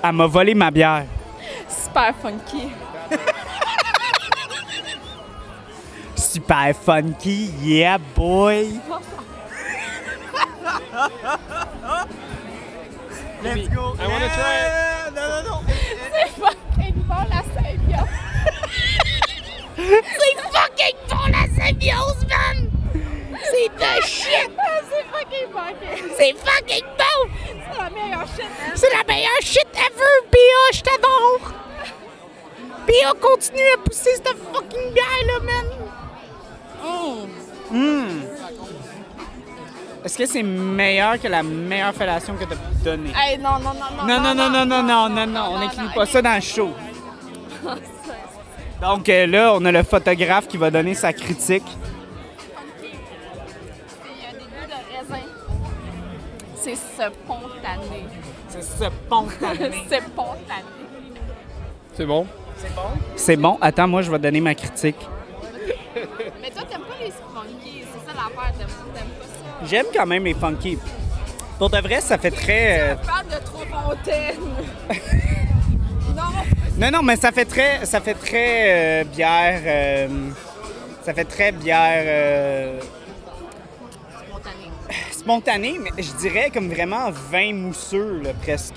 Elle 0.04 0.12
m'a 0.14 0.26
volé 0.28 0.54
ma 0.54 0.72
bière. 0.72 1.04
super 1.68 2.14
funky. 2.22 2.70
Super 6.34 6.74
funky, 6.74 7.54
yeah, 7.62 8.00
boy! 8.00 8.64
Let's 13.44 13.68
go! 13.70 13.94
I 14.00 14.08
wanna 14.10 14.30
try 14.34 14.54
it. 14.66 15.14
Non, 15.14 15.30
non, 15.30 15.44
non! 15.46 15.62
C'est 16.10 16.34
fucking 16.34 16.98
bon 17.06 17.22
la 17.30 17.44
symbiose! 17.54 18.10
C'est 20.18 20.38
fucking 20.50 20.98
bon 21.08 21.26
la 21.30 21.46
symbiose, 21.54 22.26
man! 22.26 22.58
C'est 23.52 23.70
de 23.70 24.02
shit! 24.08 24.50
c'est 24.90 25.06
fucking 25.14 25.50
funky! 25.54 26.02
C'est 26.18 26.34
fucking 26.34 26.88
bon! 26.98 27.30
C'est 27.46 27.78
la 27.78 27.90
meilleure 27.92 28.26
shit, 28.26 28.42
hein? 28.42 28.74
C'est 28.74 28.92
la 28.92 29.04
meilleure 29.04 29.42
shit 29.44 29.68
ever, 29.76 30.16
P.A. 30.32 30.74
Je 30.74 30.82
t'adore! 30.82 31.54
P.A. 32.88 33.14
continue 33.22 33.70
à 33.76 33.78
pousser 33.78 34.16
cette 34.16 34.36
fucking 34.52 34.94
bière-là, 34.94 35.40
man! 35.44 35.94
Hum. 37.72 38.22
Est-ce 40.04 40.18
que 40.18 40.26
c'est 40.26 40.44
meilleur 40.44 41.20
que 41.20 41.28
la 41.30 41.44
meilleure 41.44 41.94
fellation 41.94 42.36
que 42.36 42.44
t'as 42.44 42.56
pu 42.56 42.84
donner? 42.84 43.12
Hey, 43.16 43.38
non, 43.38 43.52
non, 43.60 43.74
non, 43.74 43.90
non. 43.98 44.06
Non, 44.06 44.20
non, 44.22 44.36
non, 44.36 44.50
non, 44.50 44.66
non, 44.66 44.84
non, 44.84 45.10
non, 45.10 45.28
non, 45.28 45.44
on 45.54 45.60
n'inclut 45.60 45.94
pas 45.96 46.06
ça 46.06 46.22
dans 46.22 46.36
le 46.36 46.42
show. 46.42 46.72
Donc 48.82 49.08
euh, 49.08 49.26
là, 49.28 49.54
on 49.56 49.64
a 49.64 49.72
le 49.72 49.84
photographe 49.84 50.48
qui 50.50 50.58
va 50.58 50.70
donner 50.70 50.94
sa 50.94 51.14
critique. 51.14 51.64
Il 52.82 52.88
y 54.22 54.26
a 54.28 54.34
des 54.34 54.40
goûts 54.44 54.68
de 54.68 54.74
raisin. 54.92 55.24
C'est 56.56 56.76
spontané. 56.76 58.06
C'est 58.50 58.62
spontané. 58.62 59.86
C'est 59.88 60.02
spontané. 60.02 60.64
C'est 61.94 62.06
bon? 62.06 62.28
C'est 63.16 63.38
bon. 63.38 63.58
Attends, 63.62 63.88
moi, 63.88 64.02
je 64.02 64.12
vais 64.12 64.20
donner 64.20 64.42
ma 64.42 64.54
critique. 64.54 64.98
Mais 66.42 66.50
toi, 66.50 66.64
t'aimes 66.70 66.82
pas 66.82 66.96
les 67.00 67.12
funky, 67.12 67.84
c'est 67.84 68.06
ça 68.08 68.14
l'affaire, 68.16 68.54
t'aimes 68.58 68.68
t'aimes 68.94 69.08
pas 69.20 69.26
ça? 69.26 69.66
J'aime 69.66 69.86
quand 69.94 70.06
même 70.06 70.24
les 70.26 70.34
funky. 70.34 70.78
Pour 71.58 71.70
de 71.70 71.78
vrai, 71.78 72.02
ça 72.02 72.18
fait 72.18 72.32
très... 72.32 72.98
parles 73.06 73.28
de 73.28 73.46
trop 73.46 73.64
fontaine. 73.66 74.40
non. 76.16 76.24
Non, 76.78 76.92
non, 76.92 77.04
mais 77.04 77.16
ça 77.16 77.32
fait 77.32 77.46
très, 77.46 77.86
ça 77.86 78.02
fait 78.02 78.16
très 78.16 79.02
euh, 79.02 79.04
bière. 79.06 79.62
euh, 79.66 80.30
ça 81.04 81.14
fait 81.14 81.26
très 81.26 81.52
bière 81.52 82.04
euh, 82.06 82.80
Spontané. 84.28 84.72
spontanée, 85.12 85.80
mais 85.80 86.02
je 86.02 86.12
dirais 86.14 86.50
comme 86.52 86.70
vraiment 86.70 87.12
vin 87.12 87.54
mousseux, 87.54 88.22
là, 88.24 88.32
presque. 88.42 88.76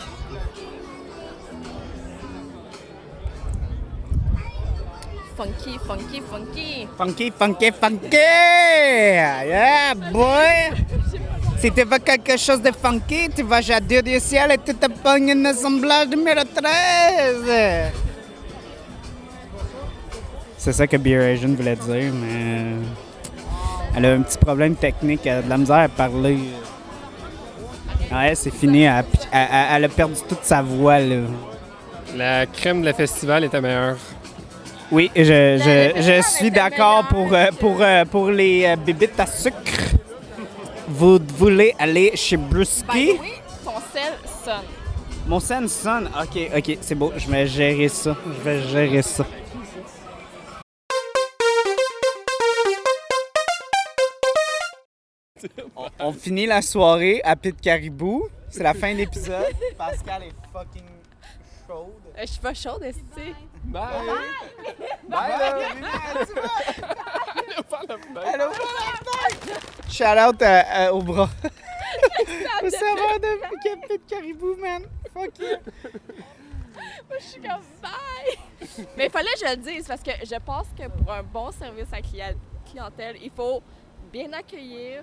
Funky, 5.37 5.79
funky, 5.87 6.21
funky. 6.31 6.89
Funky, 6.97 7.31
funky, 7.31 7.71
funky! 7.71 8.17
Yeah, 8.17 9.93
boy! 10.11 10.73
Si 11.61 11.71
tu 11.71 11.85
veux 11.85 11.99
quelque 11.99 12.37
chose 12.39 12.63
de 12.63 12.71
funky, 12.73 13.29
tu 13.35 13.43
vas 13.43 13.61
jadir 13.61 14.03
du 14.03 14.19
ciel 14.19 14.53
et 14.53 14.59
tu 14.59 14.75
te 14.75 14.87
pognes 15.03 15.33
un 15.33 15.45
assemblage 15.45 16.09
numéro 16.09 16.41
13! 16.43 17.93
C'est 20.57 20.73
ça 20.73 20.87
que 20.87 20.97
Beer 20.97 21.19
Asian 21.33 21.55
voulait 21.55 21.77
dire, 21.77 22.13
mais. 22.15 22.77
Elle 23.95 24.05
a 24.07 24.13
un 24.13 24.23
petit 24.23 24.39
problème 24.39 24.75
technique, 24.75 25.27
elle 25.27 25.39
a 25.39 25.43
de 25.43 25.49
la 25.51 25.59
misère 25.59 25.77
à 25.77 25.89
parler. 25.89 26.39
Ouais, 28.13 28.35
c'est 28.35 28.51
fini, 28.55 28.83
elle, 28.83 29.05
a- 29.05 29.05
elle- 29.33 29.77
elle 29.77 29.85
a 29.85 29.89
perdu 29.89 30.15
toute 30.29 30.45
sa 30.45 30.63
voix, 30.63 30.99
là. 30.99 31.17
La 32.17 32.47
crème 32.47 32.81
de 32.81 32.87
la 32.87 32.95
festival 32.95 33.45
était 33.45 33.61
meilleure. 33.61 33.97
Oui, 34.93 35.11
je, 35.17 35.23
je, 35.23 36.01
je 36.01 36.23
suis 36.23 36.51
d'accord 36.51 37.09
pour, 37.09 37.33
euh, 37.33 37.47
pour, 37.59 37.77
euh, 37.81 38.05
pour 38.05 38.31
les 38.31 38.65
euh, 38.67 38.77
bébites 38.77 39.19
à 39.19 39.27
sucre. 39.27 39.57
Vous 40.89 41.19
voulez 41.37 41.75
aller 41.79 42.13
chez 42.15 42.37
Brusky? 42.37 43.13
way, 43.13 43.19
ton 43.65 43.81
sel 43.93 44.15
sonne. 44.45 44.65
Mon 45.27 45.41
scène 45.41 45.69
sonne? 45.69 46.09
OK, 46.23 46.39
OK, 46.57 46.79
c'est 46.81 46.95
beau. 46.95 47.13
Je 47.17 47.29
vais 47.29 47.49
gérer 47.49 47.89
ça. 47.89 48.17
Je 48.27 48.43
vais 48.49 48.63
gérer 48.63 49.03
ça. 49.03 49.27
On, 55.75 55.87
on 55.99 56.13
finit 56.13 56.47
la 56.47 56.63
soirée 56.63 57.21
à 57.25 57.35
Pit 57.35 57.61
Caribou. 57.61 58.29
C'est 58.49 58.63
la 58.63 58.73
fin 58.75 58.93
de 58.93 58.99
l'épisode. 58.99 59.53
Pascal 59.77 60.23
est 60.23 60.33
fucking 60.53 60.85
chaude. 61.67 61.93
Euh, 62.17 62.21
Je 62.21 62.27
suis 62.27 62.41
pas 62.41 62.55
chaude, 62.55 62.83
est-ce 62.83 62.99
que 62.99 63.15
tu 63.15 63.21
sais? 63.27 63.35
Bye! 63.65 63.83
Bye, 65.09 65.31
là. 65.31 65.59
Elle 68.27 68.43
ouvre 68.43 68.65
la 68.79 68.93
fenêtre. 68.99 69.67
Shout 69.91 70.05
out 70.05 70.43
à- 70.43 70.87
à- 70.87 70.93
au 70.93 71.03
bras. 71.03 71.29
Au 72.63 72.69
serveur 72.71 73.21
de 73.21 73.97
Caribou, 74.09 74.55
man. 74.57 74.83
Fuck 75.13 75.39
you. 75.39 75.57
Je 77.19 77.25
suis 77.25 77.41
comme 77.41 77.63
bye! 77.83 78.87
Mais 78.97 79.07
il 79.07 79.11
fallait 79.11 79.33
que 79.33 79.47
je 79.47 79.51
le 79.51 79.57
dise 79.57 79.87
parce 79.87 80.03
que 80.03 80.11
je 80.25 80.35
pense 80.45 80.67
que 80.79 80.89
pour 80.89 81.13
un 81.13 81.23
bon 81.23 81.51
service 81.53 81.89
à 81.93 82.01
clientèle, 82.03 83.17
il 83.23 83.31
faut 83.31 83.63
bien 84.13 84.33
accueillir 84.33 85.03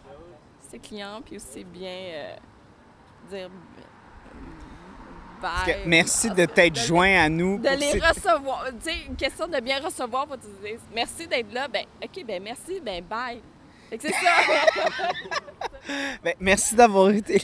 ses 0.70 0.80
clients 0.80 1.22
puis 1.26 1.38
aussi 1.38 1.64
bien 1.64 1.90
euh, 1.90 2.36
dire 3.30 3.50
merci 5.86 6.30
de 6.30 6.46
t'être 6.46 6.78
joint 6.80 7.24
à 7.24 7.30
nous. 7.30 7.58
De 7.60 7.70
les 7.70 8.00
recevoir. 8.00 8.66
Tu 8.84 8.90
sais, 8.92 8.96
une 9.10 9.16
question 9.16 9.48
de 9.48 9.60
bien 9.60 9.80
recevoir 9.80 10.26
pour 10.28 10.38
te 10.38 10.48
dire 10.64 10.80
merci 10.94 11.28
d'être 11.28 11.54
là. 11.54 11.68
Ben, 11.68 11.86
OK, 12.04 12.24
ben 12.26 12.42
merci, 12.42 12.80
ben 12.84 13.04
bye. 13.04 13.42
Fait 13.90 13.98
que 13.98 14.04
c'est 14.08 14.14
ça. 14.14 15.10
Ben, 16.24 16.34
merci 16.40 16.76
d'avoir 16.76 17.10
été. 17.10 17.42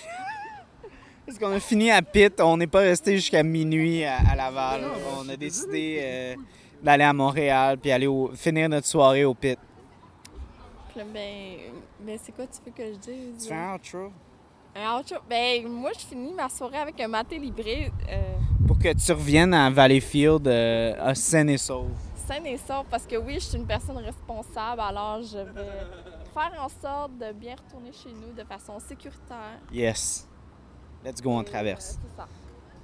Parce 1.25 1.37
qu'on 1.37 1.51
a 1.51 1.59
fini 1.59 1.91
à 1.91 2.01
Pitt, 2.01 2.39
on 2.39 2.55
n'est 2.57 2.67
pas 2.67 2.79
resté 2.79 3.15
jusqu'à 3.17 3.43
minuit 3.43 4.03
à, 4.05 4.17
à 4.31 4.35
Laval. 4.35 4.81
On 5.19 5.27
a 5.29 5.35
décidé 5.35 5.99
euh, 6.01 6.35
d'aller 6.81 7.03
à 7.03 7.13
Montréal 7.13 7.77
puis 7.77 7.91
aller 7.91 8.07
au- 8.07 8.31
finir 8.35 8.69
notre 8.69 8.87
soirée 8.87 9.25
au 9.25 9.33
Pitt. 9.33 9.59
Ben, 10.95 11.57
ben 11.99 12.17
c'est 12.21 12.31
quoi 12.33 12.45
tu 12.47 12.59
veux 12.65 12.71
que 12.71 12.93
je 12.93 12.97
dise? 12.97 13.43
Tu 13.43 13.47
fais 13.49 13.53
un 13.55 13.75
outro? 13.75 14.11
Un 14.75 14.99
outro? 14.99 15.15
Ben, 15.29 15.67
moi, 15.67 15.91
je 15.93 16.05
finis 16.05 16.33
ma 16.33 16.47
soirée 16.49 16.77
avec 16.77 16.99
un 17.01 17.07
maté 17.07 17.37
libré 17.39 17.91
euh, 18.09 18.21
Pour 18.67 18.77
que 18.77 18.93
tu 18.93 19.11
reviennes 19.11 19.53
à 19.53 19.69
Valleyfield 19.69 20.47
euh, 20.47 20.95
à 20.99 21.15
saine 21.15 21.49
et 21.49 21.57
sauve. 21.57 21.89
sain 22.27 22.43
et 22.45 22.57
sauf 22.57 22.85
parce 22.89 23.05
que 23.05 23.15
oui, 23.17 23.35
je 23.35 23.45
suis 23.45 23.57
une 23.57 23.65
personne 23.65 23.97
responsable, 23.97 24.81
alors 24.81 25.21
je 25.23 25.37
vais 25.39 25.69
faire 26.33 26.51
en 26.63 26.69
sorte 26.69 27.17
de 27.17 27.31
bien 27.33 27.55
retourner 27.55 27.91
chez 27.91 28.09
nous 28.11 28.31
de 28.37 28.47
façon 28.47 28.79
sécuritaire. 28.79 29.59
Yes. 29.73 30.27
Let's 31.03 31.21
go, 31.21 31.31
on 31.31 31.43
traverse. 31.43 31.97
euh, 31.97 32.07
c'est 32.09 32.17
ça. 32.21 32.27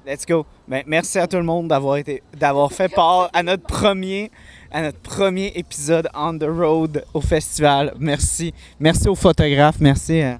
Let's 0.05 0.25
go. 0.25 0.45
Ben, 0.67 0.83
merci 0.87 1.17
à 1.19 1.27
tout 1.27 1.37
le 1.37 1.43
monde 1.43 1.67
d'avoir 1.67 1.97
été 1.97 2.21
d'avoir 2.37 2.71
fait 2.71 2.89
part 2.89 3.29
à 3.33 3.41
notre 3.43 3.63
premier 3.63 4.31
à 4.71 4.81
notre 4.83 4.99
premier 4.99 5.47
épisode 5.55 6.07
on 6.15 6.37
the 6.37 6.43
road 6.47 7.03
au 7.13 7.21
festival. 7.21 7.93
Merci. 7.99 8.53
Merci 8.79 9.07
aux 9.07 9.15
photographes. 9.15 9.79
Merci. 9.79 10.21
euh. 10.21 10.35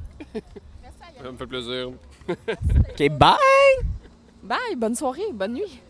Ça 1.26 1.32
me 1.32 1.38
fait 1.38 1.48
plaisir. 1.48 1.90
OK, 2.30 3.10
bye! 3.18 3.36
Bye, 4.44 4.76
bonne 4.78 4.94
soirée, 4.94 5.24
bonne 5.34 5.54
nuit. 5.54 5.82